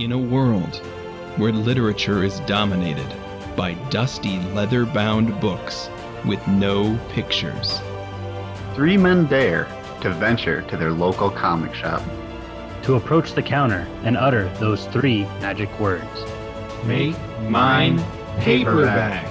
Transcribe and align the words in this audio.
In 0.00 0.12
a 0.12 0.18
world 0.18 0.76
where 1.36 1.52
literature 1.52 2.24
is 2.24 2.40
dominated 2.40 3.06
by 3.54 3.74
dusty 3.90 4.38
leather 4.54 4.86
bound 4.86 5.38
books 5.42 5.90
with 6.24 6.40
no 6.48 6.98
pictures, 7.10 7.82
Three 8.74 8.96
men 8.96 9.26
dare 9.26 9.68
to 10.00 10.08
venture 10.14 10.62
to 10.62 10.76
their 10.78 10.90
local 10.90 11.28
comic 11.28 11.74
shop. 11.74 12.02
to 12.84 12.94
approach 12.94 13.34
the 13.34 13.42
counter 13.42 13.86
and 14.04 14.16
utter 14.16 14.48
those 14.54 14.86
three 14.86 15.24
magic 15.42 15.68
words. 15.78 16.24
make 16.86 17.14
mine 17.42 18.02
paperback. 18.38 19.26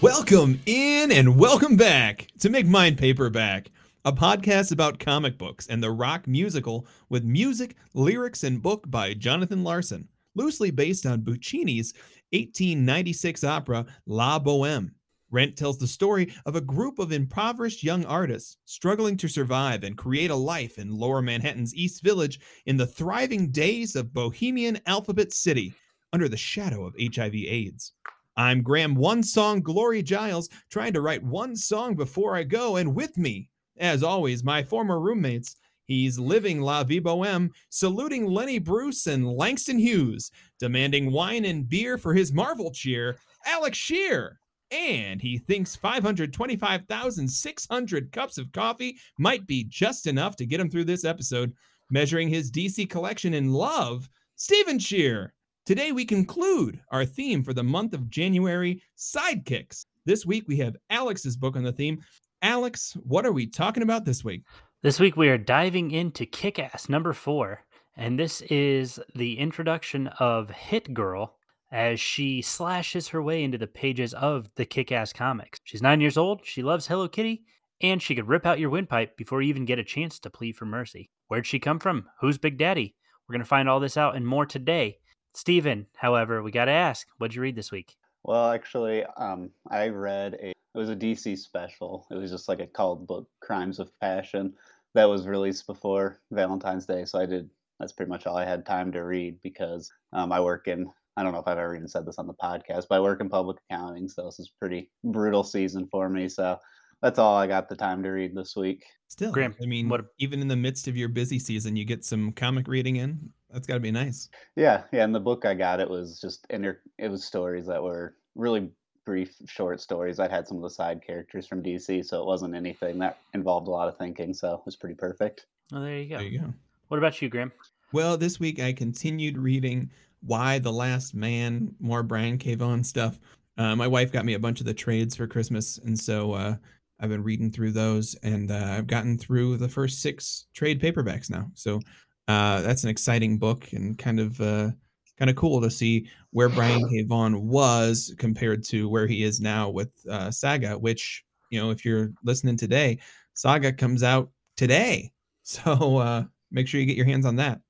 Welcome 0.00 0.60
in 0.64 1.10
and 1.10 1.36
welcome 1.36 1.74
back 1.74 2.28
to 2.38 2.48
Make 2.50 2.66
Mine 2.68 2.94
Paperback, 2.94 3.66
a 4.06 4.12
podcast 4.12 4.72
about 4.72 4.98
comic 4.98 5.36
books 5.36 5.66
and 5.66 5.82
the 5.82 5.90
rock 5.90 6.26
musical 6.26 6.86
with 7.10 7.22
music, 7.22 7.76
lyrics, 7.92 8.44
and 8.44 8.62
book 8.62 8.90
by 8.90 9.12
Jonathan 9.12 9.62
Larson, 9.62 10.08
loosely 10.34 10.70
based 10.70 11.04
on 11.04 11.20
Puccini's 11.20 11.92
1896 12.32 13.44
opera 13.44 13.84
La 14.06 14.38
Boheme. 14.38 14.92
Rent 15.30 15.54
tells 15.54 15.78
the 15.78 15.86
story 15.86 16.32
of 16.46 16.56
a 16.56 16.62
group 16.62 16.98
of 16.98 17.12
impoverished 17.12 17.84
young 17.84 18.06
artists 18.06 18.56
struggling 18.64 19.18
to 19.18 19.28
survive 19.28 19.84
and 19.84 19.98
create 19.98 20.30
a 20.30 20.34
life 20.34 20.78
in 20.78 20.96
lower 20.96 21.20
Manhattan's 21.20 21.74
East 21.74 22.02
Village 22.02 22.40
in 22.64 22.78
the 22.78 22.86
thriving 22.86 23.50
days 23.50 23.96
of 23.96 24.14
Bohemian 24.14 24.80
Alphabet 24.86 25.32
City 25.32 25.74
under 26.14 26.28
the 26.28 26.38
shadow 26.38 26.86
of 26.86 26.94
HIV/AIDS. 26.98 27.92
I'm 28.36 28.62
Graham 28.62 28.94
One 28.94 29.22
Song 29.22 29.60
Glory 29.60 30.02
Giles, 30.02 30.48
trying 30.70 30.94
to 30.94 31.02
write 31.02 31.22
one 31.22 31.54
song 31.54 31.94
before 31.94 32.34
I 32.34 32.44
go, 32.44 32.76
and 32.76 32.94
with 32.94 33.18
me, 33.18 33.50
as 33.80 34.02
always, 34.02 34.44
my 34.44 34.62
former 34.62 35.00
roommates. 35.00 35.56
He's 35.84 36.20
living 36.20 36.60
La 36.60 36.84
Vie 36.84 37.00
Boheme, 37.00 37.50
saluting 37.68 38.26
Lenny 38.26 38.60
Bruce 38.60 39.08
and 39.08 39.26
Langston 39.26 39.78
Hughes, 39.78 40.30
demanding 40.60 41.10
wine 41.10 41.44
and 41.44 41.68
beer 41.68 41.98
for 41.98 42.14
his 42.14 42.32
Marvel 42.32 42.70
cheer, 42.70 43.16
Alex 43.44 43.76
Shear. 43.76 44.38
And 44.70 45.20
he 45.20 45.38
thinks 45.38 45.74
525,600 45.74 48.12
cups 48.12 48.38
of 48.38 48.52
coffee 48.52 48.98
might 49.18 49.48
be 49.48 49.64
just 49.64 50.06
enough 50.06 50.36
to 50.36 50.46
get 50.46 50.60
him 50.60 50.70
through 50.70 50.84
this 50.84 51.04
episode, 51.04 51.52
measuring 51.90 52.28
his 52.28 52.52
DC 52.52 52.88
collection 52.88 53.34
in 53.34 53.52
love, 53.52 54.08
Stephen 54.36 54.78
Shear. 54.78 55.34
Today, 55.66 55.90
we 55.90 56.04
conclude 56.04 56.80
our 56.92 57.04
theme 57.04 57.42
for 57.42 57.52
the 57.52 57.64
month 57.64 57.94
of 57.94 58.08
January 58.08 58.80
sidekicks. 58.96 59.86
This 60.06 60.24
week, 60.24 60.44
we 60.46 60.56
have 60.58 60.76
Alex's 60.88 61.36
book 61.36 61.56
on 61.56 61.64
the 61.64 61.72
theme. 61.72 62.00
Alex, 62.42 62.96
what 63.04 63.26
are 63.26 63.32
we 63.32 63.46
talking 63.46 63.82
about 63.82 64.06
this 64.06 64.24
week? 64.24 64.44
This 64.82 64.98
week 64.98 65.14
we 65.14 65.28
are 65.28 65.36
diving 65.36 65.90
into 65.90 66.24
Kick 66.24 66.58
Ass 66.58 66.88
number 66.88 67.12
four, 67.12 67.64
and 67.98 68.18
this 68.18 68.40
is 68.42 68.98
the 69.14 69.38
introduction 69.38 70.06
of 70.18 70.48
Hit 70.48 70.94
Girl 70.94 71.36
as 71.70 72.00
she 72.00 72.40
slashes 72.40 73.08
her 73.08 73.22
way 73.22 73.44
into 73.44 73.58
the 73.58 73.66
pages 73.66 74.14
of 74.14 74.48
the 74.54 74.64
Kick 74.64 74.90
Ass 74.90 75.12
comics. 75.12 75.60
She's 75.64 75.82
nine 75.82 76.00
years 76.00 76.16
old, 76.16 76.40
she 76.42 76.62
loves 76.62 76.86
Hello 76.86 77.08
Kitty, 77.08 77.42
and 77.82 78.00
she 78.00 78.14
could 78.14 78.28
rip 78.28 78.46
out 78.46 78.58
your 78.58 78.70
windpipe 78.70 79.18
before 79.18 79.42
you 79.42 79.50
even 79.50 79.66
get 79.66 79.78
a 79.78 79.84
chance 79.84 80.18
to 80.20 80.30
plead 80.30 80.56
for 80.56 80.64
mercy. 80.64 81.10
Where'd 81.28 81.46
she 81.46 81.58
come 81.58 81.78
from? 81.78 82.06
Who's 82.22 82.38
Big 82.38 82.56
Daddy? 82.56 82.94
We're 83.28 83.34
going 83.34 83.44
to 83.44 83.48
find 83.48 83.68
all 83.68 83.80
this 83.80 83.98
out 83.98 84.16
and 84.16 84.26
more 84.26 84.46
today. 84.46 84.96
Steven, 85.34 85.88
however, 85.94 86.42
we 86.42 86.52
got 86.52 86.64
to 86.64 86.72
ask, 86.72 87.06
what'd 87.18 87.34
you 87.34 87.42
read 87.42 87.54
this 87.54 87.70
week? 87.70 87.96
Well, 88.22 88.50
actually, 88.50 89.04
um, 89.18 89.50
I 89.70 89.88
read 89.88 90.38
a 90.42 90.54
it 90.74 90.78
was 90.78 90.88
a 90.88 90.96
DC 90.96 91.38
special. 91.38 92.06
It 92.10 92.14
was 92.14 92.30
just 92.30 92.48
like 92.48 92.60
a 92.60 92.66
called 92.66 93.06
book, 93.06 93.28
Crimes 93.40 93.78
of 93.78 93.90
Passion, 94.00 94.54
that 94.94 95.04
was 95.04 95.26
released 95.26 95.66
before 95.66 96.20
Valentine's 96.30 96.86
Day. 96.86 97.04
So 97.04 97.18
I 97.20 97.26
did. 97.26 97.48
That's 97.78 97.92
pretty 97.92 98.10
much 98.10 98.26
all 98.26 98.36
I 98.36 98.44
had 98.44 98.66
time 98.66 98.92
to 98.92 99.04
read 99.04 99.40
because 99.42 99.90
um, 100.12 100.32
I 100.32 100.40
work 100.40 100.68
in. 100.68 100.90
I 101.16 101.22
don't 101.22 101.32
know 101.32 101.40
if 101.40 101.48
I've 101.48 101.58
ever 101.58 101.74
even 101.74 101.88
said 101.88 102.06
this 102.06 102.18
on 102.18 102.26
the 102.26 102.34
podcast, 102.34 102.86
but 102.88 102.96
I 102.96 103.00
work 103.00 103.20
in 103.20 103.28
public 103.28 103.58
accounting, 103.68 104.08
so 104.08 104.26
this 104.26 104.38
is 104.38 104.48
a 104.54 104.58
pretty 104.58 104.90
brutal 105.04 105.42
season 105.42 105.88
for 105.90 106.08
me. 106.08 106.28
So 106.28 106.58
that's 107.02 107.18
all 107.18 107.36
I 107.36 107.46
got 107.46 107.68
the 107.68 107.76
time 107.76 108.02
to 108.02 108.10
read 108.10 108.34
this 108.34 108.54
week. 108.54 108.84
Still, 109.08 109.32
Graham, 109.32 109.54
I 109.62 109.66
mean, 109.66 109.88
what- 109.88 110.06
even 110.18 110.40
in 110.40 110.48
the 110.48 110.56
midst 110.56 110.86
of 110.88 110.96
your 110.96 111.08
busy 111.08 111.38
season, 111.38 111.74
you 111.74 111.84
get 111.84 112.04
some 112.04 112.32
comic 112.32 112.68
reading 112.68 112.96
in. 112.96 113.32
That's 113.50 113.66
got 113.66 113.74
to 113.74 113.80
be 113.80 113.90
nice. 113.90 114.28
Yeah, 114.54 114.84
yeah. 114.92 115.04
And 115.04 115.14
the 115.14 115.20
book 115.20 115.44
I 115.44 115.54
got, 115.54 115.80
it 115.80 115.90
was 115.90 116.20
just 116.20 116.46
inter. 116.50 116.80
It 116.98 117.08
was 117.08 117.24
stories 117.24 117.66
that 117.66 117.82
were 117.82 118.14
really 118.36 118.70
brief, 119.10 119.34
short 119.46 119.80
stories. 119.80 120.20
I'd 120.20 120.30
had 120.30 120.46
some 120.46 120.56
of 120.58 120.62
the 120.62 120.70
side 120.70 121.04
characters 121.04 121.44
from 121.44 121.64
DC, 121.64 122.06
so 122.06 122.20
it 122.20 122.26
wasn't 122.26 122.54
anything 122.54 122.96
that 123.00 123.18
involved 123.34 123.66
a 123.66 123.70
lot 123.72 123.88
of 123.88 123.98
thinking. 123.98 124.32
So 124.32 124.54
it 124.54 124.60
was 124.64 124.76
pretty 124.76 124.94
perfect. 124.94 125.46
Oh, 125.72 125.80
there 125.80 125.98
you 125.98 126.08
go. 126.08 126.18
There 126.18 126.26
you 126.28 126.38
go. 126.38 126.54
What 126.86 126.98
about 126.98 127.20
you, 127.20 127.28
Graham? 127.28 127.50
Well, 127.92 128.16
this 128.16 128.38
week 128.38 128.60
I 128.60 128.72
continued 128.72 129.36
reading 129.36 129.90
Y: 130.22 130.60
The 130.60 130.72
Last 130.72 131.12
Man, 131.12 131.74
more 131.80 132.04
Brian 132.04 132.38
K. 132.38 132.54
Vaughan 132.54 132.84
stuff. 132.84 133.18
Uh, 133.58 133.74
my 133.74 133.88
wife 133.88 134.12
got 134.12 134.24
me 134.24 134.34
a 134.34 134.38
bunch 134.38 134.60
of 134.60 134.66
the 134.66 134.74
trades 134.74 135.16
for 135.16 135.26
Christmas, 135.26 135.78
and 135.78 135.98
so 135.98 136.32
uh, 136.34 136.54
I've 137.00 137.10
been 137.10 137.24
reading 137.24 137.50
through 137.50 137.72
those, 137.72 138.14
and 138.22 138.52
uh, 138.52 138.76
I've 138.78 138.86
gotten 138.86 139.18
through 139.18 139.56
the 139.56 139.68
first 139.68 140.02
six 140.02 140.46
trade 140.54 140.80
paperbacks 140.80 141.28
now. 141.30 141.50
So 141.54 141.80
uh, 142.28 142.60
that's 142.62 142.84
an 142.84 142.90
exciting 142.90 143.38
book, 143.38 143.72
and 143.72 143.98
kind 143.98 144.20
of 144.20 144.40
uh, 144.40 144.70
kind 145.20 145.30
of 145.30 145.36
cool 145.36 145.60
to 145.60 145.70
see 145.70 146.08
where 146.30 146.48
Brian 146.48 146.88
K. 146.88 147.02
Vaughan 147.02 147.46
was 147.46 148.12
compared 148.18 148.64
to 148.64 148.88
where 148.88 149.06
he 149.06 149.22
is 149.22 149.40
now 149.40 149.68
with 149.68 149.90
uh, 150.10 150.30
Saga. 150.30 150.76
Which 150.78 151.22
you 151.50 151.60
know, 151.60 151.70
if 151.70 151.84
you're 151.84 152.10
listening 152.24 152.56
today, 152.56 152.98
Saga 153.34 153.72
comes 153.72 154.02
out 154.02 154.30
today, 154.56 155.12
so 155.42 155.98
uh, 155.98 156.24
make 156.50 156.66
sure 156.66 156.80
you 156.80 156.86
get 156.86 156.96
your 156.96 157.06
hands 157.06 157.26
on 157.26 157.36
that. 157.36 157.60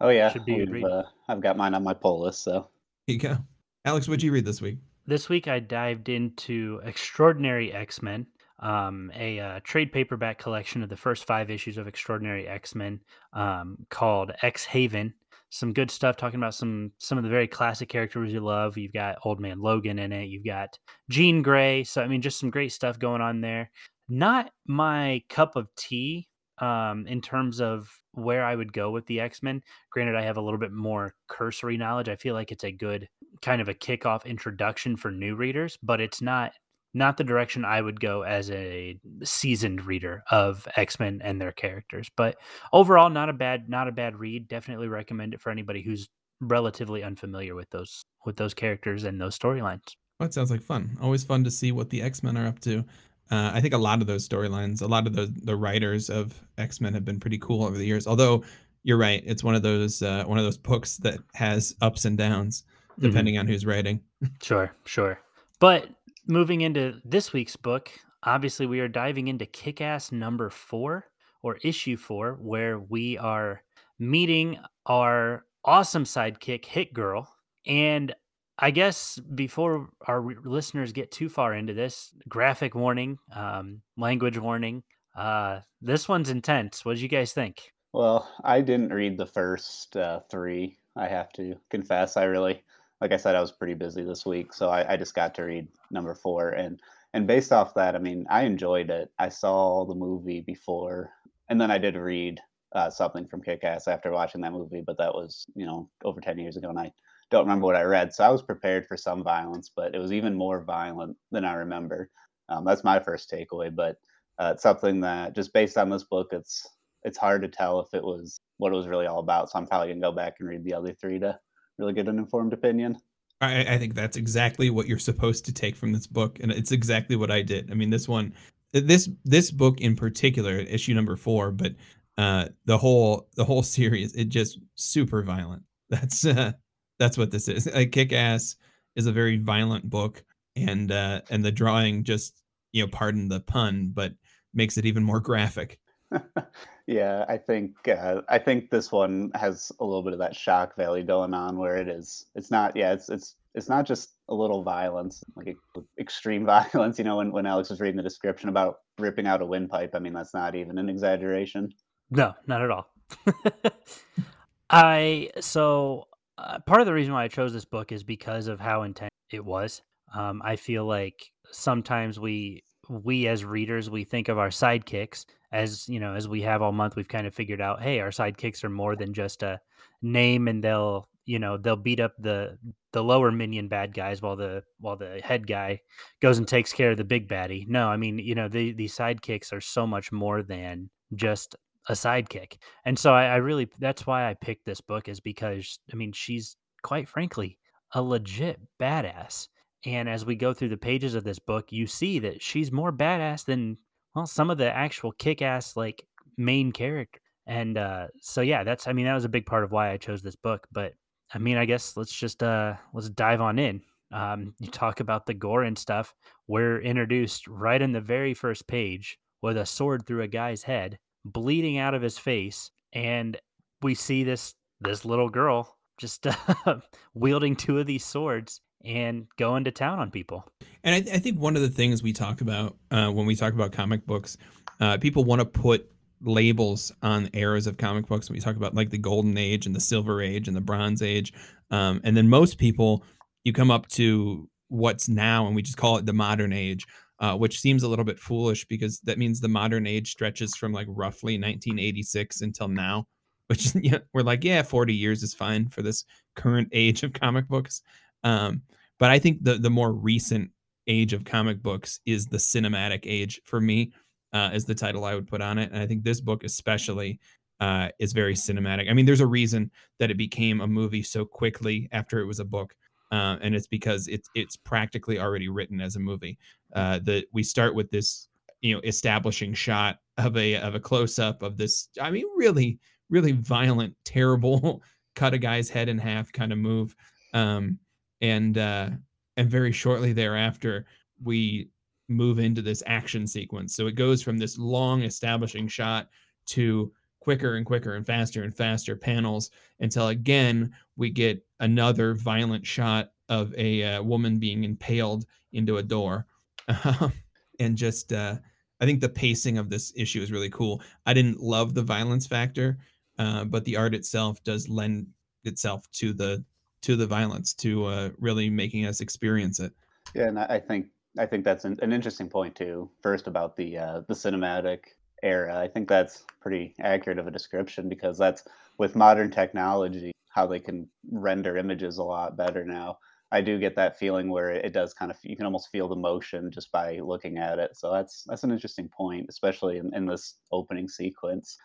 Oh 0.00 0.10
yeah, 0.10 0.30
Should 0.30 0.44
be 0.44 0.60
a 0.60 0.66
good 0.66 0.70
we've, 0.70 0.84
uh, 0.84 1.04
I've 1.28 1.40
got 1.40 1.56
mine 1.56 1.72
on 1.74 1.82
my 1.82 1.94
pull 1.94 2.20
list. 2.20 2.42
So 2.42 2.68
Here 3.06 3.14
you 3.14 3.20
go. 3.20 3.38
Alex, 3.84 4.06
what'd 4.06 4.22
you 4.22 4.32
read 4.32 4.44
this 4.44 4.60
week? 4.60 4.78
This 5.06 5.28
week 5.28 5.48
I 5.48 5.60
dived 5.60 6.08
into 6.08 6.80
Extraordinary 6.84 7.72
X 7.72 8.02
Men, 8.02 8.26
um, 8.58 9.10
a 9.14 9.38
uh, 9.38 9.60
trade 9.62 9.92
paperback 9.92 10.38
collection 10.38 10.82
of 10.82 10.88
the 10.88 10.96
first 10.96 11.26
five 11.26 11.50
issues 11.50 11.78
of 11.78 11.86
Extraordinary 11.86 12.46
X 12.46 12.74
Men 12.74 13.00
um, 13.32 13.78
called 13.88 14.32
X 14.42 14.64
Haven. 14.64 15.14
Some 15.50 15.72
good 15.72 15.90
stuff 15.90 16.16
talking 16.16 16.40
about 16.40 16.54
some 16.54 16.92
some 16.98 17.18
of 17.18 17.24
the 17.24 17.30
very 17.30 17.46
classic 17.46 17.88
characters 17.88 18.32
you 18.32 18.40
love. 18.40 18.76
You've 18.76 18.92
got 18.92 19.18
Old 19.24 19.40
Man 19.40 19.60
Logan 19.60 19.98
in 19.98 20.12
it. 20.12 20.24
You've 20.24 20.44
got 20.44 20.78
Jean 21.10 21.42
Grey. 21.42 21.84
So 21.84 22.02
I 22.02 22.08
mean, 22.08 22.22
just 22.22 22.40
some 22.40 22.50
great 22.50 22.72
stuff 22.72 22.98
going 22.98 23.20
on 23.20 23.40
there. 23.40 23.70
Not 24.08 24.50
my 24.66 25.22
cup 25.28 25.56
of 25.56 25.68
tea 25.76 26.28
um, 26.58 27.06
in 27.06 27.20
terms 27.20 27.60
of 27.60 27.88
where 28.12 28.44
I 28.44 28.54
would 28.54 28.72
go 28.72 28.90
with 28.90 29.06
the 29.06 29.20
X 29.20 29.42
Men. 29.42 29.62
Granted, 29.90 30.16
I 30.16 30.22
have 30.22 30.36
a 30.36 30.42
little 30.42 30.58
bit 30.58 30.72
more 30.72 31.14
cursory 31.28 31.76
knowledge. 31.76 32.08
I 32.08 32.16
feel 32.16 32.34
like 32.34 32.52
it's 32.52 32.64
a 32.64 32.72
good 32.72 33.08
kind 33.42 33.60
of 33.60 33.68
a 33.68 33.74
kickoff 33.74 34.24
introduction 34.24 34.96
for 34.96 35.10
new 35.10 35.36
readers, 35.36 35.78
but 35.82 36.00
it's 36.00 36.22
not 36.22 36.52
not 36.94 37.16
the 37.16 37.24
direction 37.24 37.64
I 37.64 37.80
would 37.80 38.00
go 38.00 38.22
as 38.22 38.50
a 38.50 38.98
seasoned 39.24 39.84
reader 39.84 40.22
of 40.30 40.66
X-Men 40.76 41.20
and 41.22 41.40
their 41.40 41.52
characters. 41.52 42.08
But 42.16 42.36
overall 42.72 43.10
not 43.10 43.28
a 43.28 43.32
bad 43.32 43.68
not 43.68 43.88
a 43.88 43.92
bad 43.92 44.16
read. 44.16 44.48
Definitely 44.48 44.88
recommend 44.88 45.34
it 45.34 45.40
for 45.40 45.50
anybody 45.50 45.82
who's 45.82 46.08
relatively 46.40 47.02
unfamiliar 47.02 47.54
with 47.54 47.70
those 47.70 48.04
with 48.24 48.36
those 48.36 48.54
characters 48.54 49.04
and 49.04 49.20
those 49.20 49.38
storylines. 49.38 49.82
Well, 50.18 50.28
that 50.28 50.34
sounds 50.34 50.50
like 50.50 50.62
fun. 50.62 50.96
Always 51.02 51.24
fun 51.24 51.44
to 51.44 51.50
see 51.50 51.72
what 51.72 51.90
the 51.90 52.00
X 52.02 52.22
Men 52.22 52.36
are 52.36 52.46
up 52.46 52.60
to. 52.60 52.84
Uh, 53.30 53.50
I 53.54 53.60
think 53.60 53.72
a 53.74 53.78
lot 53.78 54.00
of 54.00 54.06
those 54.06 54.28
storylines, 54.28 54.82
a 54.82 54.86
lot 54.86 55.06
of 55.06 55.14
the 55.14 55.32
the 55.42 55.56
writers 55.56 56.10
of 56.10 56.40
X 56.58 56.80
Men 56.80 56.94
have 56.94 57.04
been 57.04 57.18
pretty 57.20 57.38
cool 57.38 57.64
over 57.64 57.76
the 57.76 57.86
years. 57.86 58.06
Although 58.06 58.44
you're 58.84 58.98
right, 58.98 59.22
it's 59.26 59.42
one 59.42 59.54
of 59.54 59.62
those 59.62 60.02
uh, 60.02 60.24
one 60.26 60.38
of 60.38 60.44
those 60.44 60.58
books 60.58 60.98
that 60.98 61.18
has 61.34 61.74
ups 61.80 62.04
and 62.04 62.16
downs 62.16 62.64
Mm-hmm. 62.94 63.08
depending 63.08 63.38
on 63.38 63.48
who's 63.48 63.66
writing. 63.66 64.00
Sure, 64.40 64.72
sure. 64.84 65.18
But 65.58 65.88
moving 66.26 66.62
into 66.62 67.00
this 67.04 67.32
week's 67.32 67.56
book, 67.56 67.90
obviously 68.22 68.66
we 68.66 68.80
are 68.80 68.88
diving 68.88 69.28
into 69.28 69.46
Kick 69.46 69.80
Ass 69.80 70.12
number 70.12 70.50
four 70.50 71.06
or 71.42 71.58
issue 71.62 71.96
four, 71.96 72.38
where 72.40 72.78
we 72.78 73.18
are 73.18 73.62
meeting 73.98 74.58
our 74.86 75.44
awesome 75.64 76.04
sidekick, 76.04 76.64
Hit 76.64 76.92
Girl. 76.94 77.28
And 77.66 78.14
I 78.58 78.70
guess 78.70 79.18
before 79.34 79.88
our 80.06 80.22
listeners 80.44 80.92
get 80.92 81.10
too 81.10 81.28
far 81.28 81.54
into 81.54 81.74
this, 81.74 82.14
graphic 82.28 82.74
warning, 82.74 83.18
um, 83.34 83.82
language 83.96 84.38
warning. 84.38 84.82
Uh, 85.16 85.60
this 85.80 86.08
one's 86.08 86.30
intense. 86.30 86.84
What 86.84 86.94
did 86.94 87.02
you 87.02 87.08
guys 87.08 87.32
think? 87.32 87.72
Well, 87.92 88.28
I 88.42 88.60
didn't 88.60 88.92
read 88.92 89.18
the 89.18 89.26
first 89.26 89.96
uh, 89.96 90.20
three. 90.30 90.78
I 90.96 91.06
have 91.08 91.32
to 91.34 91.56
confess. 91.70 92.16
I 92.16 92.24
really, 92.24 92.62
like 93.04 93.12
I 93.12 93.18
said, 93.18 93.34
I 93.34 93.40
was 93.42 93.52
pretty 93.52 93.74
busy 93.74 94.02
this 94.02 94.24
week, 94.24 94.54
so 94.54 94.70
I, 94.70 94.94
I 94.94 94.96
just 94.96 95.14
got 95.14 95.34
to 95.34 95.42
read 95.42 95.68
number 95.90 96.14
four, 96.14 96.48
and 96.52 96.80
and 97.12 97.26
based 97.26 97.52
off 97.52 97.74
that, 97.74 97.94
I 97.94 97.98
mean, 97.98 98.24
I 98.30 98.44
enjoyed 98.44 98.88
it. 98.88 99.10
I 99.18 99.28
saw 99.28 99.84
the 99.84 99.94
movie 99.94 100.40
before, 100.40 101.10
and 101.50 101.60
then 101.60 101.70
I 101.70 101.76
did 101.76 101.96
read 101.96 102.40
uh, 102.74 102.88
something 102.88 103.26
from 103.26 103.42
Kick-Ass 103.42 103.88
after 103.88 104.10
watching 104.10 104.40
that 104.40 104.54
movie, 104.54 104.82
but 104.86 104.96
that 104.96 105.12
was 105.14 105.44
you 105.54 105.66
know 105.66 105.90
over 106.02 106.18
ten 106.18 106.38
years 106.38 106.56
ago, 106.56 106.70
and 106.70 106.78
I 106.78 106.90
don't 107.30 107.44
remember 107.44 107.66
what 107.66 107.76
I 107.76 107.82
read. 107.82 108.14
So 108.14 108.24
I 108.24 108.30
was 108.30 108.40
prepared 108.40 108.88
for 108.88 108.96
some 108.96 109.22
violence, 109.22 109.70
but 109.76 109.94
it 109.94 109.98
was 109.98 110.14
even 110.14 110.34
more 110.34 110.64
violent 110.64 111.14
than 111.30 111.44
I 111.44 111.52
remember. 111.56 112.08
Um, 112.48 112.64
that's 112.64 112.84
my 112.84 112.98
first 113.00 113.30
takeaway, 113.30 113.74
but 113.74 113.98
uh, 114.38 114.52
it's 114.54 114.62
something 114.62 115.00
that 115.02 115.34
just 115.34 115.52
based 115.52 115.76
on 115.76 115.90
this 115.90 116.04
book, 116.04 116.28
it's 116.32 116.66
it's 117.02 117.18
hard 117.18 117.42
to 117.42 117.48
tell 117.48 117.80
if 117.80 117.92
it 117.92 118.02
was 118.02 118.38
what 118.56 118.72
it 118.72 118.76
was 118.76 118.88
really 118.88 119.06
all 119.06 119.18
about. 119.18 119.50
So 119.50 119.58
I'm 119.58 119.66
probably 119.66 119.88
gonna 119.88 120.00
go 120.00 120.10
back 120.10 120.36
and 120.40 120.48
read 120.48 120.64
the 120.64 120.72
other 120.72 120.94
three 120.94 121.18
to 121.18 121.38
really 121.78 121.92
get 121.92 122.08
an 122.08 122.18
informed 122.18 122.52
opinion. 122.52 122.96
I, 123.40 123.74
I 123.74 123.78
think 123.78 123.94
that's 123.94 124.16
exactly 124.16 124.70
what 124.70 124.86
you're 124.86 124.98
supposed 124.98 125.44
to 125.46 125.52
take 125.52 125.76
from 125.76 125.92
this 125.92 126.06
book, 126.06 126.38
and 126.40 126.50
it's 126.52 126.72
exactly 126.72 127.16
what 127.16 127.30
I 127.30 127.42
did. 127.42 127.70
I 127.70 127.74
mean, 127.74 127.90
this 127.90 128.08
one, 128.08 128.34
this 128.72 129.08
this 129.24 129.50
book 129.50 129.80
in 129.80 129.96
particular, 129.96 130.58
issue 130.58 130.94
number 130.94 131.16
four, 131.16 131.50
but 131.50 131.74
uh, 132.16 132.48
the 132.64 132.78
whole 132.78 133.28
the 133.36 133.44
whole 133.44 133.62
series, 133.78 134.14
it 134.14 134.26
just 134.26 134.58
super 134.74 135.22
violent. 135.22 135.62
That's 135.90 136.24
uh, 136.24 136.52
that's 136.98 137.18
what 137.18 137.30
this 137.30 137.48
is. 137.48 137.66
Like 137.74 137.92
Kick 137.92 138.12
Ass 138.12 138.56
is 138.96 139.06
a 139.06 139.12
very 139.12 139.36
violent 139.36 139.90
book, 139.90 140.24
and 140.56 140.90
uh, 140.90 141.22
and 141.30 141.44
the 141.44 141.52
drawing 141.52 142.04
just 142.04 142.40
you 142.72 142.82
know, 142.82 142.88
pardon 142.88 143.28
the 143.28 143.40
pun, 143.40 143.92
but 143.94 144.12
makes 144.52 144.76
it 144.76 144.84
even 144.84 145.04
more 145.04 145.20
graphic. 145.20 145.78
yeah, 146.86 147.24
I 147.28 147.38
think 147.38 147.72
uh, 147.88 148.22
I 148.28 148.38
think 148.38 148.70
this 148.70 148.92
one 148.92 149.30
has 149.34 149.72
a 149.80 149.84
little 149.84 150.02
bit 150.02 150.12
of 150.12 150.18
that 150.20 150.34
shock 150.34 150.76
value 150.76 151.04
going 151.04 151.34
on, 151.34 151.58
where 151.58 151.76
it 151.76 151.88
is. 151.88 152.26
It's 152.34 152.50
not. 152.50 152.76
Yeah, 152.76 152.92
it's 152.92 153.08
it's 153.08 153.36
it's 153.54 153.68
not 153.68 153.86
just 153.86 154.10
a 154.28 154.34
little 154.34 154.62
violence, 154.62 155.22
like 155.36 155.56
extreme 155.98 156.44
violence. 156.46 156.98
You 156.98 157.04
know, 157.04 157.16
when 157.16 157.32
when 157.32 157.46
Alex 157.46 157.70
was 157.70 157.80
reading 157.80 157.96
the 157.96 158.02
description 158.02 158.48
about 158.48 158.76
ripping 158.98 159.26
out 159.26 159.42
a 159.42 159.46
windpipe, 159.46 159.94
I 159.94 159.98
mean, 159.98 160.12
that's 160.12 160.34
not 160.34 160.54
even 160.54 160.78
an 160.78 160.88
exaggeration. 160.88 161.72
No, 162.10 162.34
not 162.46 162.62
at 162.62 162.70
all. 162.70 162.90
I 164.70 165.30
so 165.40 166.08
uh, 166.38 166.58
part 166.60 166.80
of 166.80 166.86
the 166.86 166.92
reason 166.92 167.12
why 167.12 167.24
I 167.24 167.28
chose 167.28 167.52
this 167.52 167.64
book 167.64 167.92
is 167.92 168.02
because 168.02 168.48
of 168.48 168.60
how 168.60 168.82
intense 168.82 169.10
it 169.30 169.44
was. 169.44 169.82
Um, 170.14 170.42
I 170.44 170.56
feel 170.56 170.84
like 170.84 171.32
sometimes 171.50 172.20
we 172.20 172.62
we 172.88 173.26
as 173.26 173.44
readers 173.44 173.90
we 173.90 174.04
think 174.04 174.28
of 174.28 174.38
our 174.38 174.48
sidekicks 174.48 175.24
as 175.52 175.88
you 175.88 176.00
know 176.00 176.14
as 176.14 176.28
we 176.28 176.42
have 176.42 176.62
all 176.62 176.72
month 176.72 176.96
we've 176.96 177.08
kind 177.08 177.26
of 177.26 177.34
figured 177.34 177.60
out 177.60 177.82
hey 177.82 178.00
our 178.00 178.10
sidekicks 178.10 178.64
are 178.64 178.70
more 178.70 178.96
than 178.96 179.12
just 179.12 179.42
a 179.42 179.60
name 180.02 180.48
and 180.48 180.62
they'll 180.62 181.08
you 181.26 181.38
know 181.38 181.56
they'll 181.56 181.76
beat 181.76 182.00
up 182.00 182.12
the 182.18 182.58
the 182.92 183.02
lower 183.02 183.30
minion 183.30 183.68
bad 183.68 183.94
guys 183.94 184.20
while 184.20 184.36
the 184.36 184.62
while 184.78 184.96
the 184.96 185.20
head 185.24 185.46
guy 185.46 185.80
goes 186.20 186.38
and 186.38 186.46
takes 186.46 186.72
care 186.72 186.90
of 186.90 186.96
the 186.96 187.04
big 187.04 187.28
baddie. 187.28 187.66
No 187.68 187.88
i 187.88 187.96
mean 187.96 188.18
you 188.18 188.34
know 188.34 188.48
the 188.48 188.72
these 188.72 188.96
sidekicks 188.96 189.52
are 189.52 189.60
so 189.60 189.86
much 189.86 190.12
more 190.12 190.42
than 190.42 190.90
just 191.14 191.56
a 191.88 191.92
sidekick. 191.92 192.56
And 192.86 192.98
so 192.98 193.12
I, 193.12 193.26
I 193.26 193.36
really 193.36 193.68
that's 193.78 194.06
why 194.06 194.28
i 194.28 194.34
picked 194.34 194.64
this 194.64 194.80
book 194.80 195.08
is 195.08 195.20
because 195.20 195.78
i 195.92 195.96
mean 195.96 196.12
she's 196.12 196.56
quite 196.82 197.08
frankly 197.08 197.58
a 197.92 198.02
legit 198.02 198.60
badass 198.80 199.48
and 199.84 200.08
as 200.08 200.24
we 200.24 200.34
go 200.34 200.54
through 200.54 200.70
the 200.70 200.76
pages 200.76 201.14
of 201.14 201.24
this 201.24 201.38
book, 201.38 201.70
you 201.70 201.86
see 201.86 202.18
that 202.20 202.42
she's 202.42 202.72
more 202.72 202.92
badass 202.92 203.44
than 203.44 203.78
well 204.14 204.26
some 204.26 204.50
of 204.50 204.58
the 204.58 204.70
actual 204.70 205.12
kick-ass 205.12 205.76
like 205.76 206.06
main 206.36 206.72
character. 206.72 207.20
And 207.46 207.76
uh, 207.76 208.08
so 208.20 208.40
yeah, 208.40 208.64
that's 208.64 208.86
I 208.86 208.92
mean 208.92 209.04
that 209.06 209.14
was 209.14 209.24
a 209.24 209.30
big 209.30 209.46
part 209.46 209.64
of 209.64 209.72
why 209.72 209.90
I 209.90 209.96
chose 209.96 210.22
this 210.22 210.36
book. 210.36 210.66
But 210.72 210.94
I 211.32 211.38
mean, 211.38 211.56
I 211.56 211.64
guess 211.64 211.96
let's 211.96 212.12
just 212.12 212.42
uh, 212.42 212.74
let's 212.92 213.10
dive 213.10 213.40
on 213.40 213.58
in. 213.58 213.82
Um, 214.12 214.54
you 214.60 214.68
talk 214.68 215.00
about 215.00 215.26
the 215.26 215.34
gore 215.34 215.64
and 215.64 215.76
stuff. 215.76 216.14
We're 216.46 216.80
introduced 216.80 217.48
right 217.48 217.80
in 217.80 217.92
the 217.92 218.00
very 218.00 218.32
first 218.32 218.66
page 218.66 219.18
with 219.42 219.56
a 219.56 219.66
sword 219.66 220.06
through 220.06 220.22
a 220.22 220.28
guy's 220.28 220.62
head, 220.62 220.98
bleeding 221.24 221.78
out 221.78 221.94
of 221.94 222.02
his 222.02 222.16
face, 222.16 222.70
and 222.92 223.36
we 223.82 223.94
see 223.94 224.24
this 224.24 224.54
this 224.80 225.04
little 225.04 225.28
girl 225.28 225.76
just 225.98 226.26
uh, 226.26 226.34
wielding 227.14 227.56
two 227.56 227.78
of 227.78 227.86
these 227.86 228.04
swords 228.04 228.60
and 228.84 229.26
going 229.38 229.64
to 229.64 229.70
town 229.70 229.98
on 229.98 230.10
people. 230.10 230.44
And 230.82 230.94
I, 230.94 231.00
th- 231.00 231.16
I 231.16 231.18
think 231.18 231.38
one 231.38 231.56
of 231.56 231.62
the 231.62 231.68
things 231.68 232.02
we 232.02 232.12
talk 232.12 232.40
about 232.40 232.76
uh, 232.90 233.10
when 233.10 233.26
we 233.26 233.34
talk 233.34 233.54
about 233.54 233.72
comic 233.72 234.06
books, 234.06 234.36
uh, 234.80 234.98
people 234.98 235.24
want 235.24 235.40
to 235.40 235.46
put 235.46 235.90
labels 236.22 236.92
on 237.02 237.28
eras 237.32 237.66
of 237.66 237.76
comic 237.76 238.06
books. 238.06 238.30
We 238.30 238.40
talk 238.40 238.56
about 238.56 238.74
like 238.74 238.90
the 238.90 238.98
golden 238.98 239.36
age 239.36 239.66
and 239.66 239.74
the 239.74 239.80
silver 239.80 240.20
age 240.20 240.48
and 240.48 240.56
the 240.56 240.60
bronze 240.60 241.02
age, 241.02 241.32
um, 241.70 242.00
and 242.04 242.16
then 242.16 242.28
most 242.28 242.58
people, 242.58 243.04
you 243.44 243.52
come 243.52 243.70
up 243.70 243.88
to 243.88 244.48
what's 244.68 245.08
now, 245.08 245.46
and 245.46 245.56
we 245.56 245.62
just 245.62 245.76
call 245.76 245.96
it 245.96 246.06
the 246.06 246.12
modern 246.12 246.52
age. 246.52 246.86
Uh, 247.20 247.36
which 247.36 247.60
seems 247.60 247.84
a 247.84 247.88
little 247.88 248.04
bit 248.04 248.18
foolish 248.18 248.66
because 248.66 248.98
that 249.02 249.18
means 249.18 249.40
the 249.40 249.48
modern 249.48 249.86
age 249.86 250.10
stretches 250.10 250.56
from 250.56 250.72
like 250.72 250.88
roughly 250.90 251.34
1986 251.34 252.40
until 252.40 252.66
now, 252.66 253.06
which 253.46 253.72
yeah, 253.80 253.98
we're 254.12 254.22
like, 254.22 254.42
yeah, 254.42 254.62
40 254.62 254.92
years 254.92 255.22
is 255.22 255.32
fine 255.32 255.68
for 255.68 255.80
this 255.80 256.04
current 256.34 256.68
age 256.72 257.04
of 257.04 257.12
comic 257.12 257.46
books. 257.46 257.82
Um, 258.24 258.62
but 258.98 259.10
I 259.10 259.18
think 259.18 259.44
the 259.44 259.54
the 259.54 259.70
more 259.70 259.92
recent 259.92 260.50
age 260.86 261.12
of 261.12 261.24
comic 261.24 261.62
books 261.62 262.00
is 262.04 262.26
the 262.26 262.36
cinematic 262.36 263.00
age 263.04 263.40
for 263.44 263.60
me, 263.60 263.92
uh, 264.32 264.50
is 264.52 264.64
the 264.64 264.74
title 264.74 265.04
I 265.04 265.14
would 265.14 265.28
put 265.28 265.40
on 265.40 265.58
it. 265.58 265.70
And 265.72 265.80
I 265.80 265.86
think 265.86 266.02
this 266.02 266.20
book 266.20 266.44
especially 266.44 267.20
uh, 267.60 267.88
is 267.98 268.12
very 268.12 268.34
cinematic. 268.34 268.90
I 268.90 268.92
mean, 268.92 269.06
there's 269.06 269.20
a 269.20 269.26
reason 269.26 269.70
that 269.98 270.10
it 270.10 270.16
became 270.16 270.60
a 270.60 270.66
movie 270.66 271.02
so 271.02 271.24
quickly 271.24 271.88
after 271.92 272.18
it 272.20 272.26
was 272.26 272.40
a 272.40 272.44
book. 272.44 272.74
Uh, 273.12 273.36
and 273.42 273.54
it's 273.54 273.68
because 273.68 274.08
it's 274.08 274.28
it's 274.34 274.56
practically 274.56 275.20
already 275.20 275.48
written 275.48 275.80
as 275.80 275.94
a 275.94 276.00
movie. 276.00 276.36
Uh, 276.74 276.98
that 277.04 277.26
we 277.32 277.42
start 277.42 277.74
with 277.74 277.90
this, 277.90 278.28
you 278.60 278.74
know, 278.74 278.80
establishing 278.82 279.54
shot 279.54 279.98
of 280.18 280.36
a 280.36 280.56
of 280.56 280.74
a 280.74 280.80
close 280.80 281.18
up 281.18 281.42
of 281.42 281.56
this. 281.56 281.88
I 282.00 282.10
mean, 282.10 282.24
really, 282.36 282.78
really 283.10 283.32
violent, 283.32 283.94
terrible, 284.04 284.82
cut 285.14 285.34
a 285.34 285.38
guy's 285.38 285.70
head 285.70 285.88
in 285.88 285.98
half 285.98 286.32
kind 286.32 286.52
of 286.52 286.58
move. 286.58 286.96
Um, 287.34 287.78
and 288.24 288.56
uh, 288.56 288.88
and 289.36 289.50
very 289.50 289.70
shortly 289.70 290.14
thereafter 290.14 290.86
we 291.22 291.68
move 292.08 292.38
into 292.38 292.62
this 292.62 292.82
action 292.86 293.26
sequence. 293.26 293.76
So 293.76 293.86
it 293.86 293.92
goes 293.92 294.22
from 294.22 294.38
this 294.38 294.58
long 294.58 295.02
establishing 295.02 295.68
shot 295.68 296.08
to 296.46 296.90
quicker 297.20 297.56
and 297.56 297.64
quicker 297.64 297.94
and 297.94 298.06
faster 298.06 298.42
and 298.42 298.54
faster 298.54 298.96
panels 298.96 299.50
until 299.80 300.08
again 300.08 300.74
we 300.96 301.10
get 301.10 301.44
another 301.60 302.14
violent 302.14 302.66
shot 302.66 303.12
of 303.28 303.54
a 303.56 303.82
uh, 303.82 304.02
woman 304.02 304.38
being 304.38 304.64
impaled 304.64 305.26
into 305.52 305.76
a 305.76 305.82
door. 305.82 306.26
and 307.60 307.76
just 307.76 308.12
uh, 308.12 308.36
I 308.80 308.86
think 308.86 309.00
the 309.00 309.08
pacing 309.08 309.58
of 309.58 309.68
this 309.68 309.92
issue 309.96 310.22
is 310.22 310.32
really 310.32 310.50
cool. 310.50 310.82
I 311.04 311.12
didn't 311.12 311.40
love 311.40 311.74
the 311.74 311.82
violence 311.82 312.26
factor, 312.26 312.78
uh, 313.18 313.44
but 313.44 313.64
the 313.64 313.76
art 313.76 313.94
itself 313.94 314.42
does 314.44 314.68
lend 314.68 315.08
itself 315.44 315.90
to 315.92 316.14
the 316.14 316.42
to 316.84 316.96
the 316.96 317.06
violence 317.06 317.54
to 317.54 317.86
uh, 317.86 318.10
really 318.18 318.50
making 318.50 318.86
us 318.86 319.00
experience 319.00 319.60
it. 319.60 319.72
Yeah, 320.14 320.28
and 320.28 320.38
I 320.38 320.60
think 320.60 320.86
I 321.18 321.26
think 321.26 321.44
that's 321.44 321.64
an, 321.64 321.78
an 321.82 321.92
interesting 321.92 322.28
point 322.28 322.54
too. 322.54 322.90
First 323.02 323.26
about 323.26 323.56
the 323.56 323.78
uh, 323.78 324.00
the 324.08 324.14
cinematic 324.14 324.80
era, 325.22 325.58
I 325.58 325.68
think 325.68 325.88
that's 325.88 326.24
pretty 326.40 326.74
accurate 326.80 327.18
of 327.18 327.26
a 327.26 327.30
description 327.30 327.88
because 327.88 328.18
that's 328.18 328.44
with 328.78 328.96
modern 328.96 329.30
technology 329.30 330.12
how 330.28 330.46
they 330.46 330.58
can 330.58 330.88
render 331.12 331.56
images 331.56 331.98
a 331.98 332.02
lot 332.02 332.36
better 332.36 332.64
now. 332.64 332.98
I 333.30 333.40
do 333.40 333.58
get 333.58 333.76
that 333.76 333.98
feeling 333.98 334.28
where 334.30 334.50
it 334.50 334.72
does 334.72 334.92
kind 334.92 335.10
of 335.10 335.16
you 335.22 335.36
can 335.36 335.46
almost 335.46 335.70
feel 335.70 335.88
the 335.88 335.96
motion 335.96 336.50
just 336.50 336.70
by 336.70 336.98
looking 336.98 337.38
at 337.38 337.58
it. 337.58 337.76
So 337.76 337.92
that's 337.92 338.24
that's 338.26 338.44
an 338.44 338.52
interesting 338.52 338.88
point, 338.88 339.26
especially 339.28 339.78
in, 339.78 339.94
in 339.94 340.06
this 340.06 340.36
opening 340.52 340.88
sequence. 340.88 341.56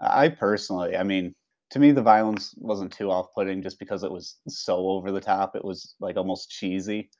I 0.00 0.28
personally, 0.28 0.96
I 0.96 1.02
mean, 1.02 1.34
to 1.70 1.78
me 1.78 1.92
the 1.92 2.02
violence 2.02 2.54
wasn't 2.56 2.92
too 2.92 3.10
off-putting 3.10 3.62
just 3.62 3.78
because 3.78 4.02
it 4.02 4.10
was 4.10 4.36
so 4.48 4.88
over 4.88 5.12
the 5.12 5.20
top. 5.20 5.54
It 5.54 5.64
was 5.64 5.94
like 6.00 6.16
almost 6.16 6.50
cheesy. 6.50 7.10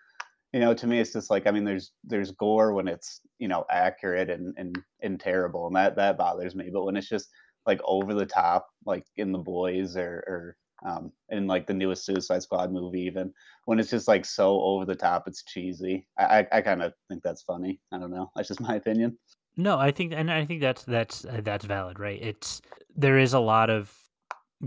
You 0.52 0.60
know 0.60 0.72
to 0.72 0.86
me 0.86 0.98
it's 0.98 1.12
just 1.12 1.28
like 1.28 1.46
i 1.46 1.50
mean 1.50 1.64
there's 1.64 1.92
there's 2.04 2.30
gore 2.30 2.72
when 2.72 2.88
it's 2.88 3.20
you 3.38 3.48
know 3.48 3.66
accurate 3.70 4.30
and 4.30 4.54
and, 4.56 4.78
and 5.02 5.20
terrible 5.20 5.66
and 5.66 5.76
that 5.76 5.96
that 5.96 6.16
bothers 6.16 6.54
me. 6.54 6.70
But 6.72 6.84
when 6.84 6.96
it's 6.96 7.08
just 7.08 7.28
like 7.66 7.80
over 7.84 8.14
the 8.14 8.24
top 8.24 8.66
like 8.86 9.04
in 9.16 9.30
the 9.30 9.38
boys 9.38 9.94
or 9.96 10.24
or 10.26 10.56
um 10.88 11.12
in 11.28 11.46
like 11.46 11.66
the 11.66 11.74
newest 11.74 12.06
suicide 12.06 12.42
squad 12.42 12.72
movie 12.72 13.02
even 13.02 13.30
when 13.66 13.78
it's 13.78 13.90
just 13.90 14.08
like 14.08 14.24
so 14.24 14.58
over 14.62 14.86
the 14.86 14.94
top 14.94 15.24
it's 15.26 15.44
cheesy. 15.44 16.06
I 16.18 16.24
i, 16.38 16.46
I 16.58 16.60
kind 16.62 16.82
of 16.82 16.94
think 17.10 17.22
that's 17.22 17.42
funny. 17.42 17.80
I 17.92 17.98
don't 17.98 18.10
know. 18.10 18.30
That's 18.34 18.48
just 18.48 18.60
my 18.60 18.76
opinion. 18.76 19.18
No 19.58 19.76
i 19.78 19.90
think 19.90 20.14
and 20.14 20.30
i 20.30 20.46
think 20.46 20.62
that's 20.62 20.84
that's 20.84 21.26
that's 21.42 21.66
valid 21.66 21.98
right? 21.98 22.22
It's 22.22 22.62
there 22.96 23.18
is 23.18 23.34
a 23.34 23.40
lot 23.40 23.68
of 23.68 23.92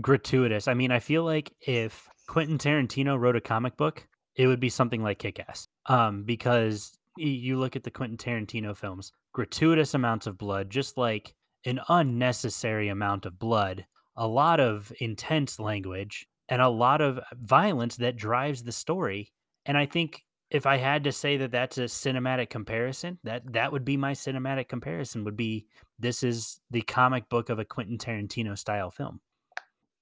gratuitous. 0.00 0.68
I 0.68 0.74
mean, 0.74 0.90
I 0.90 0.98
feel 0.98 1.24
like 1.24 1.52
if 1.60 2.08
Quentin 2.28 2.58
Tarantino 2.58 3.18
wrote 3.18 3.36
a 3.36 3.40
comic 3.40 3.76
book, 3.76 4.06
it 4.36 4.46
would 4.46 4.60
be 4.60 4.70
something 4.70 5.02
like 5.02 5.18
Kick 5.18 5.40
Ass. 5.40 5.68
Um, 5.86 6.24
because 6.24 6.96
you 7.16 7.58
look 7.58 7.76
at 7.76 7.84
the 7.84 7.90
Quentin 7.90 8.16
Tarantino 8.16 8.76
films, 8.76 9.12
gratuitous 9.32 9.94
amounts 9.94 10.26
of 10.26 10.38
blood, 10.38 10.70
just 10.70 10.96
like 10.96 11.34
an 11.66 11.80
unnecessary 11.88 12.88
amount 12.88 13.26
of 13.26 13.38
blood, 13.38 13.84
a 14.16 14.26
lot 14.26 14.60
of 14.60 14.92
intense 15.00 15.58
language, 15.58 16.26
and 16.48 16.62
a 16.62 16.68
lot 16.68 17.00
of 17.00 17.20
violence 17.34 17.96
that 17.96 18.16
drives 18.16 18.62
the 18.62 18.72
story. 18.72 19.32
And 19.66 19.76
I 19.76 19.86
think 19.86 20.22
if 20.50 20.66
I 20.66 20.76
had 20.76 21.04
to 21.04 21.12
say 21.12 21.38
that 21.38 21.50
that's 21.50 21.78
a 21.78 21.84
cinematic 21.84 22.50
comparison, 22.50 23.18
that 23.24 23.42
that 23.52 23.72
would 23.72 23.84
be 23.84 23.96
my 23.96 24.12
cinematic 24.12 24.68
comparison. 24.68 25.24
Would 25.24 25.36
be 25.36 25.66
this 25.98 26.22
is 26.22 26.60
the 26.70 26.82
comic 26.82 27.28
book 27.28 27.48
of 27.48 27.58
a 27.58 27.64
Quentin 27.64 27.98
Tarantino 27.98 28.56
style 28.58 28.90
film. 28.90 29.20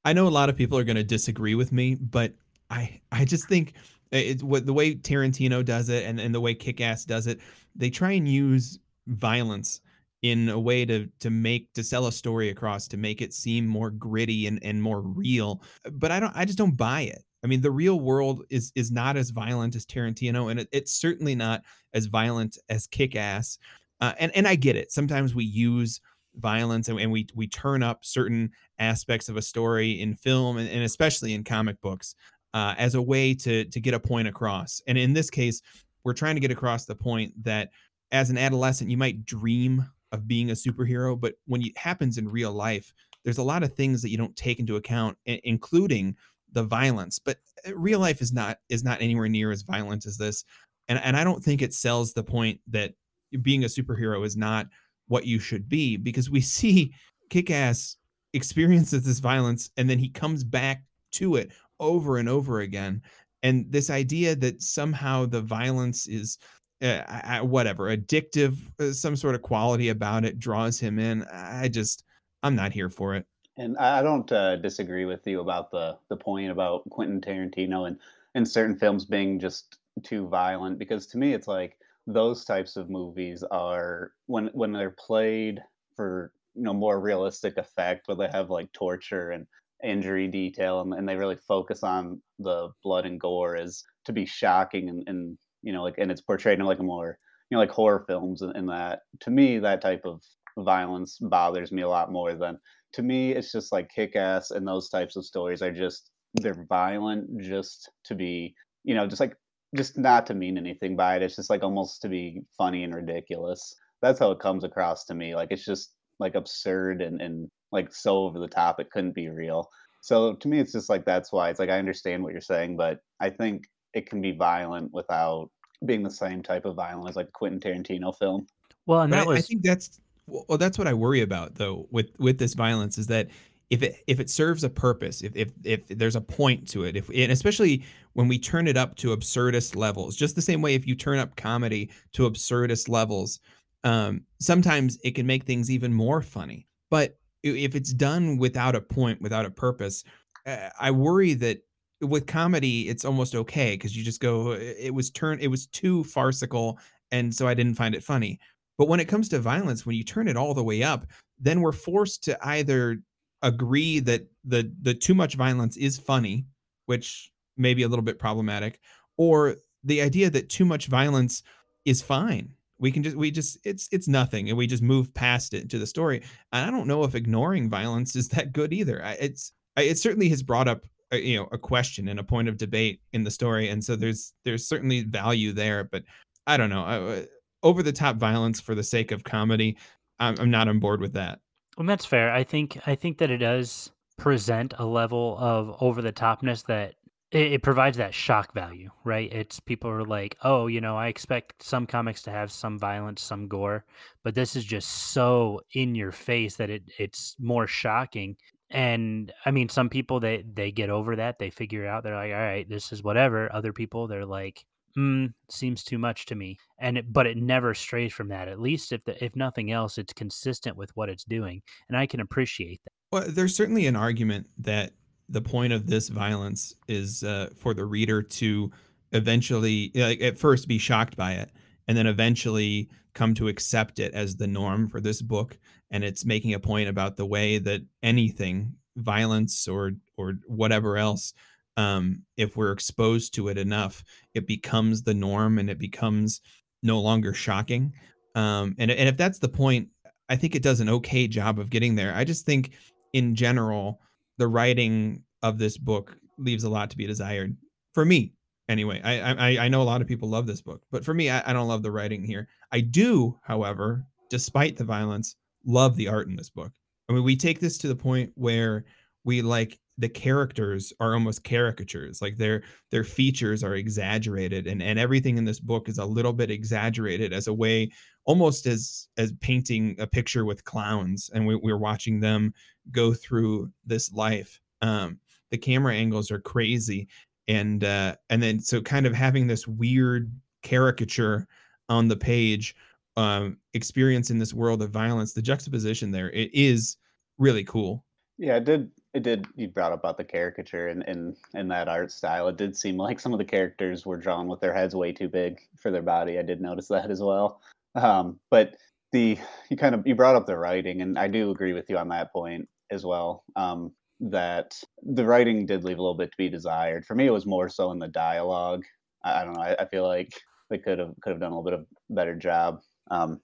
I 0.05 0.13
know 0.13 0.27
a 0.27 0.31
lot 0.31 0.49
of 0.49 0.57
people 0.57 0.79
are 0.79 0.85
going 0.85 0.97
to 0.97 1.05
disagree 1.05 1.55
with 1.55 1.73
me, 1.73 1.95
but 1.95 2.33
I 2.71 3.01
I 3.13 3.25
just 3.25 3.49
think 3.49 3.75
it, 4.13 4.43
what 4.43 4.67
the 4.67 4.73
way 4.73 4.95
Tarantino 4.95 5.65
does 5.65 5.89
it 5.89 6.05
and, 6.05 6.19
and 6.21 6.35
the 6.35 6.41
way 6.41 6.55
Kick 6.55 6.81
Ass 6.81 7.05
does 7.05 7.27
it, 7.27 7.41
they 7.75 7.91
try 7.91 8.13
and 8.13 8.27
use 8.27 8.79
violence 9.07 9.81
in 10.23 10.49
a 10.51 10.59
way 10.59 10.85
to 10.85 11.07
to 11.21 11.31
make 11.31 11.73
to 11.73 11.83
sell 11.83 12.07
a 12.07 12.13
story 12.13 12.51
across 12.51 12.87
to 12.89 12.97
make 12.97 13.23
it 13.23 13.33
seem 13.33 13.67
more 13.67 13.91
gritty 13.91 14.47
and 14.47 14.63
and 14.63 14.83
more 14.83 15.01
real 15.01 15.63
but 15.93 16.11
i 16.11 16.21
don't 16.21 16.37
i 16.37 16.45
just 16.45 16.59
don't 16.59 16.77
buy 16.77 17.01
it. 17.03 17.25
I 17.43 17.47
mean 17.47 17.63
the 17.63 17.71
real 17.71 18.01
world 18.01 18.45
is 18.51 18.71
is 18.75 18.91
not 18.91 19.17
as 19.17 19.31
violent 19.31 19.75
as 19.77 19.87
tarantino 19.87 20.51
and 20.51 20.61
it, 20.61 20.69
it's 20.73 20.93
certainly 20.93 21.35
not 21.35 21.63
as 21.95 22.05
violent 22.05 22.59
as 22.69 22.87
kick-ass 22.87 23.59
uh, 24.03 24.13
and 24.19 24.31
and 24.37 24.47
i 24.47 24.55
get 24.57 24.77
it. 24.77 24.93
Sometimes 24.93 25.35
we 25.35 25.45
use 25.45 26.01
violence 26.37 26.89
and, 26.89 26.99
and 27.01 27.11
we 27.11 27.27
we 27.35 27.47
turn 27.47 27.83
up 27.83 28.05
certain 28.05 28.51
aspects 28.79 29.29
of 29.29 29.37
a 29.37 29.43
story 29.43 30.01
in 30.01 30.15
film 30.15 30.57
and, 30.59 30.69
and 30.69 30.83
especially 30.83 31.35
in 31.35 31.45
comic 31.45 31.81
books 31.81 32.15
uh, 32.55 32.75
as 32.79 32.95
a 32.95 33.03
way 33.03 33.35
to 33.35 33.65
to 33.67 33.81
get 33.81 33.95
a 33.95 34.01
point 34.01 34.29
across 34.29 34.81
and 34.87 34.97
in 34.97 35.13
this 35.13 35.31
case 35.31 35.61
we're 36.05 36.15
trying 36.15 36.37
to 36.37 36.41
get 36.41 36.51
across 36.51 36.85
the 36.87 36.95
point 36.95 37.33
that 37.43 37.71
as 38.13 38.31
an 38.31 38.39
adolescent 38.39 38.91
you 38.91 38.97
might 38.97 39.25
dream 39.25 39.87
of 40.13 40.27
being 40.27 40.51
a 40.51 40.55
superhero, 40.55 41.19
but 41.19 41.35
when 41.47 41.63
it 41.63 41.77
happens 41.77 42.19
in 42.19 42.29
real 42.29 42.53
life, 42.53 42.93
there's 43.25 43.39
a 43.39 43.43
lot 43.43 43.63
of 43.63 43.75
things 43.75 44.03
that 44.03 44.11
you 44.11 44.17
don't 44.17 44.37
take 44.37 44.59
into 44.59 44.77
account, 44.77 45.17
including 45.27 46.17
the 46.53 46.63
violence. 46.63 47.19
But 47.19 47.39
uh, 47.67 47.77
real 47.77 48.01
life 48.01 48.21
is 48.21 48.33
not 48.33 48.59
is 48.69 48.83
not 48.83 49.01
anywhere 49.01 49.29
near 49.29 49.51
as 49.51 49.63
violent 49.63 50.07
as 50.07 50.17
this, 50.17 50.45
and 50.89 50.99
and 51.03 51.17
I 51.17 51.25
don't 51.25 51.45
think 51.45 51.63
it 51.63 51.75
sells 51.75 52.13
the 52.13 52.25
point 52.25 52.61
that 52.69 52.95
being 53.43 53.65
a 53.65 53.69
superhero 53.69 54.25
is 54.25 54.37
not 54.37 54.67
what 55.11 55.27
you 55.27 55.39
should 55.39 55.69
be 55.69 55.97
because 55.97 56.31
we 56.31 56.41
see 56.41 56.95
Kick-Ass 57.31 57.97
experiences 58.33 59.05
this 59.05 59.19
violence 59.19 59.71
and 59.77 59.91
then 59.91 59.99
he 59.99 60.09
comes 60.09 60.45
back 60.45 60.85
to 61.13 61.35
it 61.35 61.51
over 61.81 62.19
and 62.19 62.29
over 62.29 62.61
again. 62.61 63.03
And 63.43 63.67
this 63.71 63.91
idea 63.91 64.37
that 64.37 64.63
somehow 64.63 65.27
the 65.27 65.41
violence 65.41 66.07
is 66.07 66.39
uh, 66.83 67.41
whatever 67.41 67.95
addictive 67.95 68.57
uh, 68.79 68.93
some 68.93 69.17
sort 69.17 69.35
of 69.35 69.43
quality 69.43 69.89
about 69.89 70.25
it 70.25 70.39
draws 70.39 70.81
him 70.81 70.99
in 70.99 71.23
i 71.31 71.69
just 71.69 72.05
i'm 72.43 72.57
not 72.57 72.73
here 72.73 72.89
for 72.89 73.15
it. 73.15 73.27
And 73.59 73.77
i 73.77 74.01
don't 74.01 74.31
uh, 74.33 74.57
disagree 74.57 75.05
with 75.05 75.27
you 75.27 75.41
about 75.41 75.71
the 75.71 75.99
the 76.09 76.17
point 76.17 76.51
about 76.51 76.89
quentin 76.89 77.21
tarantino 77.21 77.87
and 77.87 77.99
and 78.35 78.49
certain 78.49 78.77
films 78.77 79.05
being 79.05 79.39
just 79.39 79.77
too 80.03 80.27
violent 80.29 80.79
because 80.79 81.07
to 81.09 81.19
me 81.19 81.35
it's 81.35 81.49
like 81.49 81.77
those 82.07 82.45
types 82.45 82.77
of 82.77 82.91
movies 82.91 83.45
are 83.51 84.13
when 84.27 84.51
when 84.53 84.73
they're 84.73 84.97
played 84.99 85.61
for 85.97 86.33
you 86.55 86.63
know 86.63 86.73
more 86.73 87.01
realistic 87.01 87.57
effect 87.57 88.09
where 88.09 88.17
they 88.17 88.29
have 88.33 88.51
like 88.51 88.73
torture 88.73 89.31
and 89.31 89.47
injury 89.83 90.29
detail 90.29 90.81
and, 90.81 90.93
and 90.93 91.09
they 91.09 91.17
really 91.17 91.39
focus 91.49 91.83
on 91.83 92.21
the 92.39 92.69
blood 92.83 93.07
and 93.07 93.21
gore 93.21 93.57
is 93.57 93.83
to 94.05 94.13
be 94.13 94.27
shocking 94.27 94.89
and, 94.89 95.03
and 95.07 95.39
you 95.63 95.73
know, 95.73 95.83
like 95.83 95.97
and 95.99 96.11
it's 96.11 96.21
portrayed 96.21 96.59
in 96.59 96.67
like 96.67 96.79
a 96.79 96.83
more 96.83 97.19
you 97.51 97.57
know 97.57 97.61
like 97.61 97.71
horror 97.71 98.05
films 98.07 98.43
and, 98.43 98.57
and 98.57 98.69
that. 98.69 99.01
To 99.21 99.31
me 99.31 99.59
that 99.59 99.81
type 99.81 100.03
of 100.05 100.23
violence 100.59 101.19
bothers 101.21 101.73
me 101.73 101.83
a 101.83 101.89
lot 101.89 102.13
more 102.13 102.35
than 102.35 102.59
to 102.93 103.03
me 103.03 103.33
it's 103.33 103.53
just 103.53 103.73
like 103.73 103.89
kick 103.95 104.17
ass 104.17 104.51
and 104.51 104.67
those 104.67 104.89
types 104.89 105.17
of 105.17 105.25
stories 105.25 105.63
are 105.63 105.73
just 105.73 106.11
they're 106.35 106.67
violent 106.69 107.41
just 107.41 107.91
to 108.05 108.15
be 108.15 108.55
you 108.85 108.95
know 108.95 109.07
just 109.07 109.21
like 109.21 109.35
just 109.77 109.99
not 109.99 110.27
to 110.27 110.35
mean 110.35 110.59
anything 110.59 110.97
by 110.97 111.17
it 111.17 111.23
it's 111.23 111.37
just 111.37 111.51
like 111.51 111.63
almost 111.63 112.03
to 112.03 112.09
be 112.09 112.43
funny 112.57 112.85
and 112.85 112.95
ridiculous 112.95 113.75
that's 114.03 114.19
how 114.19 114.31
it 114.31 114.41
comes 114.41 114.65
across 114.65 115.05
to 115.05 115.15
me 115.15 115.35
like 115.35 115.49
it's 115.51 115.65
just 115.65 115.95
like 116.19 116.35
absurd 116.35 117.01
and, 117.01 117.21
and 117.21 117.49
like 117.73 117.93
so 117.95 118.19
over 118.19 118.39
the 118.39 118.49
top 118.49 118.81
it 118.81 118.91
couldn't 118.91 119.15
be 119.15 119.29
real 119.29 119.69
so 120.03 120.35
to 120.35 120.49
me 120.49 120.59
it's 120.59 120.73
just 120.73 120.91
like 120.91 121.05
that's 121.05 121.33
why 121.33 121.51
it's 121.51 121.61
like 121.61 121.71
i 121.71 121.79
understand 121.79 122.23
what 122.23 122.33
you're 122.33 122.41
saying 122.41 122.77
but 122.77 122.99
i 123.21 123.31
think 123.31 123.65
it 123.95 124.09
can 124.09 124.21
be 124.21 124.33
violent 124.33 124.93
without 124.93 125.51
being 125.87 126.03
the 126.03 126.11
same 126.11 126.43
type 126.43 126.65
of 126.65 126.77
violence 126.77 127.11
as 127.11 127.17
like 127.17 127.33
Quentin 127.33 127.61
Tarantino 127.61 128.17
film. 128.17 128.47
Well, 128.87 129.03
and 129.03 129.13
that 129.13 129.27
I, 129.27 129.27
was 129.27 129.39
I 129.39 129.43
think 129.43 129.63
that's 129.63 130.01
well 130.27 130.59
that's 130.59 130.79
what 130.79 130.87
I 130.87 130.95
worry 130.95 131.23
about 131.23 131.57
though 131.57 131.89
with 131.91 132.11
with 132.19 132.39
this 132.39 132.55
violence 132.55 132.99
is 132.99 133.07
that 133.09 133.29
if 133.71 133.85
it 133.85 134.03
if 134.09 134.19
it 134.19 134.29
serves 134.29 134.65
a 134.65 134.69
purpose, 134.69 135.23
if 135.23 135.35
if 135.37 135.53
if 135.65 135.87
there's 135.89 136.17
a 136.17 136.21
point 136.21 136.69
to 136.71 136.85
it, 136.85 136.97
if 136.97 137.09
and 137.09 137.31
especially 137.31 137.85
when 138.15 138.27
we 138.27 138.39
turn 138.39 138.67
it 138.67 138.77
up 138.77 138.97
to 138.97 139.17
absurdist 139.17 139.77
levels, 139.77 140.17
just 140.17 140.35
the 140.35 140.43
same 140.43 140.61
way 140.61 140.75
if 140.75 140.87
you 140.87 140.97
turn 140.97 141.19
up 141.19 141.37
comedy 141.37 141.91
to 142.13 142.29
absurdist 142.29 142.89
levels, 142.89 143.39
um, 143.85 144.23
sometimes 144.41 144.99
it 145.05 145.13
can 145.13 145.27
make 145.27 145.45
things 145.45 145.71
even 145.71 145.93
more 145.93 146.21
funny. 146.21 146.67
But 146.91 147.17
if 147.45 147.77
it's 147.77 147.93
done 147.93 148.37
without 148.37 148.75
a 148.75 148.81
point, 148.81 149.23
without 149.23 149.47
a 149.47 149.51
purpose, 149.51 150.05
uh, 150.47 150.69
I 150.79 150.91
worry 150.91 151.35
that 151.35 151.63
with 152.01 152.27
comedy 152.27 152.89
it's 152.89 153.05
almost 153.05 153.35
okay 153.35 153.75
because 153.75 153.97
you 153.97 154.03
just 154.03 154.21
go 154.21 154.53
it 154.53 154.93
was 154.93 155.11
turned 155.11 155.41
it 155.43 155.49
was 155.49 155.67
too 155.67 156.03
farcical 156.05 156.79
and 157.13 157.35
so 157.35 157.47
i 157.47 157.53
didn't 157.53 157.75
find 157.75 157.95
it 157.95 158.03
funny 158.03 158.39
but 158.79 158.89
when 158.89 159.01
it 159.01 159.05
comes 159.05 159.29
to 159.29 159.39
violence 159.39 159.85
when 159.85 159.95
you 159.95 160.03
turn 160.03 160.27
it 160.27 160.37
all 160.37 160.55
the 160.55 160.65
way 160.65 160.83
up 160.83 161.07
then 161.39 161.61
we're 161.61 161.73
forced 161.73 162.25
to 162.25 162.39
either 162.49 163.03
agree 163.43 164.01
that 164.01 164.27
the 164.45 164.73
the 164.83 164.95
too 164.95 165.15
much 165.15 165.35
violence 165.35 165.77
is 165.77 165.99
funny 165.99 166.45
which 166.87 167.31
may 167.57 167.75
be 167.75 167.85
a 167.85 167.89
little 167.89 168.03
bit 168.03 168.19
problematic 168.19 168.81
or 169.17 169.57
the 169.85 170.03
idea 170.03 170.31
that 170.31 170.49
too 170.49 170.65
much 170.65 170.87
violence 170.87 171.43
is 171.85 172.03
fine. 172.03 172.53
We 172.79 172.91
can 172.91 173.03
just 173.03 173.17
we 173.17 173.31
just 173.31 173.59
it's 173.65 173.89
it's 173.93 174.09
nothing 174.09 174.49
and 174.49 174.57
we 174.57 174.67
just 174.67 174.83
move 174.83 175.13
past 175.13 175.53
it 175.53 175.69
to 175.71 175.79
the 175.79 175.87
story. 175.87 176.23
And 176.53 176.67
i 176.67 176.71
don't 176.71 176.87
know 176.87 177.05
if 177.05 177.15
ignoring 177.15 177.69
violence 177.69 178.17
is 178.17 178.29
that 178.29 178.53
good 178.53 178.73
either. 178.73 179.01
It's 179.21 179.53
it 179.77 179.99
certainly 179.99 180.29
has 180.31 180.43
brought 180.43 180.69
up 180.69 180.85
a, 181.13 181.19
you 181.19 181.37
know 181.37 181.49
a 181.53 181.59
question 181.59 182.09
and 182.09 182.19
a 182.19 182.25
point 182.25 182.49
of 182.49 182.57
debate 182.57 183.01
in 183.13 183.25
the 183.25 183.31
story 183.31 183.69
and 183.69 183.83
so 183.85 183.97
there's 183.97 184.33
there's 184.45 184.67
certainly 184.67 185.03
value 185.03 185.53
there 185.53 185.85
but 185.85 186.05
i 186.47 186.57
don't 186.57 186.71
know. 186.71 186.85
Uh, 186.85 187.23
over 187.63 187.83
the 187.83 187.93
top 187.93 188.17
violence 188.17 188.61
for 188.61 188.75
the 188.75 188.83
sake 188.83 189.11
of 189.11 189.25
comedy 189.25 189.77
I'm, 190.19 190.35
I'm 190.39 190.51
not 190.51 190.69
on 190.69 190.79
board 190.79 191.01
with 191.01 191.13
that 191.15 191.41
well 191.77 191.87
that's 191.87 192.05
fair. 192.07 192.33
I 192.33 192.45
think 192.45 192.79
i 192.87 192.95
think 192.95 193.19
that 193.19 193.31
it 193.31 193.39
does 193.39 193.91
present 194.19 194.75
a 194.79 194.85
level 194.85 195.37
of 195.39 195.75
over 195.81 196.03
the 196.03 196.13
topness 196.13 196.67
that 196.67 196.95
it, 197.31 197.53
it 197.53 197.63
provides 197.63 197.97
that 197.97 198.13
shock 198.15 198.53
value 198.55 198.91
right? 199.05 199.33
It's 199.33 199.61
people 199.61 199.91
are 199.91 200.05
like 200.05 200.37
oh 200.43 200.67
you 200.67 200.81
know 200.81 200.97
i 200.97 201.09
expect 201.09 201.63
some 201.63 201.87
comics 201.87 202.23
to 202.23 202.31
have 202.31 202.53
some 202.53 202.79
violence 202.79 203.23
some 203.23 203.49
gore 203.49 203.85
but 204.25 204.35
this 204.35 204.57
is 204.57 204.65
just 204.65 204.89
so 205.13 205.61
in 205.73 205.95
your 205.95 206.13
face 206.13 206.57
that 206.57 206.71
it 206.71 206.83
it's 206.99 207.37
more 207.39 207.67
shocking. 207.67 208.37
And 208.71 209.33
i 209.47 209.51
mean 209.51 209.69
some 209.69 209.89
people 209.89 210.21
they 210.21 210.45
they 210.53 210.71
get 210.73 210.91
over 210.91 211.17
that. 211.17 211.39
They 211.39 211.51
figure 211.51 211.85
it 211.85 211.89
out. 211.89 212.05
They're 212.05 212.15
like 212.15 212.33
all 212.33 212.39
right 212.39 212.69
this 212.69 212.93
is 212.93 213.03
whatever. 213.03 213.53
Other 213.53 213.73
people 213.73 214.07
they're 214.07 214.27
like 214.27 214.65
mm, 214.97 215.33
seems 215.49 215.83
too 215.83 215.99
much 215.99 216.27
to 216.27 216.35
me 216.35 216.57
and 216.79 216.99
it, 216.99 217.13
but 217.13 217.27
it 217.27 217.37
never 217.37 217.75
strays 217.75 218.13
from 218.13 218.29
that 218.29 218.49
at 218.49 218.61
least 218.61 218.93
if 218.93 219.05
the, 219.05 219.23
if 219.25 219.35
nothing 219.37 219.71
else 219.71 219.99
it's 219.99 220.13
consistent 220.13 220.77
with 220.77 220.91
what 220.95 221.09
it's 221.09 221.25
doing 221.25 221.63
and 221.89 221.97
i 221.97 222.07
can 222.07 222.21
appreciate 222.21 222.81
that. 222.85 222.93
Well 223.13 223.25
there's 223.29 223.57
certainly 223.57 223.87
an 223.87 223.97
argument 223.97 224.49
that 224.59 224.93
the 225.29 225.43
point 225.43 225.73
of 225.73 225.87
this 225.87 226.09
violence 226.09 226.75
is 226.89 227.23
uh, 227.23 227.51
for 227.57 227.73
the 227.73 227.85
reader 227.85 228.23
to 228.23 228.71
eventually 229.13 229.93
like 229.95 230.21
at 230.21 230.39
first 230.39 230.69
be 230.69 230.79
shocked 230.79 231.17
by 231.17 231.33
it 231.33 231.51
and 231.89 231.97
then 231.97 232.07
eventually 232.07 232.89
come 233.15 233.35
to 233.35 233.49
accept 233.49 233.99
it 233.99 234.13
as 234.15 234.37
the 234.37 234.47
norm 234.47 234.89
for 234.89 235.01
this 235.01 235.23
book 235.23 235.59
and 235.91 236.05
it's 236.05 236.25
making 236.25 236.55
a 236.55 236.61
point 236.61 236.89
about 236.89 237.17
the 237.17 237.27
way 237.27 237.59
that 237.59 237.81
anything 238.03 238.75
violence 238.97 239.67
or 239.67 239.93
or 240.17 240.35
whatever 240.47 240.97
else 240.97 241.33
um, 241.81 242.23
if 242.37 242.57
we're 242.57 242.73
exposed 242.73 243.35
to 243.35 243.49
it 243.49 243.59
enough 243.59 244.05
it 244.35 244.47
becomes 244.47 245.03
the 245.03 245.15
norm 245.15 245.59
and 245.59 245.71
it 245.71 245.79
becomes 245.79 246.41
no 246.83 247.01
longer 247.01 247.35
shocking. 247.35 247.93
Um, 248.35 248.75
and, 248.79 248.91
and 248.91 249.09
if 249.09 249.17
that's 249.17 249.39
the 249.39 249.49
point 249.49 249.89
i 250.29 250.37
think 250.37 250.55
it 250.55 250.63
does 250.63 250.81
an 250.81 250.89
okay 250.89 251.27
job 251.27 251.59
of 251.59 251.71
getting 251.71 251.95
there. 251.95 252.15
I 252.15 252.25
just 252.25 252.47
think 252.47 252.73
in 253.13 253.35
general 253.35 254.01
the 254.39 254.49
writing 254.49 255.23
of 255.43 255.59
this 255.59 255.77
book 255.77 256.17
leaves 256.39 256.65
a 256.65 256.71
lot 256.71 256.91
to 256.91 256.97
be 256.97 257.07
desired. 257.07 257.57
For 257.95 258.05
me 258.05 258.35
anyway. 258.69 259.01
I 259.03 259.33
i, 259.33 259.65
I 259.65 259.69
know 259.69 259.83
a 259.83 259.91
lot 259.91 260.01
of 260.01 260.07
people 260.07 260.29
love 260.29 260.47
this 260.47 260.61
book 260.61 260.83
but 260.91 261.05
for 261.05 261.15
me 261.15 261.31
I, 261.31 261.43
I 261.51 261.53
don't 261.53 261.69
love 261.69 261.83
the 261.83 261.91
writing 261.91 262.23
here. 262.23 262.47
I 262.71 262.81
do 262.81 263.39
however 263.43 264.05
despite 264.29 264.77
the 264.77 264.85
violence 264.85 265.35
love 265.65 265.97
the 265.97 266.09
art 266.09 266.29
in 266.29 266.37
this 266.37 266.51
book. 266.51 266.73
I 267.09 267.13
mean, 267.13 267.25
we 267.25 267.35
take 267.35 267.59
this 267.59 267.77
to 267.79 267.89
the 267.89 267.97
point 267.97 268.31
where 268.37 268.85
we 269.25 269.43
like 269.43 269.80
the 269.99 270.09
characters 270.09 270.93
are 271.01 271.15
almost 271.15 271.45
caricatures 271.45 272.23
like 272.23 272.37
their 272.37 272.63
their 272.91 273.05
features 273.05 273.63
are 273.63 273.75
exaggerated 273.75 274.67
and 274.67 274.83
and 274.83 274.99
everything 274.99 275.37
in 275.37 275.45
this 275.45 275.61
book 275.61 275.89
is 275.89 275.99
a 275.99 276.05
little 276.05 276.33
bit 276.33 276.51
exaggerated 276.51 277.33
as 277.33 277.47
a 277.49 277.55
way 277.55 277.91
almost 278.25 278.67
as 278.67 279.09
as 279.17 279.33
painting 279.41 279.97
a 279.99 280.07
picture 280.07 280.45
with 280.45 280.65
clowns 280.65 281.31
and 281.35 281.47
we, 281.47 281.55
we're 281.57 281.77
watching 281.77 282.21
them 282.21 282.53
go 282.91 283.13
through 283.13 283.71
this 283.85 284.13
life 284.13 284.61
um 284.83 285.19
the 285.51 285.59
camera 285.59 285.95
angles 285.95 286.31
are 286.31 286.41
crazy 286.41 287.09
and 287.49 287.85
uh 287.85 288.15
and 288.31 288.43
then 288.43 288.59
so 288.61 288.81
kind 288.81 289.07
of 289.07 289.15
having 289.15 289.47
this 289.47 289.67
weird 289.67 290.33
caricature 290.63 291.47
on 291.89 292.09
the 292.09 292.17
page 292.17 292.75
um, 293.17 293.59
experience 293.75 294.31
in 294.31 294.39
this 294.39 294.55
world 294.55 294.83
of 294.83 294.91
violence, 294.91 295.33
the 295.33 295.43
juxtaposition 295.43 296.11
there 296.11 296.31
it 296.31 296.51
is 296.55 296.97
really 297.39 297.65
cool. 297.65 298.05
Yeah, 298.39 298.57
it 298.57 298.65
did. 298.65 298.91
It 299.13 299.23
did. 299.25 299.47
You 299.57 299.69
brought 299.69 299.93
up 299.93 300.01
about 300.01 300.17
the 300.17 300.25
caricature 300.25 300.89
and 300.89 301.03
in, 301.05 301.35
in, 301.55 301.61
in 301.61 301.69
that 301.69 301.89
art 301.89 302.13
style. 302.13 302.49
It 302.49 302.57
did 302.57 302.77
seem 302.77 302.97
like 303.07 303.21
some 303.21 303.33
of 303.33 303.39
the 303.39 303.45
characters 303.45 304.07
were 304.07 304.17
drawn 304.17 304.49
with 304.49 304.61
their 304.61 304.75
heads 304.75 304.95
way 304.95 305.13
too 305.13 305.29
big 305.29 305.61
for 305.77 305.91
their 305.91 306.03
body. 306.03 306.39
I 306.39 306.43
did 306.43 306.61
notice 306.61 306.89
that 306.89 307.11
as 307.11 307.21
well. 307.21 307.61
Um, 307.95 308.39
but 308.51 308.77
the 309.13 309.39
you 309.69 309.77
kind 309.77 309.95
of 309.95 310.07
you 310.07 310.15
brought 310.15 310.37
up 310.37 310.47
the 310.47 310.57
writing, 310.57 311.03
and 311.03 311.19
I 311.19 311.29
do 311.29 311.51
agree 311.51 311.73
with 311.73 311.91
you 311.91 311.99
on 311.99 312.09
that 312.11 312.33
point 312.33 312.69
as 312.91 313.05
well. 313.05 313.45
Um, 313.57 313.93
that 314.21 314.79
the 315.03 315.25
writing 315.25 315.67
did 315.67 315.83
leave 315.83 315.99
a 315.99 316.03
little 316.03 316.17
bit 316.17 316.31
to 316.31 316.37
be 316.37 316.49
desired. 316.49 317.07
For 317.07 317.15
me, 317.15 317.27
it 317.27 317.31
was 317.31 317.47
more 317.47 317.69
so 317.69 317.91
in 317.91 317.99
the 317.99 318.09
dialogue. 318.09 318.85
I, 319.25 319.41
I 319.41 319.45
don't 319.45 319.55
know. 319.55 319.63
I, 319.63 319.75
I, 319.81 319.87
feel 319.87 320.07
like 320.07 320.33
they 320.69 320.79
could 320.79 320.99
have 320.99 321.15
could 321.23 321.31
have 321.31 321.41
done 321.41 321.53
a 321.53 321.59
little 321.59 321.71
bit 321.71 321.81
of 321.81 321.87
better 322.11 322.37
job. 322.37 322.81
Um, 323.11 323.41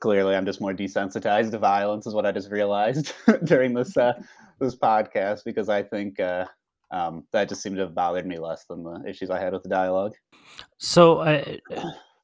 clearly, 0.00 0.34
I'm 0.34 0.44
just 0.44 0.60
more 0.60 0.74
desensitized 0.74 1.52
to 1.52 1.58
violence, 1.58 2.06
is 2.06 2.14
what 2.14 2.26
I 2.26 2.32
just 2.32 2.50
realized 2.50 3.14
during 3.44 3.72
this 3.72 3.96
uh, 3.96 4.20
this 4.62 4.76
podcast 4.76 5.40
because 5.44 5.68
I 5.68 5.82
think 5.82 6.20
uh, 6.20 6.46
um, 6.90 7.24
that 7.32 7.48
just 7.48 7.62
seemed 7.62 7.76
to 7.76 7.82
have 7.82 7.94
bothered 7.94 8.26
me 8.26 8.38
less 8.38 8.64
than 8.64 8.82
the 8.82 9.02
issues 9.06 9.30
I 9.30 9.40
had 9.40 9.52
with 9.52 9.62
the 9.62 9.68
dialogue. 9.68 10.14
So, 10.78 11.18
uh, 11.18 11.44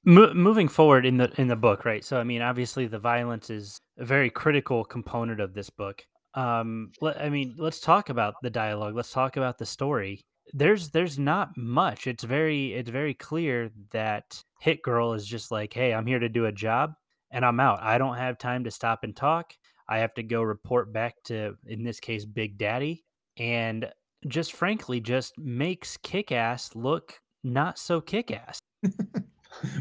mo- 0.04 0.35
moving 0.35 0.68
forward 0.68 1.07
in 1.07 1.16
the 1.16 1.33
in 1.40 1.49
the 1.49 1.57
book, 1.57 1.85
right? 1.85 2.04
So, 2.04 2.18
I 2.18 2.25
mean, 2.25 2.42
obviously, 2.42 2.87
the 2.87 2.99
violence 2.99 3.50
is 3.50 3.78
a 3.99 4.04
very 4.04 4.30
critical 4.30 4.85
component 4.85 5.40
of 5.40 5.54
this 5.54 5.71
book. 5.71 6.02
Um, 6.35 6.92
let, 7.00 7.21
I 7.21 7.30
mean, 7.30 7.54
let's 7.59 7.80
talk 7.80 8.11
about 8.11 8.35
the 8.42 8.50
dialogue. 8.50 8.95
Let's 8.95 9.12
talk 9.12 9.37
about 9.37 9.59
the 9.59 9.66
story. 9.66 10.21
There's 10.52 10.90
there's 10.90 11.18
not 11.18 11.57
much. 11.57 12.07
It's 12.07 12.25
very 12.25 12.75
it's 12.75 12.90
very 12.90 13.14
clear 13.14 13.71
that 13.92 14.42
Hit 14.61 14.83
Girl 14.83 15.14
is 15.14 15.26
just 15.26 15.50
like, 15.50 15.73
hey, 15.73 15.92
I'm 15.92 16.07
here 16.07 16.18
to 16.18 16.28
do 16.28 16.47
a 16.47 16.52
job, 16.52 16.92
and 17.30 17.45
I'm 17.45 17.61
out. 17.61 17.83
I 17.83 17.99
don't 17.99 18.16
have 18.16 18.38
time 18.38 18.64
to 18.64 18.71
stop 18.71 19.00
and 19.02 19.16
talk. 19.16 19.52
I 19.88 19.99
have 19.99 20.14
to 20.14 20.23
go 20.23 20.42
report 20.42 20.92
back 20.92 21.14
to, 21.25 21.57
in 21.66 21.85
this 21.85 22.00
case, 22.00 22.25
Big 22.25 22.59
Daddy, 22.59 23.04
and 23.37 23.90
just 24.26 24.52
frankly, 24.52 25.00
just 25.00 25.38
makes 25.38 25.97
Kick 25.99 26.33
Ass 26.33 26.75
look 26.75 27.21
not 27.45 27.78
so 27.78 28.00
kick 28.00 28.30
ass. 28.30 28.61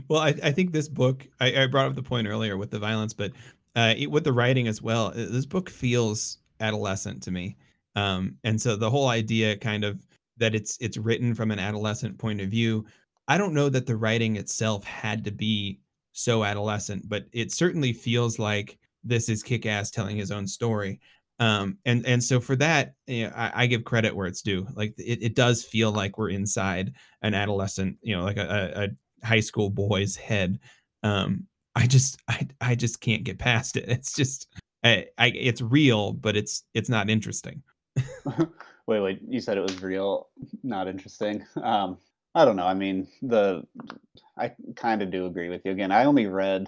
well, 0.07 0.21
I, 0.21 0.35
I, 0.43 0.51
think 0.51 0.71
this 0.71 0.87
book, 0.87 1.27
I, 1.39 1.63
I, 1.63 1.67
brought 1.67 1.87
up 1.87 1.95
the 1.95 2.03
point 2.03 2.27
earlier 2.27 2.57
with 2.57 2.71
the 2.71 2.79
violence, 2.79 3.13
but 3.13 3.31
uh, 3.75 3.93
it, 3.97 4.09
with 4.11 4.23
the 4.23 4.33
writing 4.33 4.67
as 4.67 4.81
well, 4.81 5.11
this 5.13 5.45
book 5.45 5.69
feels 5.69 6.39
adolescent 6.59 7.23
to 7.23 7.31
me. 7.31 7.57
Um, 7.95 8.35
and 8.43 8.61
so 8.61 8.75
the 8.75 8.89
whole 8.89 9.07
idea 9.07 9.57
kind 9.57 9.83
of 9.83 10.05
that 10.37 10.53
it's 10.53 10.77
it's 10.79 10.97
written 10.97 11.33
from 11.33 11.51
an 11.51 11.59
adolescent 11.59 12.17
point 12.17 12.41
of 12.41 12.49
view. 12.49 12.85
I 13.27 13.37
don't 13.37 13.53
know 13.53 13.69
that 13.69 13.87
the 13.87 13.97
writing 13.97 14.35
itself 14.35 14.83
had 14.83 15.23
to 15.25 15.31
be 15.31 15.79
so 16.11 16.43
adolescent, 16.43 17.09
but 17.09 17.25
it 17.31 17.51
certainly 17.51 17.93
feels 17.93 18.39
like 18.39 18.77
this 19.03 19.29
is 19.29 19.43
kick 19.43 19.65
ass 19.65 19.91
telling 19.91 20.17
his 20.17 20.31
own 20.31 20.47
story. 20.47 20.99
Um, 21.39 21.77
and 21.85 22.05
and 22.05 22.23
so 22.23 22.39
for 22.39 22.55
that, 22.55 22.93
you 23.05 23.27
know, 23.27 23.33
I, 23.35 23.51
I, 23.63 23.67
give 23.67 23.83
credit 23.83 24.15
where 24.15 24.25
it's 24.25 24.41
due. 24.41 24.65
Like 24.73 24.95
it, 24.97 25.21
it 25.21 25.35
does 25.35 25.63
feel 25.63 25.91
like 25.91 26.17
we're 26.17 26.31
inside 26.31 26.93
an 27.21 27.35
adolescent, 27.35 27.97
you 28.01 28.17
know, 28.17 28.23
like 28.23 28.37
a, 28.37 28.89
a 29.21 29.25
high 29.25 29.41
school 29.41 29.69
boy's 29.69 30.15
head. 30.15 30.59
Um, 31.03 31.45
I 31.75 31.85
just 31.85 32.19
I 32.27 32.47
I 32.59 32.73
just 32.73 33.01
can't 33.01 33.23
get 33.23 33.37
past 33.37 33.77
it. 33.77 33.87
It's 33.87 34.15
just 34.15 34.47
I, 34.83 35.05
I 35.17 35.27
it's 35.27 35.61
real, 35.61 36.13
but 36.13 36.35
it's 36.35 36.63
it's 36.73 36.89
not 36.89 37.09
interesting. 37.09 37.61
wait, 38.87 38.99
wait, 38.99 39.19
you 39.27 39.39
said 39.39 39.57
it 39.57 39.61
was 39.61 39.81
real, 39.81 40.29
not 40.63 40.87
interesting. 40.87 41.45
Um, 41.61 41.99
I 42.33 42.45
don't 42.45 42.55
know. 42.55 42.67
I 42.67 42.73
mean, 42.73 43.07
the 43.21 43.63
I 44.37 44.53
kind 44.75 45.01
of 45.01 45.11
do 45.11 45.25
agree 45.25 45.49
with 45.49 45.65
you. 45.65 45.71
Again, 45.71 45.91
I 45.91 46.05
only 46.05 46.25
read 46.27 46.67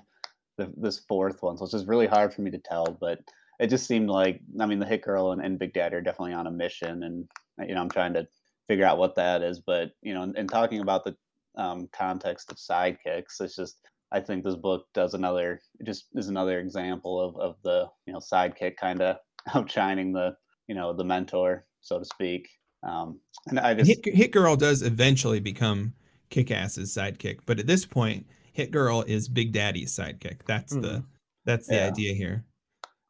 the, 0.59 0.73
this 0.77 0.99
fourth 0.99 1.41
one, 1.41 1.57
so 1.57 1.63
it's 1.63 1.73
just 1.73 1.87
really 1.87 2.07
hard 2.07 2.33
for 2.33 2.41
me 2.41 2.51
to 2.51 2.59
tell. 2.59 2.85
But 2.99 3.19
it 3.59 3.67
just 3.67 3.87
seemed 3.87 4.09
like 4.09 4.41
I 4.59 4.65
mean, 4.65 4.79
the 4.79 4.85
Hit 4.85 5.01
Girl 5.01 5.31
and, 5.31 5.41
and 5.41 5.59
Big 5.59 5.73
Daddy 5.73 5.95
are 5.95 6.01
definitely 6.01 6.33
on 6.33 6.47
a 6.47 6.51
mission, 6.51 7.03
and 7.03 7.27
you 7.67 7.75
know, 7.75 7.81
I'm 7.81 7.89
trying 7.89 8.13
to 8.13 8.27
figure 8.67 8.85
out 8.85 8.97
what 8.97 9.15
that 9.15 9.41
is. 9.41 9.59
But 9.59 9.91
you 10.01 10.13
know, 10.13 10.31
and, 10.35 10.49
talking 10.49 10.81
about 10.81 11.03
the 11.03 11.15
um, 11.57 11.89
context 11.91 12.51
of 12.51 12.57
sidekicks, 12.57 13.41
it's 13.41 13.55
just 13.55 13.77
I 14.11 14.19
think 14.19 14.43
this 14.43 14.55
book 14.55 14.85
does 14.93 15.13
another 15.13 15.61
just 15.85 16.05
is 16.15 16.29
another 16.29 16.59
example 16.59 17.19
of 17.19 17.35
of 17.37 17.55
the 17.63 17.87
you 18.05 18.13
know 18.13 18.19
sidekick 18.19 18.77
kind 18.77 19.01
of 19.01 19.17
outshining 19.53 20.13
the 20.13 20.35
you 20.67 20.75
know 20.75 20.93
the 20.93 21.03
mentor, 21.03 21.65
so 21.81 21.99
to 21.99 22.05
speak. 22.05 22.47
Um, 22.87 23.19
and 23.47 23.59
I 23.59 23.73
just 23.73 23.89
Hit, 23.89 24.15
Hit 24.15 24.31
Girl 24.31 24.55
does 24.55 24.83
eventually 24.83 25.41
become 25.41 25.93
Kick 26.29 26.51
Ass's 26.51 26.95
sidekick, 26.95 27.39
but 27.45 27.59
at 27.59 27.67
this 27.67 27.85
point, 27.85 28.25
Hit 28.59 28.71
Girl 28.71 29.03
is 29.07 29.29
Big 29.29 29.53
Daddy's 29.53 29.95
sidekick. 29.95 30.41
That's 30.45 30.73
mm-hmm. 30.73 30.81
the 30.81 31.03
that's 31.45 31.67
the 31.67 31.75
yeah. 31.75 31.87
idea 31.87 32.13
here. 32.13 32.43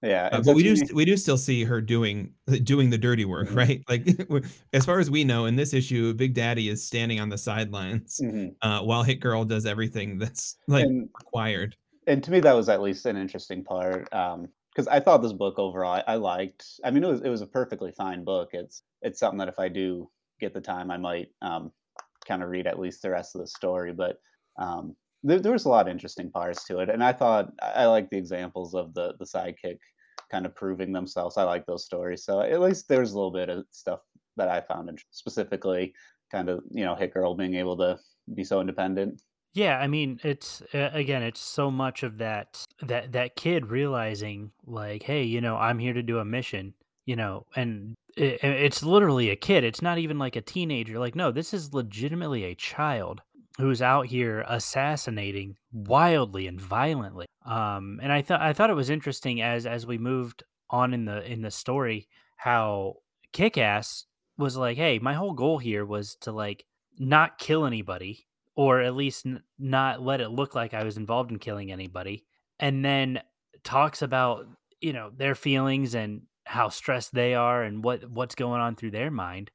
Yeah, 0.04 0.30
uh, 0.32 0.44
but 0.46 0.56
we 0.56 0.62
do 0.62 0.76
we 0.94 1.06
do 1.06 1.18
still 1.18 1.40
see 1.40 1.64
her 1.64 1.82
doing 1.82 2.36
doing 2.64 2.92
the 2.92 3.00
dirty 3.00 3.26
work, 3.26 3.48
mm-hmm. 3.48 3.58
right? 3.58 3.84
Like 3.90 4.08
as 4.74 4.86
far 4.86 5.00
as 5.00 5.10
we 5.10 5.24
know, 5.24 5.46
in 5.46 5.56
this 5.56 5.74
issue, 5.74 6.14
Big 6.14 6.36
Daddy 6.36 6.70
is 6.70 6.84
standing 6.84 7.20
on 7.20 7.30
the 7.30 7.38
sidelines 7.38 8.22
mm-hmm. 8.24 8.50
uh, 8.62 8.84
while 8.84 9.02
Hit 9.02 9.22
Girl 9.22 9.44
does 9.44 9.66
everything 9.66 10.20
that's 10.20 10.58
like 10.68 10.86
and, 10.86 11.10
required. 11.20 11.76
And 12.06 12.24
to 12.24 12.30
me, 12.30 12.42
that 12.42 12.54
was 12.54 12.70
at 12.70 12.80
least 12.80 13.08
an 13.08 13.18
interesting 13.18 13.64
part 13.64 14.04
because 14.04 14.88
um, 14.88 14.88
I 14.88 15.00
thought 15.00 15.24
this 15.24 15.34
book 15.34 15.58
overall 15.58 15.94
I, 15.94 16.14
I, 16.14 16.16
liked. 16.18 16.80
I 16.86 16.92
mean, 16.92 17.04
it 17.04 17.08
was 17.08 17.22
it 17.22 17.30
was 17.30 17.42
a 17.42 17.48
perfectly 17.48 17.92
fine 17.92 18.24
book. 18.24 18.50
It's 18.54 18.84
it's 19.02 19.20
something 19.20 19.40
that 19.40 19.48
if 19.48 19.58
I 19.58 19.68
do 19.68 20.12
get 20.40 20.54
the 20.54 20.62
time, 20.62 20.92
I 20.92 20.98
might 20.98 21.30
um, 21.42 21.72
kind 22.28 22.44
of 22.44 22.50
read 22.50 22.68
at 22.68 22.78
least 22.78 23.02
the 23.02 23.10
rest 23.10 23.34
of 23.34 23.42
the 23.42 23.48
story. 23.48 23.94
But 23.94 24.22
um, 24.60 24.96
there, 25.24 25.40
there 25.40 25.52
was 25.52 25.66
a 25.66 25.70
lot 25.70 25.88
of 25.88 25.92
interesting 25.92 26.32
parts 26.32 26.66
to 26.66 26.80
it, 26.80 26.90
and 26.90 27.04
I 27.04 27.14
thought 27.14 27.52
I 27.62 27.86
like 27.86 28.10
the 28.10 28.18
examples 28.18 28.74
of 28.74 28.94
the 28.94 29.14
the 29.20 29.26
sidekick 29.26 29.78
kind 30.32 30.46
of 30.46 30.56
proving 30.56 30.92
themselves. 30.92 31.38
I 31.38 31.44
like 31.44 31.66
those 31.66 31.86
stories, 31.86 32.24
so 32.24 32.42
at 32.42 32.62
least 32.62 32.88
there's 32.88 33.12
a 33.12 33.16
little 33.16 33.32
bit 33.32 33.50
of 33.50 33.66
stuff 33.72 34.02
that 34.38 34.50
I 34.50 34.62
found 34.62 34.98
specifically 35.12 35.94
kind 36.32 36.50
of 36.50 36.62
you 36.72 36.86
know 36.86 36.96
Hit 36.96 37.14
Girl 37.14 37.36
being 37.36 37.56
able 37.56 37.78
to 37.78 38.00
be 38.34 38.44
so 38.44 38.62
independent. 38.62 39.22
Yeah, 39.54 39.80
I 39.80 39.88
mean, 39.88 40.20
it's 40.24 40.62
uh, 40.74 40.90
again, 40.94 41.24
it's 41.24 41.40
so 41.40 41.72
much 41.72 42.04
of 42.04 42.18
that 42.20 42.66
that 42.82 43.12
that 43.14 43.36
kid 43.36 43.68
realizing 43.68 44.52
like, 44.66 45.04
hey, 45.04 45.24
you 45.24 45.42
know, 45.42 45.58
I'm 45.58 45.80
here 45.80 45.94
to 45.94 46.04
do 46.04 46.20
a 46.20 46.26
mission, 46.26 46.76
you 47.06 47.16
know, 47.16 47.46
and 47.56 47.96
it, 48.16 48.44
it's 48.44 48.84
literally 48.84 49.32
a 49.32 49.36
kid. 49.36 49.64
It's 49.64 49.82
not 49.82 49.98
even 49.98 50.20
like 50.20 50.36
a 50.36 50.42
teenager. 50.42 51.00
Like, 51.00 51.16
no, 51.16 51.32
this 51.32 51.54
is 51.54 51.74
legitimately 51.74 52.44
a 52.44 52.56
child 52.56 53.22
who's 53.58 53.82
out 53.82 54.08
here 54.08 54.46
assassinating 54.48 55.56
wildly 55.72 56.48
and 56.48 56.60
violently. 56.60 57.26
Um, 57.46 58.00
and 58.02 58.12
I 58.12 58.22
thought 58.22 58.42
I 58.42 58.54
thought 58.54 58.70
it 58.70 58.76
was 58.76 58.90
interesting 58.90 59.42
as 59.42 59.66
as 59.66 59.86
we 59.86 59.98
moved 59.98 60.44
on 60.70 60.94
in 60.94 61.06
the 61.06 61.24
in 61.30 61.42
the 61.42 61.52
story 61.52 62.08
how 62.38 62.96
Kick-Ass 63.34 64.06
was 64.38 64.56
like, 64.56 64.78
"Hey, 64.78 65.00
my 65.00 65.14
whole 65.14 65.34
goal 65.34 65.58
here 65.58 65.86
was 65.86 66.16
to 66.22 66.32
like 66.32 66.66
not 66.98 67.38
kill 67.38 67.66
anybody, 67.66 68.28
or 68.56 68.82
at 68.82 68.96
least 68.96 69.26
n- 69.26 69.44
not 69.58 70.02
let 70.02 70.22
it 70.22 70.30
look 70.30 70.56
like 70.56 70.74
I 70.74 70.84
was 70.84 70.98
involved 70.98 71.32
in 71.32 71.40
killing 71.40 71.72
anybody." 71.72 72.26
And 72.60 72.84
then 72.84 73.22
talks 73.64 74.02
about 74.02 74.46
you 74.82 74.94
know 74.94 75.12
their 75.16 75.36
feelings 75.36 75.96
and 75.96 76.22
how 76.46 76.70
stressed 76.70 77.14
they 77.14 77.36
are 77.36 77.64
and 77.64 77.84
what 77.84 78.10
what's 78.10 78.36
going 78.36 78.62
on 78.62 78.76
through 78.76 78.92
their 78.92 79.12
mind. 79.12 79.52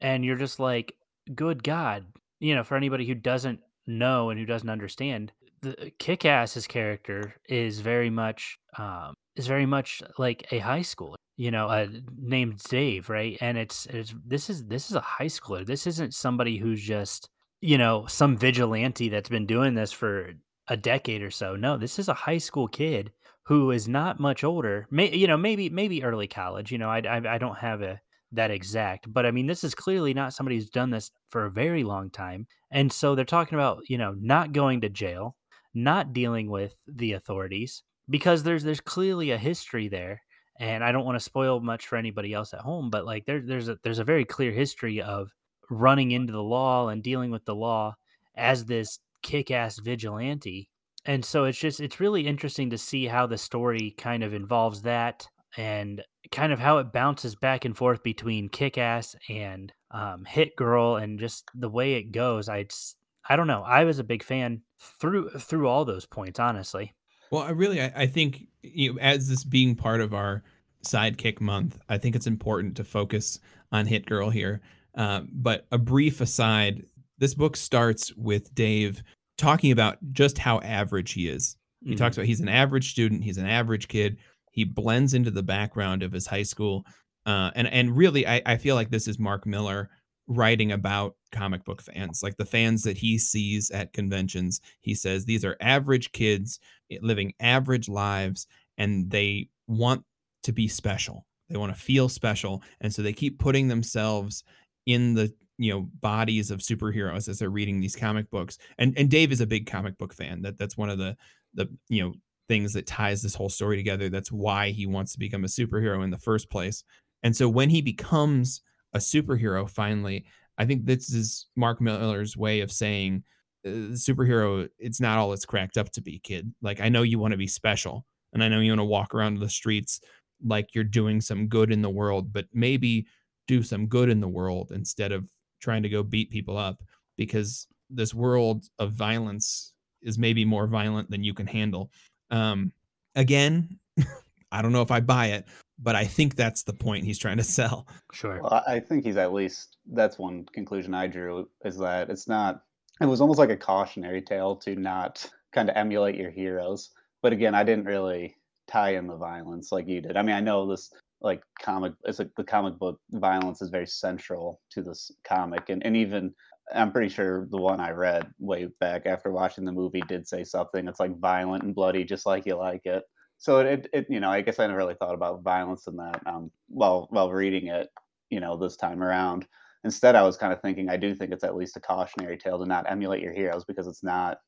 And 0.00 0.24
you're 0.24 0.36
just 0.36 0.60
like, 0.60 0.94
"Good 1.34 1.62
God, 1.62 2.06
you 2.40 2.54
know, 2.54 2.64
for 2.64 2.76
anybody 2.76 3.06
who 3.06 3.14
doesn't 3.14 3.60
know 3.86 4.30
and 4.30 4.40
who 4.40 4.46
doesn't 4.46 4.68
understand, 4.68 5.32
the 5.62 5.92
Kick-Ass's 5.98 6.66
character 6.66 7.36
is 7.48 7.80
very 7.80 8.10
much 8.10 8.58
um, 8.78 9.14
is 9.36 9.46
very 9.46 9.66
much 9.66 10.02
like 10.18 10.46
a 10.50 10.58
high 10.58 10.80
schooler, 10.80 11.16
you 11.36 11.50
know, 11.50 11.68
uh, 11.68 11.86
named 12.18 12.58
Dave, 12.68 13.08
right? 13.08 13.36
And 13.40 13.58
it's 13.58 13.86
it's 13.86 14.14
this 14.26 14.50
is 14.50 14.66
this 14.66 14.90
is 14.90 14.96
a 14.96 15.00
high 15.00 15.26
schooler. 15.26 15.66
This 15.66 15.86
isn't 15.86 16.14
somebody 16.14 16.56
who's 16.58 16.82
just 16.82 17.28
you 17.60 17.78
know 17.78 18.06
some 18.06 18.36
vigilante 18.36 19.08
that's 19.10 19.28
been 19.28 19.46
doing 19.46 19.74
this 19.74 19.92
for 19.92 20.32
a 20.68 20.76
decade 20.76 21.22
or 21.22 21.30
so. 21.30 21.56
No, 21.56 21.76
this 21.76 21.98
is 21.98 22.08
a 22.08 22.14
high 22.14 22.38
school 22.38 22.68
kid 22.68 23.12
who 23.44 23.70
is 23.70 23.88
not 23.88 24.20
much 24.20 24.44
older. 24.44 24.86
May, 24.90 25.14
you 25.14 25.26
know, 25.26 25.36
maybe 25.36 25.68
maybe 25.68 26.04
early 26.04 26.28
college. 26.28 26.72
You 26.72 26.78
know, 26.78 26.88
I 26.88 27.00
I, 27.00 27.34
I 27.34 27.38
don't 27.38 27.58
have 27.58 27.82
a 27.82 28.00
that 28.32 28.50
exact. 28.50 29.12
But 29.12 29.26
I 29.26 29.30
mean, 29.30 29.46
this 29.46 29.64
is 29.64 29.74
clearly 29.74 30.14
not 30.14 30.32
somebody 30.32 30.56
who's 30.56 30.70
done 30.70 30.90
this 30.90 31.10
for 31.28 31.46
a 31.46 31.50
very 31.50 31.84
long 31.84 32.10
time. 32.10 32.46
And 32.70 32.92
so 32.92 33.14
they're 33.14 33.24
talking 33.24 33.56
about, 33.56 33.82
you 33.88 33.98
know, 33.98 34.14
not 34.18 34.52
going 34.52 34.80
to 34.82 34.88
jail, 34.88 35.36
not 35.74 36.12
dealing 36.12 36.50
with 36.50 36.74
the 36.86 37.12
authorities 37.12 37.82
because 38.08 38.42
there's 38.42 38.64
there's 38.64 38.80
clearly 38.80 39.30
a 39.30 39.38
history 39.38 39.88
there. 39.88 40.22
And 40.58 40.84
I 40.84 40.92
don't 40.92 41.06
want 41.06 41.16
to 41.16 41.24
spoil 41.24 41.60
much 41.60 41.86
for 41.86 41.96
anybody 41.96 42.34
else 42.34 42.52
at 42.52 42.60
home, 42.60 42.90
but 42.90 43.06
like 43.06 43.24
there, 43.24 43.40
there's 43.40 43.68
a 43.68 43.78
there's 43.82 43.98
a 43.98 44.04
very 44.04 44.24
clear 44.24 44.52
history 44.52 45.00
of 45.00 45.30
running 45.70 46.10
into 46.10 46.32
the 46.32 46.42
law 46.42 46.88
and 46.88 47.02
dealing 47.02 47.30
with 47.30 47.44
the 47.46 47.54
law 47.54 47.94
as 48.36 48.66
this 48.66 48.98
kick-ass 49.22 49.78
vigilante. 49.78 50.68
And 51.06 51.24
so 51.24 51.44
it's 51.44 51.58
just 51.58 51.80
it's 51.80 52.00
really 52.00 52.26
interesting 52.26 52.70
to 52.70 52.78
see 52.78 53.06
how 53.06 53.26
the 53.26 53.38
story 53.38 53.94
kind 53.96 54.22
of 54.22 54.34
involves 54.34 54.82
that 54.82 55.26
and 55.56 56.02
kind 56.30 56.52
of 56.52 56.58
how 56.58 56.78
it 56.78 56.92
bounces 56.92 57.34
back 57.34 57.64
and 57.64 57.76
forth 57.76 58.02
between 58.02 58.48
kick 58.48 58.78
ass 58.78 59.16
and 59.28 59.72
um, 59.90 60.24
hit 60.24 60.56
girl 60.56 60.96
and 60.96 61.18
just 61.18 61.44
the 61.54 61.68
way 61.68 61.94
it 61.94 62.12
goes 62.12 62.48
i 62.48 62.64
just, 62.64 62.96
i 63.28 63.36
don't 63.36 63.46
know. 63.46 63.62
I 63.62 63.84
was 63.84 63.98
a 63.98 64.04
big 64.04 64.22
fan 64.22 64.62
through 65.00 65.30
through 65.30 65.68
all 65.68 65.84
those 65.84 66.06
points 66.06 66.38
honestly. 66.38 66.94
Well 67.30 67.42
i 67.42 67.50
really 67.50 67.80
i, 67.80 67.92
I 67.94 68.06
think 68.06 68.46
you 68.62 68.94
know, 68.94 69.00
as 69.00 69.28
this 69.28 69.44
being 69.44 69.74
part 69.74 70.00
of 70.00 70.14
our 70.14 70.42
sidekick 70.84 71.40
month 71.40 71.78
i 71.88 71.98
think 71.98 72.16
it's 72.16 72.26
important 72.26 72.76
to 72.76 72.84
focus 72.84 73.38
on 73.72 73.86
hit 73.86 74.06
girl 74.06 74.30
here. 74.30 74.60
Uh, 74.96 75.22
but 75.32 75.66
a 75.70 75.78
brief 75.78 76.20
aside 76.20 76.84
this 77.18 77.34
book 77.34 77.56
starts 77.56 78.14
with 78.16 78.54
dave 78.54 79.02
talking 79.40 79.72
about 79.72 79.96
just 80.12 80.36
how 80.36 80.60
average 80.60 81.12
he 81.12 81.26
is. 81.28 81.56
He 81.82 81.94
talks 81.94 82.16
about 82.16 82.26
he's 82.26 82.40
an 82.40 82.48
average 82.48 82.90
student, 82.90 83.24
he's 83.24 83.38
an 83.38 83.46
average 83.46 83.88
kid. 83.88 84.18
He 84.60 84.64
blends 84.64 85.14
into 85.14 85.30
the 85.30 85.42
background 85.42 86.02
of 86.02 86.12
his 86.12 86.26
high 86.26 86.42
school. 86.42 86.84
Uh, 87.24 87.50
and 87.54 87.66
and 87.66 87.96
really, 87.96 88.26
I, 88.26 88.42
I 88.44 88.56
feel 88.58 88.74
like 88.74 88.90
this 88.90 89.08
is 89.08 89.18
Mark 89.18 89.46
Millar 89.46 89.88
writing 90.28 90.72
about 90.72 91.16
comic 91.32 91.64
book 91.64 91.80
fans, 91.80 92.22
like 92.22 92.36
the 92.36 92.44
fans 92.44 92.82
that 92.82 92.98
he 92.98 93.16
sees 93.16 93.70
at 93.70 93.94
conventions. 93.94 94.60
He 94.82 94.94
says 94.94 95.24
these 95.24 95.46
are 95.46 95.56
average 95.62 96.12
kids 96.12 96.60
eh, 96.90 96.98
living 97.00 97.32
average 97.40 97.88
lives, 97.88 98.46
and 98.76 99.10
they 99.10 99.48
want 99.66 100.04
to 100.42 100.52
be 100.52 100.68
special. 100.68 101.24
They 101.48 101.56
want 101.56 101.74
to 101.74 101.80
feel 101.80 102.10
special, 102.10 102.62
and 102.82 102.92
so 102.92 103.00
they 103.00 103.14
keep 103.14 103.38
putting 103.38 103.68
themselves 103.68 104.44
in 104.84 105.14
the 105.14 105.32
you 105.56 105.72
know 105.72 105.88
bodies 106.02 106.50
of 106.50 106.60
superheroes 106.60 107.30
as 107.30 107.38
they're 107.38 107.48
reading 107.48 107.80
these 107.80 107.96
comic 107.96 108.30
books. 108.30 108.58
And 108.76 108.92
and 108.98 109.08
Dave 109.08 109.32
is 109.32 109.40
a 109.40 109.46
big 109.46 109.66
comic 109.66 109.96
book 109.96 110.12
fan. 110.12 110.42
That 110.42 110.58
that's 110.58 110.76
one 110.76 110.90
of 110.90 110.98
the 110.98 111.16
the 111.54 111.66
you 111.88 112.02
know 112.02 112.12
things 112.50 112.72
that 112.72 112.84
ties 112.84 113.22
this 113.22 113.36
whole 113.36 113.48
story 113.48 113.76
together. 113.76 114.08
That's 114.08 114.32
why 114.32 114.70
he 114.70 114.84
wants 114.84 115.12
to 115.12 115.20
become 115.20 115.44
a 115.44 115.46
superhero 115.46 116.02
in 116.02 116.10
the 116.10 116.18
first 116.18 116.50
place. 116.50 116.82
And 117.22 117.36
so 117.36 117.48
when 117.48 117.70
he 117.70 117.80
becomes 117.80 118.62
a 118.92 118.98
superhero 118.98 119.70
finally, 119.70 120.24
I 120.58 120.64
think 120.64 120.84
this 120.84 121.12
is 121.12 121.46
Mark 121.54 121.80
Millar's 121.80 122.36
way 122.36 122.58
of 122.60 122.72
saying 122.72 123.22
uh, 123.64 123.94
superhero 123.94 124.68
it's 124.80 125.00
not 125.00 125.16
all 125.16 125.32
it's 125.32 125.44
cracked 125.44 125.78
up 125.78 125.92
to 125.92 126.02
be, 126.02 126.18
kid. 126.18 126.52
Like 126.60 126.80
I 126.80 126.88
know 126.88 127.02
you 127.02 127.20
want 127.20 127.30
to 127.30 127.38
be 127.38 127.46
special 127.46 128.04
and 128.32 128.42
I 128.42 128.48
know 128.48 128.58
you 128.58 128.72
want 128.72 128.80
to 128.80 128.84
walk 128.84 129.14
around 129.14 129.38
the 129.38 129.48
streets 129.48 130.00
like 130.44 130.74
you're 130.74 130.82
doing 130.82 131.20
some 131.20 131.46
good 131.46 131.70
in 131.70 131.82
the 131.82 131.88
world, 131.88 132.32
but 132.32 132.46
maybe 132.52 133.06
do 133.46 133.62
some 133.62 133.86
good 133.86 134.08
in 134.08 134.18
the 134.18 134.28
world 134.28 134.72
instead 134.74 135.12
of 135.12 135.30
trying 135.60 135.84
to 135.84 135.88
go 135.88 136.02
beat 136.02 136.30
people 136.30 136.56
up 136.56 136.82
because 137.16 137.68
this 137.90 138.12
world 138.12 138.64
of 138.80 138.90
violence 138.90 139.72
is 140.02 140.18
maybe 140.18 140.44
more 140.44 140.66
violent 140.66 141.10
than 141.10 141.22
you 141.22 141.34
can 141.34 141.46
handle. 141.46 141.92
Um, 142.30 142.72
again, 143.14 143.78
I 144.52 144.62
don't 144.62 144.72
know 144.72 144.82
if 144.82 144.90
I 144.90 145.00
buy 145.00 145.26
it, 145.26 145.46
but 145.78 145.96
I 145.96 146.04
think 146.04 146.36
that's 146.36 146.62
the 146.62 146.72
point 146.72 147.04
he's 147.04 147.18
trying 147.18 147.38
to 147.38 147.44
sell. 147.44 147.86
Sure. 148.12 148.40
Well, 148.42 148.62
I 148.66 148.80
think 148.80 149.04
he's 149.04 149.16
at 149.16 149.32
least 149.32 149.76
that's 149.92 150.18
one 150.18 150.46
conclusion 150.52 150.94
I 150.94 151.06
drew 151.06 151.48
is 151.64 151.78
that 151.78 152.10
it's 152.10 152.28
not. 152.28 152.62
It 153.00 153.06
was 153.06 153.20
almost 153.20 153.38
like 153.38 153.50
a 153.50 153.56
cautionary 153.56 154.20
tale 154.20 154.56
to 154.56 154.76
not 154.76 155.28
kind 155.52 155.70
of 155.70 155.76
emulate 155.76 156.16
your 156.16 156.30
heroes. 156.30 156.90
But 157.22 157.32
again, 157.32 157.54
I 157.54 157.64
didn't 157.64 157.86
really 157.86 158.36
tie 158.66 158.94
in 158.94 159.06
the 159.06 159.16
violence 159.16 159.72
like 159.72 159.88
you 159.88 160.00
did. 160.00 160.16
I 160.16 160.22
mean, 160.22 160.36
I 160.36 160.40
know 160.40 160.66
this 160.66 160.92
like 161.20 161.42
comic 161.60 161.92
it's 162.04 162.18
like 162.18 162.30
the 162.36 162.44
comic 162.44 162.78
book 162.78 162.98
violence 163.12 163.60
is 163.60 163.68
very 163.68 163.86
central 163.86 164.60
to 164.70 164.82
this 164.82 165.10
comic 165.24 165.68
and, 165.68 165.84
and 165.84 165.96
even 165.96 166.34
i'm 166.74 166.92
pretty 166.92 167.08
sure 167.08 167.46
the 167.50 167.56
one 167.56 167.80
i 167.80 167.90
read 167.90 168.26
way 168.38 168.68
back 168.80 169.06
after 169.06 169.30
watching 169.30 169.64
the 169.64 169.72
movie 169.72 170.02
did 170.08 170.26
say 170.26 170.44
something. 170.44 170.86
It's 170.88 171.00
like 171.00 171.18
violent 171.18 171.64
and 171.64 171.74
bloody 171.74 172.04
just 172.04 172.26
like 172.26 172.46
you 172.46 172.56
like 172.56 172.82
it. 172.84 173.02
So 173.38 173.60
it, 173.60 173.88
it 173.92 174.06
you 174.08 174.20
know 174.20 174.30
i 174.30 174.40
guess 174.40 174.58
i 174.58 174.66
never 174.66 174.78
really 174.78 174.94
thought 174.94 175.14
about 175.14 175.42
violence 175.42 175.86
in 175.86 175.96
that 175.96 176.20
um 176.26 176.50
while 176.68 177.06
while 177.10 177.30
reading 177.30 177.68
it 177.68 177.88
you 178.30 178.40
know 178.40 178.56
this 178.56 178.76
time 178.76 179.02
around. 179.02 179.46
Instead 179.84 180.14
i 180.14 180.22
was 180.22 180.36
kind 180.36 180.52
of 180.52 180.60
thinking 180.60 180.90
i 180.90 180.96
do 180.96 181.14
think 181.14 181.32
it's 181.32 181.44
at 181.44 181.56
least 181.56 181.76
a 181.76 181.80
cautionary 181.80 182.36
tale 182.36 182.58
to 182.58 182.66
not 182.66 182.90
emulate 182.90 183.22
your 183.22 183.32
heroes 183.32 183.64
because 183.64 183.86
it's 183.86 184.04
not 184.04 184.38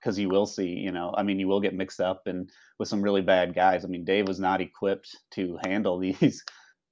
because 0.00 0.18
you 0.18 0.28
will 0.28 0.46
see, 0.46 0.68
you 0.68 0.92
know, 0.92 1.12
I 1.16 1.22
mean, 1.22 1.40
you 1.40 1.48
will 1.48 1.60
get 1.60 1.74
mixed 1.74 2.00
up 2.00 2.22
and 2.26 2.48
with 2.78 2.88
some 2.88 3.02
really 3.02 3.22
bad 3.22 3.54
guys. 3.54 3.84
I 3.84 3.88
mean, 3.88 4.04
Dave 4.04 4.28
was 4.28 4.38
not 4.38 4.60
equipped 4.60 5.16
to 5.32 5.58
handle 5.64 5.98
these 6.20 6.44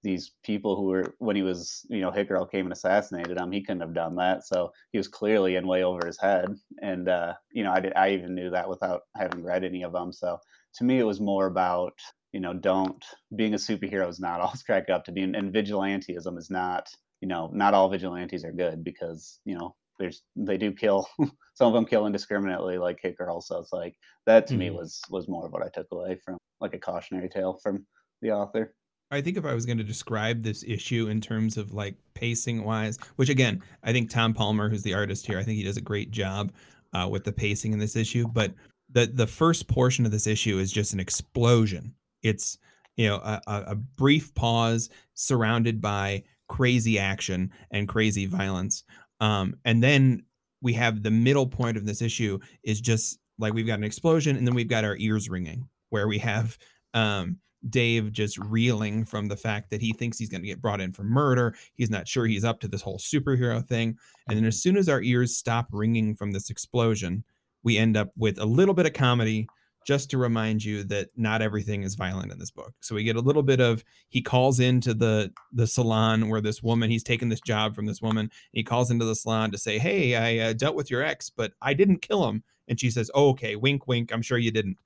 these 0.05 0.33
people 0.45 0.77
who 0.77 0.85
were 0.85 1.15
when 1.19 1.35
he 1.35 1.43
was, 1.43 1.85
you 1.89 2.01
know, 2.01 2.13
Hit 2.13 2.29
Girl 2.29 2.47
came 2.47 2.67
and 2.67 2.73
assassinated 2.73 3.37
him. 3.39 3.51
He 3.51 3.63
couldn't 3.63 3.81
have 3.81 3.95
done 3.95 4.15
that, 4.17 4.47
so 4.47 4.71
he 4.93 4.99
was 4.99 5.09
clearly 5.09 5.57
in 5.57 5.67
way 5.67 5.83
over 5.83 6.07
his 6.07 6.21
head. 6.21 6.55
And 6.81 7.09
uh, 7.09 7.35
you 7.53 7.65
know, 7.65 7.73
I 7.73 7.81
did, 7.81 7.95
I 7.97 8.11
even 8.11 8.35
knew 8.35 8.51
that 8.51 8.69
without 8.69 9.03
having 9.17 9.43
read 9.43 9.65
any 9.65 9.83
of 9.83 9.93
them. 9.93 10.13
So 10.13 10.39
to 10.77 10.85
me, 10.85 11.01
it 11.01 11.05
was 11.05 11.21
more 11.21 11.47
about 11.47 11.95
you 12.33 12.41
know, 12.41 12.53
don't 12.53 13.05
being 13.35 13.55
a 13.55 13.57
superhero 13.57 14.09
is 14.09 14.21
not 14.21 14.41
all 14.41 14.53
it's 14.53 14.63
cracked 14.63 14.91
up 14.91 15.05
to 15.07 15.13
be, 15.13 15.23
and, 15.23 15.35
and 15.35 15.53
vigilanteism 15.53 16.39
is 16.39 16.51
not 16.51 16.89
you 17.21 17.29
know, 17.29 17.49
not 17.55 17.73
all 17.73 17.89
vigilantes 17.89 18.45
are 18.45 18.53
good 18.53 18.85
because 18.85 19.41
you 19.45 19.57
know 19.57 19.75
there's 19.99 20.23
they 20.37 20.57
do 20.57 20.73
kill 20.73 21.09
some 21.55 21.69
of 21.69 21.73
them 21.73 21.85
kill 21.85 22.07
indiscriminately 22.07 22.79
like 22.79 22.99
Hit 23.01 23.17
Girl 23.17 23.41
so 23.41 23.59
it's 23.59 23.73
like 23.73 23.95
that 24.27 24.47
to 24.47 24.55
mm-hmm. 24.55 24.61
me 24.61 24.71
was 24.71 25.01
was 25.11 25.29
more 25.29 25.47
of 25.47 25.53
what 25.53 25.63
i 25.63 25.69
took 25.69 25.87
away 25.93 26.19
from 26.25 26.37
like 26.61 26.75
a 26.75 26.79
cautionary 26.79 27.29
tale 27.29 27.59
from 27.63 27.87
the 28.23 28.33
author 28.33 28.75
i 29.11 29.21
think 29.21 29.37
if 29.37 29.45
i 29.45 29.55
was 29.55 29.67
going 29.67 29.79
to 29.79 29.85
describe 29.85 30.43
this 30.43 30.65
issue 30.67 31.09
in 31.09 31.21
terms 31.21 31.57
of 31.57 31.73
like 31.73 31.95
pacing 32.15 32.65
wise 32.65 32.99
which 33.17 33.29
again 33.29 33.63
i 33.83 33.93
think 33.93 34.11
tom 34.11 34.33
palmer 34.35 34.69
who's 34.69 34.83
the 34.83 34.95
artist 34.95 35.27
here 35.27 35.39
i 35.39 35.43
think 35.43 35.57
he 35.57 35.65
does 35.65 35.77
a 35.77 35.83
great 35.83 36.11
job 36.11 36.53
uh, 36.93 37.09
with 37.09 37.25
the 37.25 37.33
pacing 37.33 37.73
in 37.73 37.79
this 37.79 37.97
issue 37.97 38.27
but 38.29 38.53
the 38.95 39.07
the 39.07 39.27
first 39.27 39.69
portion 39.69 40.07
of 40.07 40.13
this 40.13 40.27
issue 40.27 40.59
is 40.59 40.73
just 40.73 40.95
an 40.95 41.01
explosion. 41.01 41.95
It's 42.23 42.59
you 42.97 43.09
know 43.09 43.17
a, 43.17 43.41
a 43.47 43.75
brief 43.75 44.35
pause 44.35 44.89
surrounded 45.15 45.81
by 45.81 46.23
crazy 46.49 46.99
action 46.99 47.51
and 47.71 47.89
crazy 47.89 48.27
violence 48.27 48.85
um, 49.21 49.55
and 49.65 49.83
then 49.83 50.23
we 50.63 50.75
have 50.75 51.03
the 51.03 51.11
middle 51.11 51.47
point 51.47 51.77
of 51.77 51.87
this 51.87 52.03
issue 52.03 52.39
is 52.63 52.81
just 52.81 53.19
like 53.39 53.55
we've 53.55 53.67
got 53.67 53.79
an 53.79 53.85
explosion 53.85 54.37
and 54.37 54.47
then 54.47 54.55
we've 54.55 54.69
got 54.69 54.85
our 54.85 54.97
ears 54.99 55.29
ringing 55.29 55.67
where 55.89 56.07
we 56.07 56.19
have 56.19 56.57
um, 56.93 57.39
Dave 57.71 58.13
just 58.13 58.39
reeling 58.39 59.05
from 59.05 59.29
the 59.29 59.37
fact 59.37 59.71
that 59.71 59.81
he 59.81 59.93
thinks 59.93 60.19
he's 60.19 60.29
going 60.29 60.43
to 60.43 60.47
get 60.49 60.61
brought 60.61 60.81
in 60.81 60.93
for 60.93 61.05
murder. 61.05 61.55
He's 61.75 61.91
not 61.91 62.09
sure 62.09 62.27
he's 62.27 62.45
up 62.45 62.61
to 62.61 62.69
this 62.69 62.83
whole 62.83 62.99
superhero 62.99 63.67
thing. 63.67 63.99
And 64.29 64.37
then 64.37 64.45
as 64.45 64.63
soon 64.63 64.77
as 64.77 64.89
our 64.89 65.03
ears 65.03 65.37
stop 65.37 65.69
ringing 65.73 66.15
from 66.15 66.33
this 66.33 66.51
explosion, 66.51 67.25
we 67.63 67.79
end 67.79 67.97
up 67.97 68.11
with 68.17 68.39
a 68.39 68.45
little 68.45 68.75
bit 68.75 68.87
of 68.87 68.93
comedy 68.93 69.49
just 69.85 70.11
to 70.11 70.19
remind 70.19 70.65
you 70.65 70.83
that 70.85 71.11
not 71.17 71.43
everything 71.43 71.83
is 71.83 71.95
violent 71.95 72.33
in 72.33 72.39
this 72.39 72.51
book. 72.51 72.73
So 72.81 72.95
we 72.95 73.05
get 73.05 73.17
a 73.17 73.21
little 73.21 73.43
bit 73.43 73.61
of 73.61 73.85
he 74.09 74.23
calls 74.23 74.61
into 74.61 74.95
the 74.95 75.33
the 75.53 75.67
salon 75.67 76.29
where 76.29 76.41
this 76.41 76.63
woman 76.63 76.91
he's 76.91 77.03
taken 77.03 77.29
this 77.29 77.41
job 77.41 77.75
from 77.75 77.87
this 77.87 78.01
woman. 78.01 78.31
he 78.53 78.63
calls 78.63 78.91
into 78.91 79.05
the 79.05 79.15
salon 79.15 79.51
to 79.51 79.59
say, 79.59 79.79
"Hey, 79.79 80.17
I 80.17 80.51
uh, 80.51 80.53
dealt 80.55 80.77
with 80.77 80.91
your 80.91 81.03
ex, 81.03 81.31
but 81.31 81.53
I 81.61 81.75
didn't 81.75 82.03
kill 82.03 82.29
him." 82.29 82.43
And 82.67 82.81
she 82.81 82.91
says, 82.91 83.11
oh, 83.15 83.31
"Okay, 83.31 83.57
wink, 83.57 83.87
wink. 83.87 84.11
I'm 84.13 84.23
sure 84.23 84.39
you 84.39 84.51
didn't, 84.51 84.79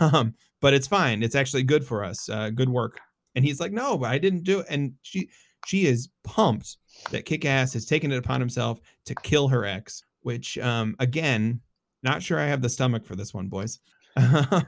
um, 0.00 0.34
but 0.60 0.74
it's 0.74 0.86
fine. 0.86 1.22
It's 1.22 1.34
actually 1.34 1.62
good 1.64 1.84
for 1.84 2.04
us. 2.04 2.28
Uh, 2.28 2.50
good 2.50 2.68
work." 2.68 3.00
And 3.34 3.44
he's 3.44 3.60
like, 3.60 3.72
"No, 3.72 3.98
but 3.98 4.10
I 4.10 4.18
didn't 4.18 4.44
do 4.44 4.60
it." 4.60 4.66
And 4.68 4.94
she 5.02 5.28
she 5.66 5.86
is 5.86 6.08
pumped 6.24 6.76
that 7.10 7.24
Kick 7.24 7.44
Ass 7.44 7.72
has 7.72 7.86
taken 7.86 8.12
it 8.12 8.18
upon 8.18 8.40
himself 8.40 8.80
to 9.06 9.14
kill 9.16 9.48
her 9.48 9.64
ex, 9.64 10.02
which 10.20 10.58
um, 10.58 10.96
again, 10.98 11.60
not 12.02 12.22
sure 12.22 12.38
I 12.38 12.46
have 12.46 12.62
the 12.62 12.68
stomach 12.68 13.04
for 13.04 13.16
this 13.16 13.32
one, 13.32 13.48
boys. 13.48 13.78
oh 14.18 14.60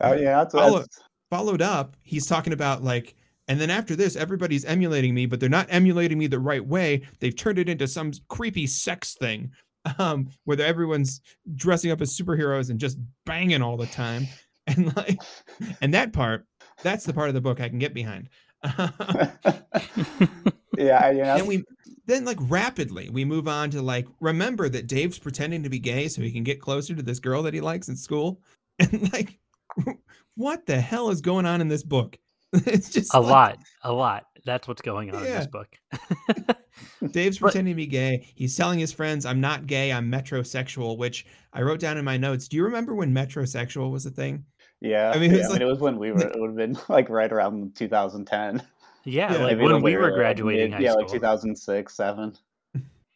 yeah, 0.00 0.38
that's, 0.38 0.54
Follow, 0.54 0.84
followed 1.30 1.62
up. 1.62 1.96
He's 2.02 2.26
talking 2.26 2.52
about 2.52 2.82
like, 2.82 3.14
and 3.48 3.60
then 3.60 3.70
after 3.70 3.96
this, 3.96 4.16
everybody's 4.16 4.64
emulating 4.64 5.14
me, 5.14 5.26
but 5.26 5.40
they're 5.40 5.48
not 5.48 5.66
emulating 5.70 6.18
me 6.18 6.26
the 6.26 6.38
right 6.38 6.64
way. 6.64 7.02
They've 7.20 7.36
turned 7.36 7.58
it 7.58 7.68
into 7.68 7.88
some 7.88 8.12
creepy 8.28 8.66
sex 8.66 9.14
thing, 9.14 9.52
um, 9.98 10.28
where 10.44 10.60
everyone's 10.60 11.20
dressing 11.54 11.90
up 11.90 12.00
as 12.00 12.16
superheroes 12.16 12.70
and 12.70 12.78
just 12.78 12.98
banging 13.26 13.62
all 13.62 13.76
the 13.76 13.86
time, 13.86 14.26
and 14.76 14.96
like, 14.96 15.20
and 15.80 15.94
that 15.94 16.12
part, 16.12 16.46
that's 16.82 17.04
the 17.04 17.12
part 17.12 17.28
of 17.28 17.34
the 17.34 17.40
book 17.40 17.60
I 17.60 17.68
can 17.68 17.78
get 17.78 17.94
behind. 17.94 18.28
yeah, 20.78 21.10
yeah. 21.10 21.36
And 21.38 21.46
we 21.46 21.64
then 22.06 22.24
like 22.24 22.38
rapidly 22.40 23.08
we 23.10 23.24
move 23.24 23.48
on 23.48 23.70
to 23.70 23.82
like 23.82 24.06
remember 24.20 24.68
that 24.68 24.86
Dave's 24.86 25.18
pretending 25.18 25.62
to 25.62 25.68
be 25.68 25.78
gay 25.78 26.08
so 26.08 26.22
he 26.22 26.32
can 26.32 26.44
get 26.44 26.60
closer 26.60 26.94
to 26.94 27.02
this 27.02 27.18
girl 27.18 27.42
that 27.42 27.54
he 27.54 27.60
likes 27.60 27.88
in 27.88 27.96
school. 27.96 28.40
and 28.78 29.12
like 29.12 29.38
what 30.34 30.66
the 30.66 30.80
hell 30.80 31.10
is 31.10 31.20
going 31.20 31.46
on 31.46 31.60
in 31.60 31.68
this 31.68 31.82
book 31.82 32.18
it's 32.52 32.90
just 32.90 33.14
a 33.14 33.20
like, 33.20 33.30
lot 33.30 33.58
a 33.82 33.92
lot 33.92 34.24
that's 34.44 34.68
what's 34.68 34.82
going 34.82 35.14
on 35.14 35.22
yeah. 35.22 35.30
in 35.30 35.36
this 35.38 35.46
book 35.46 35.68
dave's 37.12 37.38
but, 37.38 37.46
pretending 37.46 37.72
to 37.72 37.76
be 37.76 37.86
gay 37.86 38.26
he's 38.34 38.56
telling 38.56 38.78
his 38.78 38.92
friends 38.92 39.26
i'm 39.26 39.40
not 39.40 39.66
gay 39.66 39.92
i'm 39.92 40.10
metrosexual 40.10 40.98
which 40.98 41.26
i 41.52 41.62
wrote 41.62 41.80
down 41.80 41.96
in 41.96 42.04
my 42.04 42.16
notes 42.16 42.48
do 42.48 42.56
you 42.56 42.64
remember 42.64 42.94
when 42.94 43.14
metrosexual 43.14 43.90
was 43.90 44.06
a 44.06 44.10
thing 44.10 44.44
yeah 44.84 45.10
i 45.14 45.18
mean 45.18 45.32
it, 45.32 45.36
yeah, 45.36 45.40
was, 45.40 45.48
like, 45.48 45.56
I 45.56 45.58
mean, 45.58 45.68
it 45.68 45.70
was 45.70 45.80
when 45.80 45.98
we 45.98 46.12
were 46.12 46.20
it 46.20 46.38
would 46.38 46.48
have 46.48 46.56
been 46.56 46.78
like 46.88 47.08
right 47.08 47.32
around 47.32 47.74
2010 47.74 48.62
yeah, 49.04 49.32
yeah 49.32 49.44
like 49.44 49.58
when 49.58 49.82
we 49.82 49.96
were 49.96 50.10
graduating 50.10 50.70
mid, 50.70 50.80
yeah 50.80 50.92
school. 50.92 51.02
like 51.02 51.12
2006 51.12 51.94
7 51.94 52.36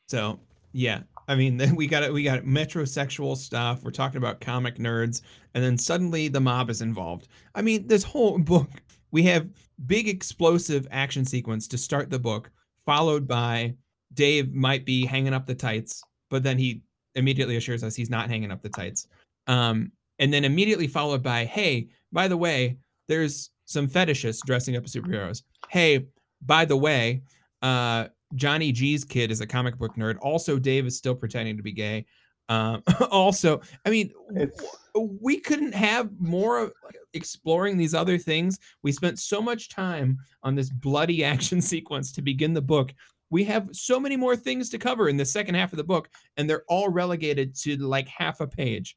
so 0.09 0.39
yeah 0.73 1.01
I 1.31 1.35
mean, 1.35 1.59
then 1.59 1.77
we 1.77 1.87
got 1.87 2.11
we 2.11 2.23
got 2.23 2.45
metrosexual 2.45 3.37
stuff. 3.37 3.83
We're 3.85 3.91
talking 3.91 4.17
about 4.17 4.41
comic 4.41 4.77
nerds, 4.77 5.21
and 5.53 5.63
then 5.63 5.77
suddenly 5.77 6.29
the 6.29 6.41
mob 6.41 6.71
is 6.71 6.81
involved. 6.81 7.29
I 7.55 7.61
mean, 7.61 7.87
this 7.87 8.03
whole 8.03 8.39
book 8.39 8.71
we 9.11 9.23
have 9.25 9.49
big 9.87 10.09
explosive 10.09 10.87
action 10.91 11.25
sequence 11.25 11.69
to 11.69 11.79
start 11.79 12.11
the 12.11 12.19
book, 12.19 12.51
followed 12.85 13.27
by 13.29 13.75
Dave 14.15 14.53
might 14.53 14.85
be 14.85 15.05
hanging 15.05 15.35
up 15.35 15.47
the 15.47 15.55
tights, 15.55 16.03
but 16.31 16.43
then 16.43 16.59
he 16.59 16.83
immediately 17.15 17.57
assures 17.57 17.83
us 17.83 17.95
he's 17.95 18.11
not 18.11 18.29
hanging 18.29 18.51
up 18.51 18.63
the 18.63 18.69
tights. 18.69 19.07
Um, 19.47 19.93
and 20.19 20.33
then 20.33 20.45
immediately 20.45 20.87
followed 20.87 21.23
by, 21.23 21.45
hey, 21.45 21.89
by 22.13 22.29
the 22.29 22.37
way, 22.37 22.79
there's 23.09 23.51
some 23.65 23.89
fetishists 23.89 24.45
dressing 24.45 24.77
up 24.77 24.85
as 24.85 24.93
superheroes. 24.93 25.43
Hey, 25.69 26.07
by 26.43 26.65
the 26.65 26.77
way, 26.77 27.23
uh, 27.63 28.09
Johnny 28.35 28.73
G's 28.73 29.05
kid 29.05 29.31
is 29.31 29.41
a 29.41 29.47
comic 29.47 29.79
book 29.79 29.97
nerd. 29.97 30.17
Also, 30.21 30.59
Dave 30.59 30.87
is 30.87 30.97
still 30.97 31.15
pretending 31.15 31.57
to 31.57 31.63
be 31.63 31.73
gay. 31.73 32.07
Um, 32.49 32.83
also, 33.11 33.61
I 33.85 33.91
mean, 33.91 34.13
It's 34.31 34.63
we 34.95 35.39
couldn't 35.39 35.75
have 35.75 36.11
more 36.19 36.73
exploring 37.15 37.77
these 37.77 37.95
other 37.95 38.19
things. 38.19 38.59
We 38.83 38.93
spent 38.93 39.19
so 39.19 39.41
much 39.41 39.69
time 39.69 40.19
on 40.43 40.55
this 40.55 40.71
bloody 40.71 41.25
action 41.33 41.61
sequence 41.61 42.13
to 42.13 42.23
begin 42.23 42.55
the 42.55 42.63
book. 42.63 42.93
We 43.31 43.45
have 43.45 43.69
so 43.73 44.01
many 44.01 44.17
more 44.17 44.37
things 44.37 44.71
to 44.71 44.79
cover 44.79 45.09
in 45.09 45.19
the 45.19 45.25
second 45.25 45.55
half 45.55 45.73
of 45.73 45.77
the 45.77 45.85
book, 45.85 46.09
and 46.37 46.49
they're 46.49 46.65
all 46.69 46.89
relegated 46.89 47.55
to 47.57 47.77
like 47.77 48.09
half 48.09 48.41
a 48.41 48.47
page. 48.47 48.97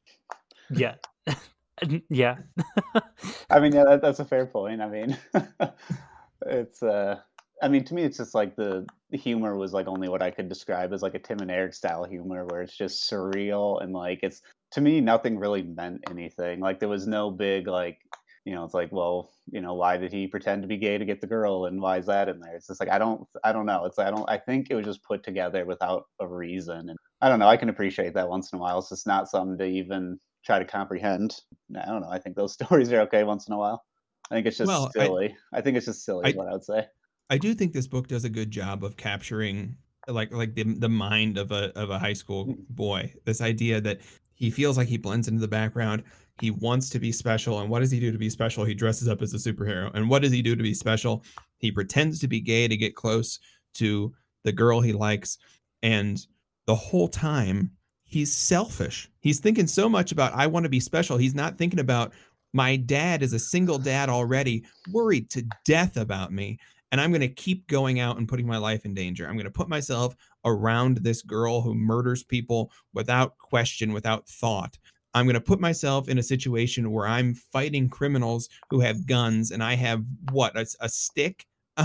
Yeah. 0.70 0.94
yeah. 2.08 2.36
I 3.50 3.60
mean, 3.60 3.72
yeah, 3.72 3.84
that, 3.84 4.02
that's 4.02 4.20
a 4.20 4.24
fair 4.24 4.46
point. 4.46 4.80
I 4.80 4.88
mean, 4.88 5.16
it's 6.46 6.82
uh, 6.82 7.16
I 7.62 7.68
mean, 7.68 7.84
to 7.84 7.94
me, 7.94 8.02
it's 8.02 8.18
just 8.18 8.34
like 8.34 8.56
the, 8.56 8.86
the 9.10 9.18
humor 9.18 9.56
was 9.56 9.72
like 9.72 9.86
only 9.86 10.08
what 10.08 10.22
I 10.22 10.30
could 10.30 10.48
describe 10.48 10.92
as 10.92 11.02
like 11.02 11.14
a 11.14 11.18
Tim 11.18 11.38
and 11.40 11.50
Eric 11.50 11.74
style 11.74 12.04
humor, 12.04 12.44
where 12.46 12.62
it's 12.62 12.76
just 12.76 13.08
surreal 13.10 13.82
and 13.82 13.92
like 13.92 14.20
it's 14.22 14.42
to 14.72 14.80
me 14.80 15.00
nothing 15.00 15.38
really 15.38 15.62
meant 15.62 16.02
anything. 16.10 16.60
Like 16.60 16.80
there 16.80 16.88
was 16.88 17.06
no 17.06 17.30
big 17.30 17.66
like 17.66 17.98
you 18.44 18.54
know, 18.54 18.64
it's 18.64 18.74
like, 18.74 18.90
well, 18.90 19.30
you 19.50 19.60
know, 19.60 19.74
why 19.74 19.96
did 19.96 20.12
he 20.12 20.26
pretend 20.26 20.62
to 20.62 20.68
be 20.68 20.76
gay 20.76 20.98
to 20.98 21.04
get 21.04 21.20
the 21.20 21.26
girl, 21.26 21.66
and 21.66 21.80
why 21.80 21.98
is 21.98 22.06
that 22.06 22.28
in 22.28 22.40
there? 22.40 22.56
It's 22.56 22.66
just 22.66 22.80
like 22.80 22.90
I 22.90 22.98
don't, 22.98 23.26
I 23.44 23.52
don't 23.52 23.66
know. 23.66 23.84
It's 23.84 23.98
I 23.98 24.10
don't, 24.10 24.28
I 24.28 24.38
think 24.38 24.68
it 24.70 24.74
was 24.74 24.84
just 24.84 25.04
put 25.04 25.22
together 25.22 25.64
without 25.64 26.04
a 26.20 26.26
reason, 26.26 26.88
and 26.88 26.98
I 27.20 27.28
don't 27.28 27.38
know. 27.38 27.48
I 27.48 27.56
can 27.56 27.68
appreciate 27.68 28.14
that 28.14 28.28
once 28.28 28.52
in 28.52 28.58
a 28.58 28.62
while. 28.62 28.80
It's 28.80 28.88
just 28.88 29.06
not 29.06 29.28
something 29.28 29.58
to 29.58 29.64
even 29.64 30.18
try 30.44 30.58
to 30.58 30.64
comprehend. 30.64 31.36
I 31.80 31.86
don't 31.86 32.02
know. 32.02 32.10
I 32.10 32.18
think 32.18 32.36
those 32.36 32.52
stories 32.60 32.92
are 32.92 33.00
okay 33.02 33.24
once 33.24 33.46
in 33.48 33.54
a 33.54 33.58
while. 33.58 33.84
I 34.30 34.34
think 34.36 34.46
it's 34.46 34.58
just 34.58 34.68
Well, 34.68 34.90
I- 34.96 35.04
silly. 35.04 35.36
I, 35.52 35.60
think 35.60 35.76
it's 35.76 35.86
just 35.86 36.04
silly. 36.04 36.26
I- 36.26 36.28
is 36.30 36.36
what 36.36 36.48
I 36.48 36.52
would 36.52 36.64
say. 36.64 36.86
I 37.30 37.38
do 37.38 37.54
think 37.54 37.72
this 37.72 37.86
book 37.86 38.08
does 38.08 38.24
a 38.24 38.28
good 38.28 38.50
job 38.50 38.84
of 38.84 38.96
capturing 38.96 39.76
like 40.08 40.32
like 40.34 40.54
the 40.54 40.64
the 40.64 40.88
mind 40.88 41.38
of 41.38 41.52
a 41.52 41.72
of 41.78 41.88
a 41.88 41.98
high 41.98 42.12
school 42.12 42.46
mm. 42.46 42.56
boy. 42.68 43.14
This 43.24 43.40
idea 43.40 43.80
that 43.80 44.00
he 44.34 44.50
feels 44.50 44.76
like 44.76 44.88
he 44.88 44.98
blends 44.98 45.28
into 45.28 45.40
the 45.40 45.48
background. 45.48 46.02
He 46.40 46.50
wants 46.50 46.90
to 46.90 46.98
be 46.98 47.12
special, 47.12 47.60
and 47.60 47.70
what 47.70 47.80
does 47.80 47.90
he 47.90 48.00
do 48.00 48.12
to 48.12 48.18
be 48.18 48.28
special? 48.28 48.64
He 48.64 48.74
dresses 48.74 49.08
up 49.08 49.22
as 49.22 49.32
a 49.32 49.36
superhero. 49.36 49.90
And 49.94 50.10
what 50.10 50.22
does 50.22 50.32
he 50.32 50.42
do 50.42 50.56
to 50.56 50.62
be 50.62 50.74
special? 50.74 51.24
He 51.58 51.70
pretends 51.70 52.18
to 52.20 52.28
be 52.28 52.40
gay 52.40 52.68
to 52.68 52.76
get 52.76 52.96
close 52.96 53.38
to 53.74 54.12
the 54.44 54.52
girl 54.52 54.80
he 54.80 54.92
likes, 54.92 55.38
and 55.82 56.20
the 56.66 56.74
whole 56.74 57.08
time 57.08 57.70
he's 58.12 58.32
selfish. 58.32 59.10
He's 59.20 59.40
thinking 59.40 59.66
so 59.66 59.88
much 59.88 60.12
about 60.12 60.34
I 60.34 60.46
want 60.46 60.64
to 60.64 60.70
be 60.70 60.80
special. 60.80 61.16
He's 61.16 61.34
not 61.34 61.58
thinking 61.58 61.80
about 61.80 62.12
my 62.52 62.76
dad 62.76 63.22
is 63.22 63.32
a 63.32 63.38
single 63.38 63.78
dad 63.78 64.08
already, 64.10 64.64
worried 64.92 65.30
to 65.30 65.46
death 65.64 65.96
about 65.96 66.32
me 66.32 66.58
and 66.92 67.00
I'm 67.00 67.10
going 67.10 67.22
to 67.22 67.28
keep 67.28 67.66
going 67.66 67.98
out 67.98 68.18
and 68.18 68.28
putting 68.28 68.46
my 68.46 68.58
life 68.58 68.84
in 68.84 68.94
danger. 68.94 69.26
I'm 69.26 69.34
going 69.34 69.44
to 69.44 69.50
put 69.50 69.68
myself 69.68 70.14
around 70.44 70.98
this 70.98 71.22
girl 71.22 71.62
who 71.62 71.74
murders 71.74 72.22
people 72.22 72.70
without 72.92 73.38
question, 73.38 73.94
without 73.94 74.28
thought. 74.28 74.78
I'm 75.14 75.24
going 75.24 75.34
to 75.34 75.40
put 75.40 75.60
myself 75.60 76.08
in 76.08 76.18
a 76.18 76.22
situation 76.22 76.92
where 76.92 77.06
I'm 77.06 77.34
fighting 77.34 77.88
criminals 77.88 78.48
who 78.70 78.80
have 78.80 79.06
guns 79.06 79.50
and 79.50 79.62
I 79.62 79.74
have 79.74 80.04
what, 80.30 80.56
a, 80.56 80.66
a 80.80 80.88
stick? 80.88 81.46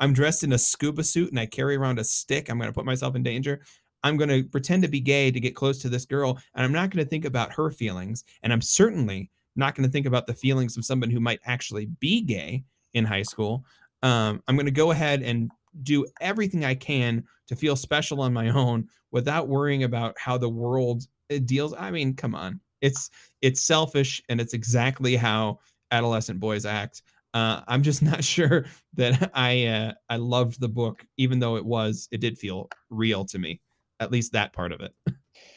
I'm 0.00 0.12
dressed 0.12 0.42
in 0.42 0.52
a 0.52 0.58
scuba 0.58 1.04
suit 1.04 1.30
and 1.30 1.38
I 1.38 1.46
carry 1.46 1.76
around 1.76 2.00
a 2.00 2.04
stick. 2.04 2.48
I'm 2.48 2.58
going 2.58 2.68
to 2.68 2.74
put 2.74 2.84
myself 2.84 3.14
in 3.14 3.22
danger. 3.22 3.60
I'm 4.04 4.16
going 4.16 4.30
to 4.30 4.44
pretend 4.44 4.82
to 4.82 4.88
be 4.88 5.00
gay 5.00 5.30
to 5.30 5.40
get 5.40 5.54
close 5.54 5.78
to 5.78 5.88
this 5.88 6.04
girl 6.04 6.38
and 6.54 6.64
I'm 6.64 6.72
not 6.72 6.90
going 6.90 7.04
to 7.04 7.08
think 7.08 7.24
about 7.24 7.52
her 7.52 7.70
feelings. 7.70 8.24
And 8.42 8.52
I'm 8.52 8.62
certainly 8.62 9.30
not 9.56 9.74
going 9.74 9.86
to 9.86 9.92
think 9.92 10.06
about 10.06 10.26
the 10.26 10.34
feelings 10.34 10.76
of 10.76 10.84
someone 10.84 11.10
who 11.10 11.20
might 11.20 11.40
actually 11.44 11.86
be 11.86 12.20
gay 12.22 12.64
in 12.94 13.04
high 13.04 13.22
school 13.22 13.64
um, 14.02 14.42
I'm 14.46 14.56
going 14.56 14.66
to 14.66 14.72
go 14.72 14.90
ahead 14.90 15.22
and 15.22 15.50
do 15.82 16.06
everything 16.20 16.64
I 16.64 16.74
can 16.74 17.24
to 17.48 17.56
feel 17.56 17.76
special 17.76 18.20
on 18.20 18.32
my 18.32 18.50
own 18.50 18.88
without 19.10 19.48
worrying 19.48 19.84
about 19.84 20.16
how 20.18 20.36
the 20.36 20.48
world 20.48 21.06
uh, 21.32 21.38
deals. 21.44 21.74
I 21.78 21.90
mean, 21.90 22.14
come 22.14 22.34
on, 22.34 22.60
it's 22.80 23.10
it's 23.40 23.62
selfish 23.62 24.22
and 24.28 24.40
it's 24.40 24.54
exactly 24.54 25.16
how 25.16 25.60
adolescent 25.90 26.40
boys 26.40 26.66
act. 26.66 27.02
Uh, 27.34 27.62
I'm 27.68 27.82
just 27.82 28.02
not 28.02 28.24
sure 28.24 28.66
that 28.94 29.30
I 29.34 29.66
uh, 29.66 29.92
I 30.08 30.16
loved 30.16 30.60
the 30.60 30.68
book, 30.68 31.06
even 31.16 31.38
though 31.38 31.56
it 31.56 31.64
was 31.64 32.08
it 32.10 32.20
did 32.20 32.38
feel 32.38 32.68
real 32.90 33.24
to 33.26 33.38
me, 33.38 33.60
at 34.02 34.12
least 34.12 34.32
that 34.32 34.52
part 34.52 34.72
of 34.72 34.80
it. 34.80 34.94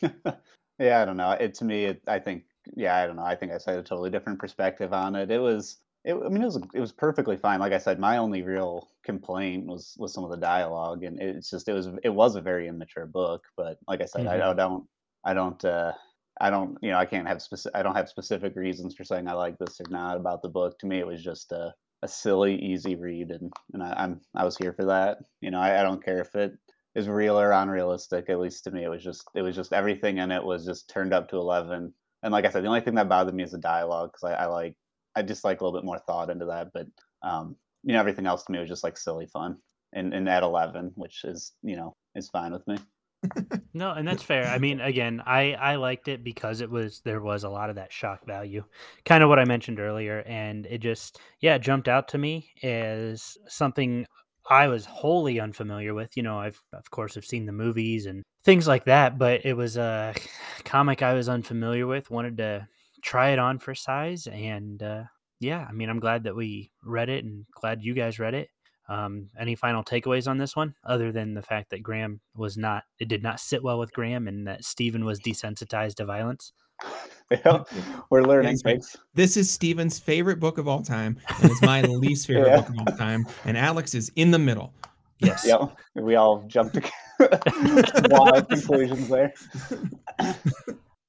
yeah, 0.80 1.02
I 1.02 1.06
don't 1.06 1.18
know. 1.18 1.32
It 1.32 1.54
to 1.56 1.66
me, 1.66 1.86
it, 1.86 2.02
I 2.08 2.20
think, 2.20 2.44
yeah, 2.76 2.96
I 2.98 3.08
don't 3.08 3.16
know. 3.16 3.24
I 3.24 3.36
think 3.36 3.52
I 3.52 3.58
said 3.58 3.78
a 3.78 3.84
totally 3.84 4.10
different 4.10 4.40
perspective 4.40 4.94
on 4.94 5.16
it. 5.16 5.32
It 5.32 5.40
was, 5.40 5.80
it, 6.04 6.14
I 6.14 6.30
mean, 6.30 6.42
it 6.42 6.46
was 6.46 6.60
it 6.74 6.80
was 6.80 6.92
perfectly 6.92 7.38
fine. 7.38 7.60
Like 7.60 7.74
I 7.74 7.78
said, 7.78 8.00
my 8.00 8.18
only 8.18 8.44
real 8.44 8.90
complaint 9.04 9.66
was 9.68 9.96
was 9.98 10.14
some 10.14 10.24
of 10.24 10.32
the 10.32 10.38
dialogue, 10.38 11.04
and 11.04 11.20
it's 11.20 11.50
just 11.50 11.68
it 11.68 11.74
was 11.74 11.90
it 12.04 12.10
was 12.10 12.36
a 12.36 12.42
very 12.42 12.68
immature 12.68 13.08
book. 13.08 13.44
But 13.58 13.78
like 13.88 14.02
I 14.02 14.06
said, 14.06 14.28
I, 14.28 14.52
I 14.52 14.54
don't 14.54 14.86
I 15.24 15.34
don't 15.34 15.64
uh, 15.66 15.94
I 16.40 16.50
don't 16.52 16.78
you 16.82 16.92
know 16.92 16.98
I 16.98 17.06
can't 17.06 17.28
have 17.28 17.42
specific 17.42 17.76
I 17.76 17.82
don't 17.82 17.96
have 17.96 18.10
specific 18.10 18.56
reasons 18.56 18.96
for 18.96 19.04
saying 19.04 19.28
I 19.28 19.34
like 19.34 19.58
this 19.58 19.80
or 19.82 19.90
not 19.90 20.18
about 20.18 20.44
the 20.44 20.50
book. 20.50 20.78
To 20.80 20.86
me, 20.86 21.00
it 21.00 21.08
was 21.08 21.24
just 21.24 21.52
a 21.52 21.74
a 22.04 22.08
silly, 22.08 22.56
easy 22.62 22.96
read, 22.96 23.32
and 23.32 23.52
and 23.74 23.84
I, 23.84 23.94
I'm 23.98 24.22
I 24.36 24.46
was 24.46 24.58
here 24.58 24.74
for 24.74 24.86
that. 24.86 25.18
You 25.42 25.52
know, 25.52 25.60
I, 25.60 25.80
I 25.80 25.84
don't 25.84 26.04
care 26.04 26.20
if 26.20 26.36
it 26.36 26.54
is 26.96 27.10
real 27.10 27.40
or 27.40 27.52
unrealistic. 27.52 28.30
At 28.30 28.40
least 28.40 28.64
to 28.64 28.72
me, 28.72 28.84
it 28.84 28.90
was 28.90 29.04
just 29.04 29.28
it 29.36 29.42
was 29.42 29.56
just 29.56 29.74
everything 29.74 30.18
in 30.18 30.32
it 30.32 30.44
was 30.44 30.66
just 30.66 30.90
turned 30.90 31.14
up 31.14 31.30
to 31.30 31.38
eleven. 31.38 31.94
And 32.24 32.32
like 32.32 32.46
I 32.46 32.50
said, 32.50 32.64
the 32.64 32.68
only 32.68 32.82
thing 32.82 32.96
that 32.96 33.10
bothered 33.10 33.36
me 33.36 33.44
is 33.44 33.52
the 33.52 33.60
dialogue 33.60 34.12
because 34.14 34.32
I, 34.32 34.44
I 34.44 34.46
like 34.48 34.76
I 35.16 35.22
just 35.22 35.44
like 35.44 35.62
a 35.62 35.64
little 35.64 35.80
bit 35.80 35.86
more 35.86 36.00
thought 36.00 36.30
into 36.30 36.46
that. 36.46 36.70
But 36.74 36.88
um, 37.22 37.56
you 37.84 37.94
know, 37.94 38.00
everything 38.00 38.26
else 38.26 38.44
to 38.44 38.52
me 38.52 38.60
was 38.60 38.70
just 38.70 38.84
like 38.84 38.98
silly 38.98 39.28
fun. 39.28 39.58
And 39.94 40.14
and 40.14 40.28
at 40.30 40.44
eleven, 40.44 40.92
which 40.96 41.24
is 41.24 41.54
you 41.62 41.76
know 41.76 41.96
is 42.16 42.30
fine 42.30 42.54
with 42.54 42.68
me. 42.68 42.78
No, 43.76 43.92
and 43.92 44.08
that's 44.08 44.24
fair. 44.24 44.46
I 44.46 44.58
mean, 44.58 44.80
again, 44.80 45.22
I 45.26 45.52
I 45.52 45.76
liked 45.76 46.08
it 46.08 46.24
because 46.24 46.62
it 46.62 46.70
was 46.70 47.02
there 47.04 47.20
was 47.20 47.44
a 47.44 47.50
lot 47.50 47.70
of 47.70 47.76
that 47.76 47.92
shock 47.92 48.26
value, 48.26 48.64
kind 49.04 49.22
of 49.22 49.28
what 49.28 49.38
I 49.38 49.44
mentioned 49.44 49.82
earlier, 49.82 50.24
and 50.26 50.66
it 50.66 50.78
just 50.78 51.20
yeah 51.42 51.58
jumped 51.58 51.90
out 51.90 52.08
to 52.10 52.18
me 52.18 52.52
as 52.64 53.38
something 53.50 54.06
I 54.50 54.68
was 54.68 54.86
wholly 54.86 55.40
unfamiliar 55.40 55.94
with. 55.94 56.16
You 56.16 56.24
know, 56.24 56.40
I've 56.40 56.62
of 56.74 56.90
course 56.92 57.18
I've 57.18 57.26
seen 57.26 57.46
the 57.46 57.52
movies 57.52 58.06
and 58.06 58.24
things 58.44 58.68
like 58.68 58.86
that, 58.86 59.18
but 59.18 59.46
it 59.46 59.54
was 59.54 59.78
a 59.78 60.14
comic 60.66 61.02
I 61.02 61.14
was 61.14 61.30
unfamiliar 61.30 61.88
with. 61.88 62.12
Wanted 62.12 62.38
to 62.38 62.68
try 63.04 63.30
it 63.30 63.40
on 63.40 63.60
for 63.60 63.76
size, 63.76 64.28
and 64.28 64.82
uh, 64.82 65.04
yeah, 65.40 65.66
I 65.68 65.72
mean, 65.72 65.90
I'm 65.90 66.00
glad 66.00 66.24
that 66.24 66.36
we 66.36 66.72
read 66.84 67.10
it, 67.10 67.24
and 67.24 67.46
glad 67.60 67.84
you 67.84 67.94
guys 67.94 68.20
read 68.20 68.34
it. 68.34 68.50
Um, 68.88 69.30
any 69.40 69.56
final 69.56 69.84
takeaways 69.84 70.28
on 70.28 70.38
this 70.38 70.56
one, 70.56 70.76
other 70.84 71.12
than 71.12 71.34
the 71.34 71.42
fact 71.42 71.72
that 71.72 71.82
Graham 71.82 72.22
was 72.36 72.56
not, 72.56 72.84
it 73.00 73.08
did 73.08 73.24
not 73.24 73.40
sit 73.40 73.64
well 73.64 73.80
with 73.80 73.94
Graham, 73.94 74.28
and 74.28 74.48
that 74.48 74.64
Stephen 74.64 75.06
was 75.06 75.20
desensitized 75.20 75.96
to 75.96 76.06
violence. 76.06 76.54
Yeah, 77.32 77.64
we're 78.12 78.22
learning. 78.22 78.60
Right. 78.64 78.84
This 79.16 79.36
is 79.36 79.50
Steven's 79.52 79.98
favorite 79.98 80.40
book 80.40 80.60
of 80.60 80.68
all 80.68 80.84
time, 80.84 81.18
and 81.42 81.50
it's 81.50 81.62
my 81.64 81.82
least 81.82 82.28
favorite 82.28 82.50
Yeah. 82.50 82.62
book 82.62 82.70
of 82.70 82.76
all 82.80 82.98
time. 82.98 83.26
And 83.46 83.58
Alex 83.58 83.96
is 83.96 84.12
in 84.16 84.30
the 84.30 84.38
middle. 84.38 84.74
Yes. 85.18 85.44
Yeah, 85.44 85.66
we 85.96 86.16
all 86.16 86.44
jumped 86.46 86.76
to 86.76 86.84
wild 88.12 88.48
conclusions 88.48 89.08
there. 89.08 89.34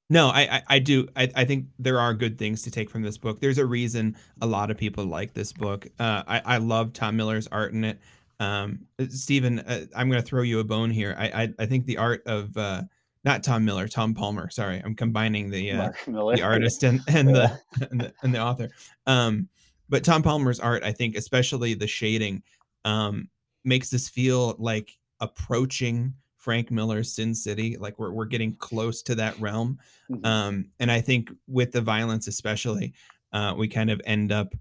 No, 0.09 0.29
I, 0.29 0.41
I, 0.41 0.63
I 0.69 0.79
do. 0.79 1.09
I, 1.17 1.29
I 1.35 1.45
think 1.45 1.67
there 1.79 1.99
are 1.99 2.15
good 2.15 2.39
things 2.39 2.63
to 2.63 2.71
take 2.71 2.89
from 2.89 3.03
this 3.03 3.19
book. 3.19 3.41
There's 3.41 3.59
a 3.59 3.67
reason 3.67 4.17
a 4.41 4.47
lot 4.47 4.71
of 4.71 4.79
people 4.79 5.05
like 5.05 5.35
this 5.35 5.53
book. 5.53 5.87
Uh, 5.99 6.23
I, 6.27 6.43
I 6.45 6.57
love 6.59 6.93
Tom 6.93 7.17
Miller's 7.17 7.49
art 7.49 7.73
in 7.73 7.83
it. 7.85 7.99
Um, 8.39 8.87
Stephen, 9.09 9.59
uh, 9.61 9.87
I'm 9.97 10.09
going 10.09 10.23
to 10.23 10.27
throw 10.27 10.43
you 10.43 10.61
a 10.61 10.65
bone 10.65 10.91
here. 10.91 11.15
I, 11.19 11.43
I, 11.43 11.55
I 11.59 11.67
think 11.67 11.87
the 11.87 11.99
art 11.99 12.23
of 12.27 12.57
uh, 12.57 12.83
not 13.27 13.43
Tom 13.43 13.65
Miller, 13.65 13.89
Tom 13.89 14.15
Palmer. 14.15 14.49
Sorry, 14.49 14.81
I'm 14.83 14.95
combining 14.95 15.51
the 15.51 15.73
uh, 15.73 15.91
the 16.07 16.43
artist 16.43 16.85
and, 16.85 17.01
and 17.09 17.29
the 17.29 17.61
and 17.91 18.01
the 18.01 18.15
and 18.23 18.33
the 18.33 18.39
author. 18.39 18.71
Um, 19.07 19.49
but 19.89 20.05
Tom 20.05 20.23
Palmer's 20.23 20.61
art, 20.61 20.85
I 20.85 20.93
think, 20.93 21.17
especially 21.17 21.75
the 21.75 21.89
shading, 21.89 22.43
um, 22.85 23.29
makes 23.65 23.91
this 23.91 24.09
feel 24.09 24.55
like 24.59 24.97
approaching 25.21 26.15
Frank 26.37 26.71
Miller's 26.71 27.13
Sin 27.13 27.35
City. 27.35 27.77
Like 27.77 27.99
we're 27.99 28.13
we're 28.13 28.27
getting 28.27 28.55
close 28.55 29.03
to 29.03 29.17
that 29.17 29.39
realm. 29.41 29.81
Mhm. 30.09 30.25
Um, 30.25 30.67
and 30.79 30.91
I 30.91 31.01
think 31.01 31.31
with 31.49 31.73
the 31.73 31.81
violence, 31.81 32.29
especially, 32.29 32.95
uh, 33.33 33.55
we 33.59 33.67
kind 33.67 33.91
of 33.91 34.01
end 34.05 34.31
up 34.31 34.55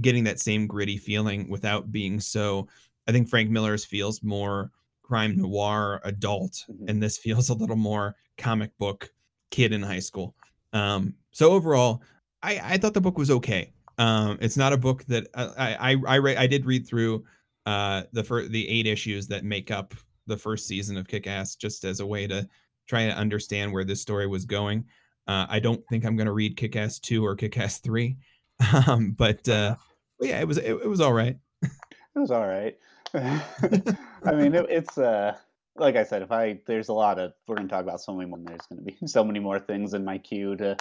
getting 0.00 0.24
that 0.24 0.40
same 0.40 0.66
gritty 0.66 0.96
feeling 0.98 1.48
without 1.48 1.92
being 1.92 2.18
so. 2.18 2.66
I 3.06 3.12
think 3.12 3.28
Frank 3.28 3.48
Miller's 3.48 3.86
feels 3.86 4.22
more 4.22 4.70
crime 5.08 5.36
noir 5.36 6.00
adult, 6.04 6.64
Mhm. 6.70 6.88
and 6.90 7.02
this 7.02 7.16
feels 7.18 7.48
a 7.48 7.54
little 7.54 7.76
more 7.76 8.14
comic 8.36 8.76
book 8.78 9.10
kid 9.50 9.72
in 9.72 9.82
high 9.82 9.98
school. 10.00 10.36
Um, 10.72 11.14
so 11.32 11.50
overall, 11.50 12.02
I, 12.42 12.60
I 12.74 12.76
thought 12.78 12.94
the 12.94 13.00
book 13.00 13.16
was 13.18 13.30
okay. 13.30 13.72
Um, 13.96 14.38
it's 14.40 14.56
not 14.56 14.72
a 14.72 14.76
book 14.76 15.04
that 15.06 15.26
uh, 15.34 15.52
I 15.58 15.92
I 15.92 15.96
I, 16.06 16.14
re- 16.16 16.36
I 16.36 16.46
did 16.46 16.66
read 16.66 16.86
through 16.86 17.24
uh, 17.66 18.02
the 18.12 18.22
the 18.50 18.68
eight 18.68 18.86
issues 18.86 19.26
that 19.28 19.44
make 19.44 19.70
up 19.70 19.94
the 20.26 20.36
first 20.36 20.66
season 20.66 20.96
of 20.96 21.08
Kick 21.08 21.26
Ass 21.26 21.56
just 21.56 21.84
as 21.84 22.00
a 22.00 22.06
way 22.06 22.26
to 22.26 22.46
try 22.86 23.06
to 23.06 23.12
understand 23.16 23.72
where 23.72 23.84
this 23.84 24.00
story 24.02 24.26
was 24.26 24.44
going. 24.44 24.84
Uh, 25.26 25.46
I 25.48 25.58
don't 25.58 25.82
think 25.88 26.04
I'm 26.04 26.16
going 26.16 26.26
to 26.26 26.32
read 26.32 26.56
Kick 26.56 26.76
Ass 26.76 26.98
two 26.98 27.24
or 27.24 27.34
Kick 27.34 27.58
Ass 27.58 27.78
three, 27.78 28.16
um, 28.86 29.12
but 29.12 29.48
uh, 29.48 29.74
yeah, 30.20 30.40
it 30.40 30.46
was 30.46 30.58
it, 30.58 30.70
it 30.70 30.88
was 30.88 31.00
all 31.00 31.12
right. 31.14 31.36
It 31.62 32.18
was 32.20 32.30
all 32.30 32.46
right. 32.46 32.76
I 33.14 34.32
mean, 34.34 34.54
it, 34.54 34.66
it's 34.68 34.98
uh, 34.98 35.36
like 35.76 35.96
I 35.96 36.04
said, 36.04 36.22
if 36.22 36.32
I 36.32 36.60
there's 36.66 36.88
a 36.88 36.94
lot 36.94 37.18
of 37.18 37.32
we're 37.46 37.56
gonna 37.56 37.68
talk 37.68 37.82
about 37.82 38.00
so 38.00 38.14
many 38.14 38.28
more. 38.28 38.38
There's 38.42 38.66
gonna 38.68 38.82
be 38.82 38.96
so 39.06 39.24
many 39.24 39.38
more 39.38 39.58
things 39.58 39.94
in 39.94 40.04
my 40.04 40.18
queue 40.18 40.56
to 40.56 40.76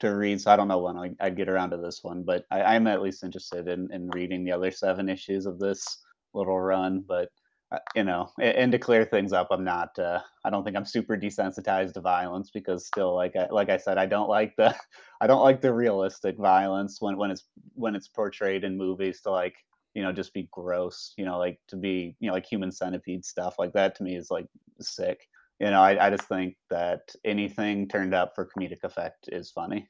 to 0.00 0.14
read. 0.14 0.40
So 0.40 0.50
I 0.50 0.56
don't 0.56 0.68
know 0.68 0.78
when 0.78 0.96
I, 0.96 1.10
I'd 1.20 1.36
get 1.36 1.48
around 1.48 1.70
to 1.70 1.76
this 1.76 2.00
one, 2.02 2.22
but 2.22 2.44
I, 2.50 2.62
I'm 2.62 2.86
at 2.86 3.02
least 3.02 3.24
interested 3.24 3.68
in 3.68 3.90
in 3.92 4.10
reading 4.10 4.44
the 4.44 4.52
other 4.52 4.70
seven 4.70 5.08
issues 5.08 5.46
of 5.46 5.58
this 5.58 5.98
little 6.34 6.60
run. 6.60 7.00
But 7.06 7.30
uh, 7.72 7.78
you 7.96 8.04
know, 8.04 8.30
and, 8.38 8.56
and 8.56 8.72
to 8.72 8.78
clear 8.78 9.04
things 9.04 9.32
up, 9.32 9.48
I'm 9.50 9.64
not. 9.64 9.98
Uh, 9.98 10.20
I 10.44 10.50
don't 10.50 10.64
think 10.64 10.76
I'm 10.76 10.84
super 10.84 11.16
desensitized 11.16 11.94
to 11.94 12.00
violence 12.00 12.50
because 12.50 12.86
still, 12.86 13.14
like 13.14 13.34
I 13.34 13.48
like 13.50 13.70
I 13.70 13.76
said, 13.78 13.98
I 13.98 14.06
don't 14.06 14.28
like 14.28 14.54
the 14.56 14.74
I 15.20 15.26
don't 15.26 15.42
like 15.42 15.60
the 15.60 15.72
realistic 15.72 16.36
violence 16.36 17.00
when 17.00 17.16
when 17.16 17.30
it's 17.30 17.44
when 17.74 17.96
it's 17.96 18.08
portrayed 18.08 18.64
in 18.64 18.76
movies 18.76 19.20
to 19.22 19.30
like 19.30 19.56
you 19.94 20.02
know 20.02 20.12
just 20.12 20.32
be 20.32 20.48
gross 20.50 21.12
you 21.16 21.24
know 21.24 21.38
like 21.38 21.58
to 21.68 21.76
be 21.76 22.16
you 22.20 22.28
know 22.28 22.34
like 22.34 22.46
human 22.46 22.72
centipede 22.72 23.24
stuff 23.24 23.56
like 23.58 23.72
that 23.72 23.94
to 23.94 24.02
me 24.02 24.16
is 24.16 24.30
like 24.30 24.46
sick 24.80 25.28
you 25.60 25.70
know 25.70 25.80
i, 25.80 26.06
I 26.06 26.10
just 26.10 26.28
think 26.28 26.56
that 26.70 27.14
anything 27.24 27.88
turned 27.88 28.14
up 28.14 28.34
for 28.34 28.48
comedic 28.56 28.84
effect 28.84 29.28
is 29.32 29.50
funny 29.50 29.88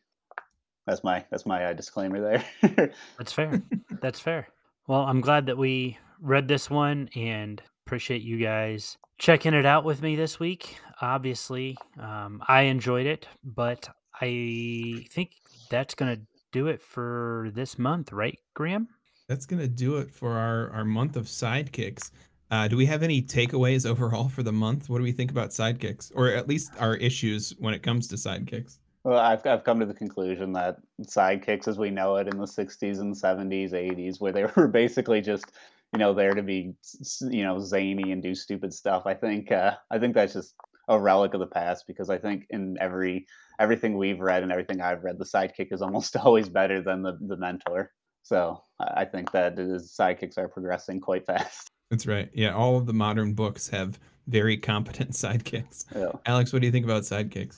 that's 0.86 1.04
my 1.04 1.24
that's 1.30 1.46
my 1.46 1.64
uh, 1.64 1.72
disclaimer 1.72 2.20
there 2.20 2.90
That's 3.18 3.32
fair. 3.32 3.62
That's 4.00 4.18
fair. 4.18 4.48
Well, 4.88 5.02
I'm 5.02 5.20
glad 5.20 5.46
that 5.46 5.56
we 5.56 5.98
read 6.20 6.48
this 6.48 6.68
one 6.68 7.08
and 7.14 7.62
appreciate 7.86 8.22
you 8.22 8.36
guys 8.38 8.98
checking 9.18 9.54
it 9.54 9.64
out 9.64 9.84
with 9.84 10.02
me 10.02 10.16
this 10.16 10.40
week. 10.40 10.78
Obviously, 11.00 11.76
um, 12.00 12.42
I 12.48 12.62
enjoyed 12.62 13.06
it, 13.06 13.28
but 13.44 13.88
I 14.20 15.06
think 15.10 15.30
that's 15.70 15.94
to 15.94 16.20
do 16.50 16.66
it 16.66 16.82
for 16.82 17.50
this 17.54 17.78
month, 17.78 18.12
right, 18.12 18.38
Graham? 18.54 18.88
That's 19.32 19.46
gonna 19.46 19.66
do 19.66 19.96
it 19.96 20.10
for 20.10 20.32
our 20.32 20.68
our 20.72 20.84
month 20.84 21.16
of 21.16 21.24
sidekicks. 21.24 22.10
Uh, 22.50 22.68
do 22.68 22.76
we 22.76 22.84
have 22.84 23.02
any 23.02 23.22
takeaways 23.22 23.88
overall 23.88 24.28
for 24.28 24.42
the 24.42 24.52
month? 24.52 24.90
What 24.90 24.98
do 24.98 25.04
we 25.04 25.12
think 25.12 25.30
about 25.30 25.50
sidekicks, 25.50 26.12
or 26.14 26.28
at 26.28 26.46
least 26.46 26.70
our 26.78 26.96
issues 26.96 27.54
when 27.58 27.72
it 27.72 27.82
comes 27.82 28.08
to 28.08 28.16
sidekicks? 28.16 28.76
well 29.04 29.18
I've, 29.18 29.44
I've 29.46 29.64
come 29.64 29.80
to 29.80 29.86
the 29.86 29.94
conclusion 29.94 30.52
that 30.52 30.76
sidekicks 31.00 31.66
as 31.66 31.78
we 31.78 31.88
know 31.88 32.16
it 32.16 32.28
in 32.28 32.38
the 32.38 32.44
60s 32.46 33.00
and 33.00 33.14
70s 33.14 33.72
80s 33.72 34.20
where 34.20 34.32
they 34.32 34.44
were 34.56 34.68
basically 34.68 35.22
just 35.22 35.46
you 35.94 35.98
know 35.98 36.12
there 36.12 36.34
to 36.34 36.42
be 36.42 36.74
you 37.22 37.42
know 37.42 37.58
zany 37.58 38.12
and 38.12 38.22
do 38.22 38.34
stupid 38.34 38.72
stuff 38.72 39.04
i 39.06 39.14
think 39.14 39.50
uh, 39.50 39.74
i 39.90 39.98
think 39.98 40.14
that's 40.14 40.34
just 40.34 40.54
a 40.88 41.00
relic 41.00 41.34
of 41.34 41.40
the 41.40 41.46
past 41.46 41.86
because 41.86 42.10
i 42.10 42.18
think 42.18 42.46
in 42.50 42.76
every 42.80 43.26
everything 43.58 43.96
we've 43.96 44.20
read 44.20 44.42
and 44.42 44.52
everything 44.52 44.80
i've 44.80 45.02
read 45.02 45.18
the 45.18 45.24
sidekick 45.24 45.72
is 45.72 45.82
almost 45.82 46.14
always 46.24 46.48
better 46.48 46.82
than 46.82 47.02
the, 47.02 47.18
the 47.22 47.36
mentor 47.36 47.90
so 48.22 48.62
i 48.82 49.02
I 49.02 49.04
think 49.04 49.32
that 49.32 49.58
his 49.58 49.94
sidekicks 49.98 50.38
are 50.38 50.48
progressing 50.48 51.00
quite 51.00 51.26
fast 51.26 51.70
That's 51.92 52.06
right. 52.06 52.30
Yeah, 52.32 52.54
all 52.54 52.78
of 52.78 52.86
the 52.86 52.94
modern 52.94 53.34
books 53.34 53.68
have 53.68 54.00
very 54.26 54.56
competent 54.56 55.10
sidekicks. 55.12 55.84
yeah 55.94 56.12
Alex, 56.24 56.50
what 56.50 56.60
do 56.62 56.66
you 56.66 56.72
think 56.72 56.86
about 56.86 57.02
sidekicks? 57.02 57.56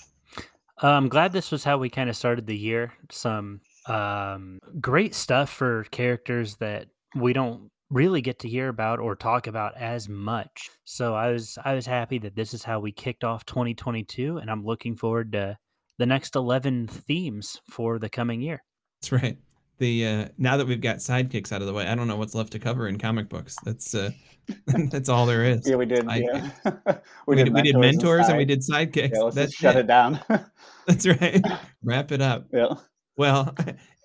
Uh, 0.82 0.88
I'm 0.88 1.08
glad 1.08 1.32
this 1.32 1.52
was 1.52 1.62
how 1.62 1.78
we 1.78 1.88
kind 1.88 2.10
of 2.10 2.16
started 2.16 2.44
the 2.44 2.58
year. 2.58 2.92
Some 3.12 3.60
um, 3.86 4.58
great 4.80 5.14
stuff 5.14 5.50
for 5.50 5.84
characters 5.92 6.56
that 6.56 6.88
we 7.14 7.32
don't 7.32 7.70
really 7.90 8.20
get 8.20 8.40
to 8.40 8.48
hear 8.48 8.68
about 8.68 8.98
or 8.98 9.14
talk 9.14 9.46
about 9.46 9.76
as 9.76 10.08
much. 10.08 10.68
So 10.84 11.14
I 11.14 11.30
was 11.30 11.56
I 11.64 11.74
was 11.74 11.86
happy 11.86 12.18
that 12.18 12.34
this 12.34 12.54
is 12.54 12.64
how 12.64 12.80
we 12.80 12.90
kicked 12.90 13.22
off 13.22 13.46
2022, 13.46 14.38
and 14.38 14.50
I'm 14.50 14.64
looking 14.64 14.96
forward 14.96 15.30
to 15.32 15.56
the 15.98 16.06
next 16.06 16.34
11 16.34 16.88
themes 16.88 17.60
for 17.70 18.00
the 18.00 18.08
coming 18.08 18.40
year. 18.40 18.64
That's 19.00 19.12
right. 19.12 19.38
The 19.78 20.06
uh, 20.06 20.28
now 20.38 20.56
that 20.56 20.66
we've 20.66 20.80
got 20.80 20.98
sidekicks 20.98 21.52
out 21.52 21.60
of 21.60 21.66
the 21.66 21.72
way, 21.72 21.86
I 21.86 21.94
don't 21.94 22.06
know 22.06 22.16
what's 22.16 22.34
left 22.34 22.52
to 22.52 22.58
cover 22.58 22.86
in 22.88 22.98
comic 22.98 23.28
books. 23.28 23.56
That's 23.64 23.94
uh, 23.94 24.10
that's 24.90 25.08
all 25.08 25.26
there 25.26 25.44
is. 25.44 25.68
yeah 25.68 25.76
we 25.76 25.86
did 25.86 26.06
yeah 26.06 26.50
we, 27.26 27.36
did, 27.36 27.52
we 27.52 27.62
did 27.62 27.76
mentors 27.76 28.28
and 28.28 28.36
we 28.36 28.44
did 28.44 28.60
sidekicks. 28.60 29.12
yeah, 29.14 29.22
let's 29.22 29.36
that's 29.36 29.50
just 29.52 29.60
shut 29.60 29.76
it. 29.76 29.80
it 29.80 29.86
down 29.86 30.20
That's 30.86 31.06
right. 31.06 31.40
Wrap 31.82 32.12
it 32.12 32.20
up. 32.20 32.46
yeah 32.52 32.74
Well, 33.16 33.54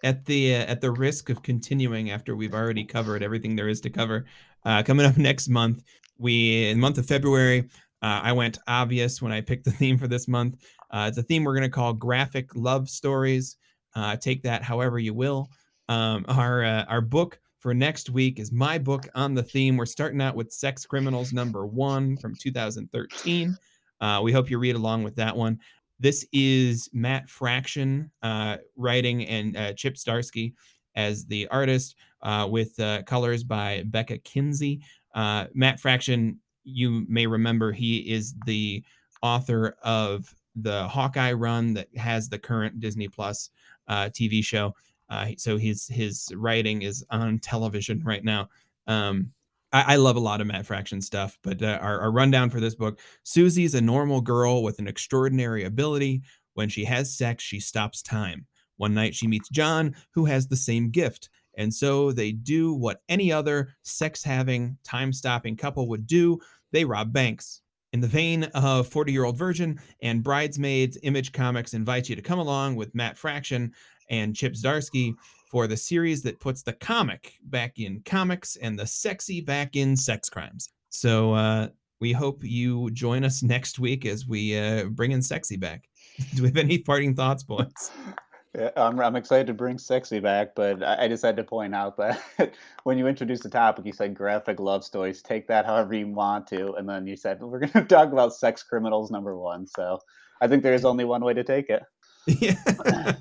at 0.03 0.25
the 0.25 0.55
uh, 0.55 0.59
at 0.65 0.81
the 0.81 0.91
risk 0.91 1.29
of 1.29 1.43
continuing 1.43 2.11
after 2.11 2.35
we've 2.35 2.53
already 2.53 2.85
covered 2.85 3.21
everything 3.21 3.55
there 3.55 3.67
is 3.67 3.81
to 3.81 3.89
cover, 3.89 4.25
uh, 4.65 4.81
coming 4.83 5.05
up 5.05 5.17
next 5.17 5.49
month, 5.49 5.83
we 6.17 6.69
in 6.69 6.77
the 6.77 6.81
month 6.81 6.97
of 6.97 7.05
February, 7.05 7.69
uh, 8.01 8.21
I 8.23 8.31
went 8.31 8.59
obvious 8.67 9.21
when 9.21 9.31
I 9.31 9.41
picked 9.41 9.65
the 9.65 9.71
theme 9.71 9.97
for 9.97 10.07
this 10.07 10.27
month. 10.27 10.63
Uh, 10.91 11.05
it's 11.09 11.17
a 11.17 11.23
theme 11.23 11.43
we're 11.43 11.53
going 11.53 11.63
to 11.63 11.69
call 11.69 11.93
graphic 11.93 12.55
love 12.55 12.89
stories. 12.89 13.57
Uh, 13.95 14.15
take 14.15 14.43
that 14.43 14.63
however 14.63 14.99
you 14.99 15.13
will. 15.13 15.49
Um, 15.87 16.25
our 16.27 16.63
uh, 16.63 16.85
our 16.85 17.01
book 17.01 17.39
for 17.59 17.73
next 17.73 18.09
week 18.09 18.39
is 18.39 18.51
my 18.51 18.77
book 18.77 19.07
on 19.15 19.33
the 19.33 19.43
theme. 19.43 19.75
We're 19.75 19.85
starting 19.85 20.21
out 20.21 20.35
with 20.35 20.53
Sex 20.53 20.85
Criminals 20.85 21.33
number 21.33 21.65
one 21.65 22.15
from 22.17 22.35
2013. 22.35 23.57
Uh, 23.99 24.21
we 24.23 24.31
hope 24.31 24.49
you 24.49 24.59
read 24.59 24.75
along 24.75 25.03
with 25.03 25.15
that 25.15 25.35
one. 25.35 25.59
This 25.99 26.25
is 26.31 26.89
Matt 26.93 27.27
Fraction 27.27 28.09
uh, 28.23 28.57
writing 28.77 29.25
and 29.25 29.57
uh, 29.57 29.73
Chip 29.73 29.95
Zdarsky 29.95 30.53
as 30.95 31.25
the 31.25 31.47
artist, 31.47 31.95
uh, 32.21 32.47
with 32.49 32.79
colors 33.05 33.43
by 33.43 33.83
Becca 33.87 34.19
Kinsey. 34.19 34.81
Matt 35.15 35.79
Fraction, 35.79 36.39
you 36.63 37.05
may 37.09 37.27
remember, 37.27 37.71
he 37.71 37.97
is 38.11 38.35
the 38.45 38.83
author 39.21 39.75
of 39.83 40.33
the 40.55 40.87
Hawkeye 40.87 41.33
run 41.33 41.73
that 41.73 41.87
has 41.97 42.29
the 42.29 42.39
current 42.39 42.79
Disney 42.79 43.07
Plus 43.07 43.49
TV 43.89 44.43
show. 44.43 44.73
Uh, 45.09 45.29
so 45.37 45.57
his 45.57 45.87
his 45.87 46.31
writing 46.35 46.81
is 46.81 47.03
on 47.09 47.39
television 47.39 48.01
right 48.03 48.23
now. 48.23 48.49
Um, 48.87 49.31
I, 49.71 49.93
I 49.93 49.95
love 49.97 50.15
a 50.15 50.21
lot 50.21 50.41
of 50.41 50.47
Matt 50.47 50.65
Fraction 50.65 51.01
stuff, 51.01 51.37
but 51.43 51.61
uh, 51.61 51.79
our, 51.81 52.01
our 52.01 52.11
rundown 52.11 52.49
for 52.49 52.59
this 52.59 52.75
book 52.75 52.99
Susie's 53.23 53.75
a 53.75 53.81
normal 53.81 54.21
girl 54.21 54.63
with 54.63 54.79
an 54.79 54.87
extraordinary 54.87 55.63
ability. 55.63 56.21
When 56.53 56.69
she 56.69 56.83
has 56.85 57.15
sex, 57.15 57.43
she 57.43 57.59
stops 57.59 58.01
time. 58.01 58.45
One 58.77 58.93
night 58.93 59.15
she 59.15 59.27
meets 59.27 59.49
John, 59.49 59.95
who 60.11 60.25
has 60.25 60.47
the 60.47 60.55
same 60.55 60.89
gift. 60.89 61.29
And 61.57 61.73
so 61.73 62.11
they 62.11 62.31
do 62.31 62.73
what 62.73 63.01
any 63.09 63.31
other 63.31 63.75
sex 63.81 64.23
having, 64.23 64.77
time 64.83 65.11
stopping 65.11 65.57
couple 65.57 65.87
would 65.89 66.07
do 66.07 66.39
they 66.71 66.85
rob 66.85 67.11
banks. 67.11 67.61
In 67.91 68.01
the 68.01 68.07
vein 68.07 68.43
of 68.53 68.87
40 68.87 69.11
Year 69.11 69.25
Old 69.25 69.37
Virgin 69.37 69.79
and 70.01 70.23
Bridesmaids, 70.23 70.97
Image 71.01 71.31
Comics 71.31 71.73
invites 71.73 72.07
you 72.07 72.15
to 72.15 72.21
come 72.21 72.37
along 72.37 72.75
with 72.75 72.93
Matt 72.93 73.17
Fraction 73.17 73.73
and 74.09 74.35
Chip 74.35 74.53
Zdarsky 74.53 75.15
for 75.49 75.65
the 75.65 75.77
series 75.77 76.21
that 76.21 76.39
puts 76.39 76.61
the 76.61 76.73
comic 76.73 77.33
back 77.43 77.79
in 77.79 78.01
comics 78.05 78.57
and 78.57 78.77
the 78.77 78.85
sexy 78.85 79.41
back 79.41 79.75
in 79.75 79.97
sex 79.97 80.29
crimes. 80.29 80.69
So 80.89 81.33
uh, 81.33 81.69
we 81.99 82.11
hope 82.11 82.43
you 82.43 82.91
join 82.91 83.23
us 83.23 83.41
next 83.43 83.79
week 83.79 84.05
as 84.05 84.27
we 84.27 84.57
uh, 84.57 84.85
bring 84.85 85.11
in 85.11 85.23
sexy 85.23 85.57
back. 85.57 85.89
Do 86.35 86.43
we 86.43 86.49
have 86.49 86.57
any 86.57 86.77
parting 86.77 87.15
thoughts, 87.15 87.43
boys? 87.43 87.91
Yeah, 88.57 88.71
I'm, 88.75 88.99
I'm 88.99 89.15
excited 89.15 89.45
to 89.47 89.53
bring 89.53 89.77
sexy 89.77 90.19
back, 90.19 90.55
but 90.55 90.81
I, 90.81 91.05
I 91.05 91.07
just 91.07 91.23
had 91.23 91.37
to 91.37 91.43
point 91.43 91.75
out 91.75 91.97
that 91.97 92.19
when 92.83 92.97
you 92.97 93.05
introduced 93.05 93.43
the 93.43 93.49
topic, 93.49 93.85
you 93.85 93.93
said 93.93 94.15
graphic 94.15 94.59
love 94.59 94.83
stories. 94.83 95.21
Take 95.21 95.47
that 95.47 95.67
however 95.67 95.93
you 95.93 96.07
want 96.07 96.47
to, 96.47 96.73
and 96.73 96.89
then 96.89 97.05
you 97.05 97.15
said 97.15 97.39
we're 97.41 97.59
going 97.59 97.71
to 97.73 97.83
talk 97.83 98.11
about 98.11 98.33
sex 98.33 98.63
criminals 98.63 99.11
number 99.11 99.37
one. 99.37 99.67
So 99.67 99.99
I 100.41 100.47
think 100.47 100.63
there 100.63 100.73
is 100.73 100.83
only 100.83 101.05
one 101.05 101.23
way 101.23 101.35
to 101.35 101.43
take 101.43 101.69
it. 101.69 101.83
yeah. 102.25 103.13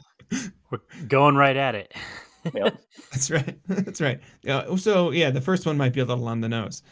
We're 0.71 0.81
going 1.09 1.35
right 1.35 1.57
at 1.57 1.75
it. 1.75 1.93
Yep. 2.55 2.79
That's 3.11 3.31
right. 3.31 3.59
That's 3.67 4.01
right. 4.01 4.21
Yeah. 4.43 4.77
So 4.77 5.11
yeah, 5.11 5.31
the 5.31 5.41
first 5.43 5.67
one 5.67 5.77
might 5.77 5.93
be 5.93 6.01
a 6.01 6.05
little 6.07 6.29
on 6.29 6.41
the 6.41 6.49
nose. 6.49 6.83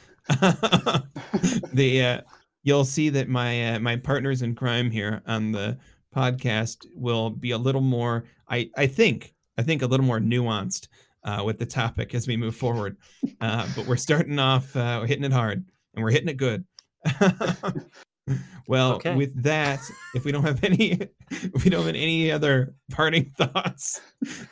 the 1.72 2.02
uh, 2.04 2.20
you'll 2.64 2.84
see 2.84 3.08
that 3.10 3.28
my 3.28 3.74
uh, 3.74 3.78
my 3.78 3.96
partners 3.96 4.42
in 4.42 4.54
crime 4.54 4.90
here 4.90 5.22
on 5.26 5.52
the 5.52 5.78
podcast 6.16 6.86
will 6.94 7.30
be 7.30 7.50
a 7.50 7.58
little 7.58 7.80
more. 7.82 8.24
I 8.48 8.70
I 8.76 8.86
think 8.86 9.34
I 9.58 9.62
think 9.62 9.82
a 9.82 9.86
little 9.86 10.06
more 10.06 10.20
nuanced 10.20 10.88
uh, 11.24 11.42
with 11.44 11.58
the 11.58 11.66
topic 11.66 12.14
as 12.14 12.26
we 12.26 12.36
move 12.36 12.56
forward. 12.56 12.96
Uh, 13.40 13.66
but 13.76 13.86
we're 13.86 13.96
starting 13.96 14.38
off 14.38 14.74
uh, 14.74 14.98
we're 15.00 15.06
hitting 15.06 15.24
it 15.24 15.32
hard 15.32 15.62
and 15.94 16.02
we're 16.02 16.10
hitting 16.10 16.28
it 16.28 16.36
good. 16.38 16.64
well, 18.66 18.94
Okay. 18.94 19.14
with 19.14 19.42
that, 19.42 19.80
if 20.14 20.24
we 20.24 20.32
don't 20.32 20.44
have 20.44 20.62
any, 20.64 20.98
if 21.30 21.64
we 21.64 21.70
don't 21.70 21.84
have 21.84 21.94
any 21.94 22.30
other 22.32 22.74
parting 22.90 23.30
thoughts, 23.36 24.00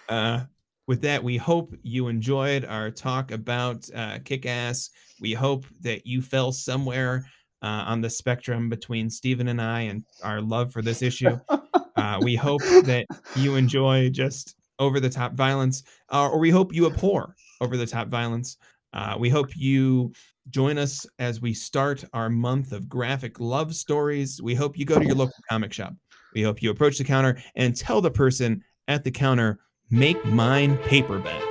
uh, 0.09 0.41
with 0.87 1.01
that, 1.03 1.25
we 1.25 1.37
hope 1.39 1.75
you 1.83 2.09
enjoyed 2.09 2.65
our 2.67 2.91
talk 2.91 3.31
about 3.31 3.89
uh, 3.95 4.19
Kick-Ass. 4.23 4.91
We 5.21 5.33
hope 5.33 5.65
that 5.81 6.07
you 6.07 6.21
fell 6.21 6.53
somewhere 6.53 7.27
uh, 7.65 7.85
on 7.87 8.03
the 8.03 8.11
spectrum 8.11 8.69
between 8.69 9.09
Stephen 9.09 9.49
and 9.49 9.61
I 9.61 9.81
and 9.81 10.05
our 10.23 10.43
love 10.43 10.71
for 10.73 10.83
this 10.83 11.03
issue. 11.03 11.39
Uh, 11.97 12.19
we 12.21 12.35
hope 12.35 12.61
that 12.61 13.07
you 13.37 13.55
enjoy 13.55 14.11
just 14.11 14.57
over 14.81 14.99
the 14.99 15.09
top 15.09 15.33
violence, 15.35 15.85
uh, 16.13 16.29
or 16.29 16.41
we 16.41 16.51
hope 16.51 16.75
you 16.75 16.87
abhor 16.87 17.37
over 17.61 17.77
the 17.77 17.87
top 17.87 18.09
violence. 18.09 18.57
Uh, 18.93 19.15
we 19.17 19.31
hope 19.31 19.57
you 19.57 20.13
join 20.51 20.77
us 20.77 21.07
as 21.21 21.41
we 21.41 21.55
start 21.55 22.05
our 22.13 22.29
month 22.29 22.73
of 22.73 22.89
graphic 22.89 23.39
love 23.39 23.77
stories. 23.77 24.43
We 24.43 24.57
hope 24.57 24.77
you 24.77 24.85
go 24.85 24.99
to 24.99 25.07
your 25.07 25.15
local 25.15 25.37
comic 25.49 25.73
shop. 25.73 25.95
We 26.35 26.43
hope 26.43 26.63
you 26.63 26.71
approach 26.71 26.99
the 26.99 27.05
counter 27.05 27.39
and 27.55 27.77
tell 27.77 28.01
the 28.01 28.11
person 28.11 28.65
at 28.89 29.05
the 29.05 29.13
counter, 29.13 29.61
make 29.89 30.23
mine 30.25 30.77
paperback. 30.79 31.43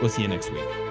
We'll 0.00 0.10
see 0.10 0.22
you 0.22 0.28
next 0.28 0.50
week. 0.50 0.83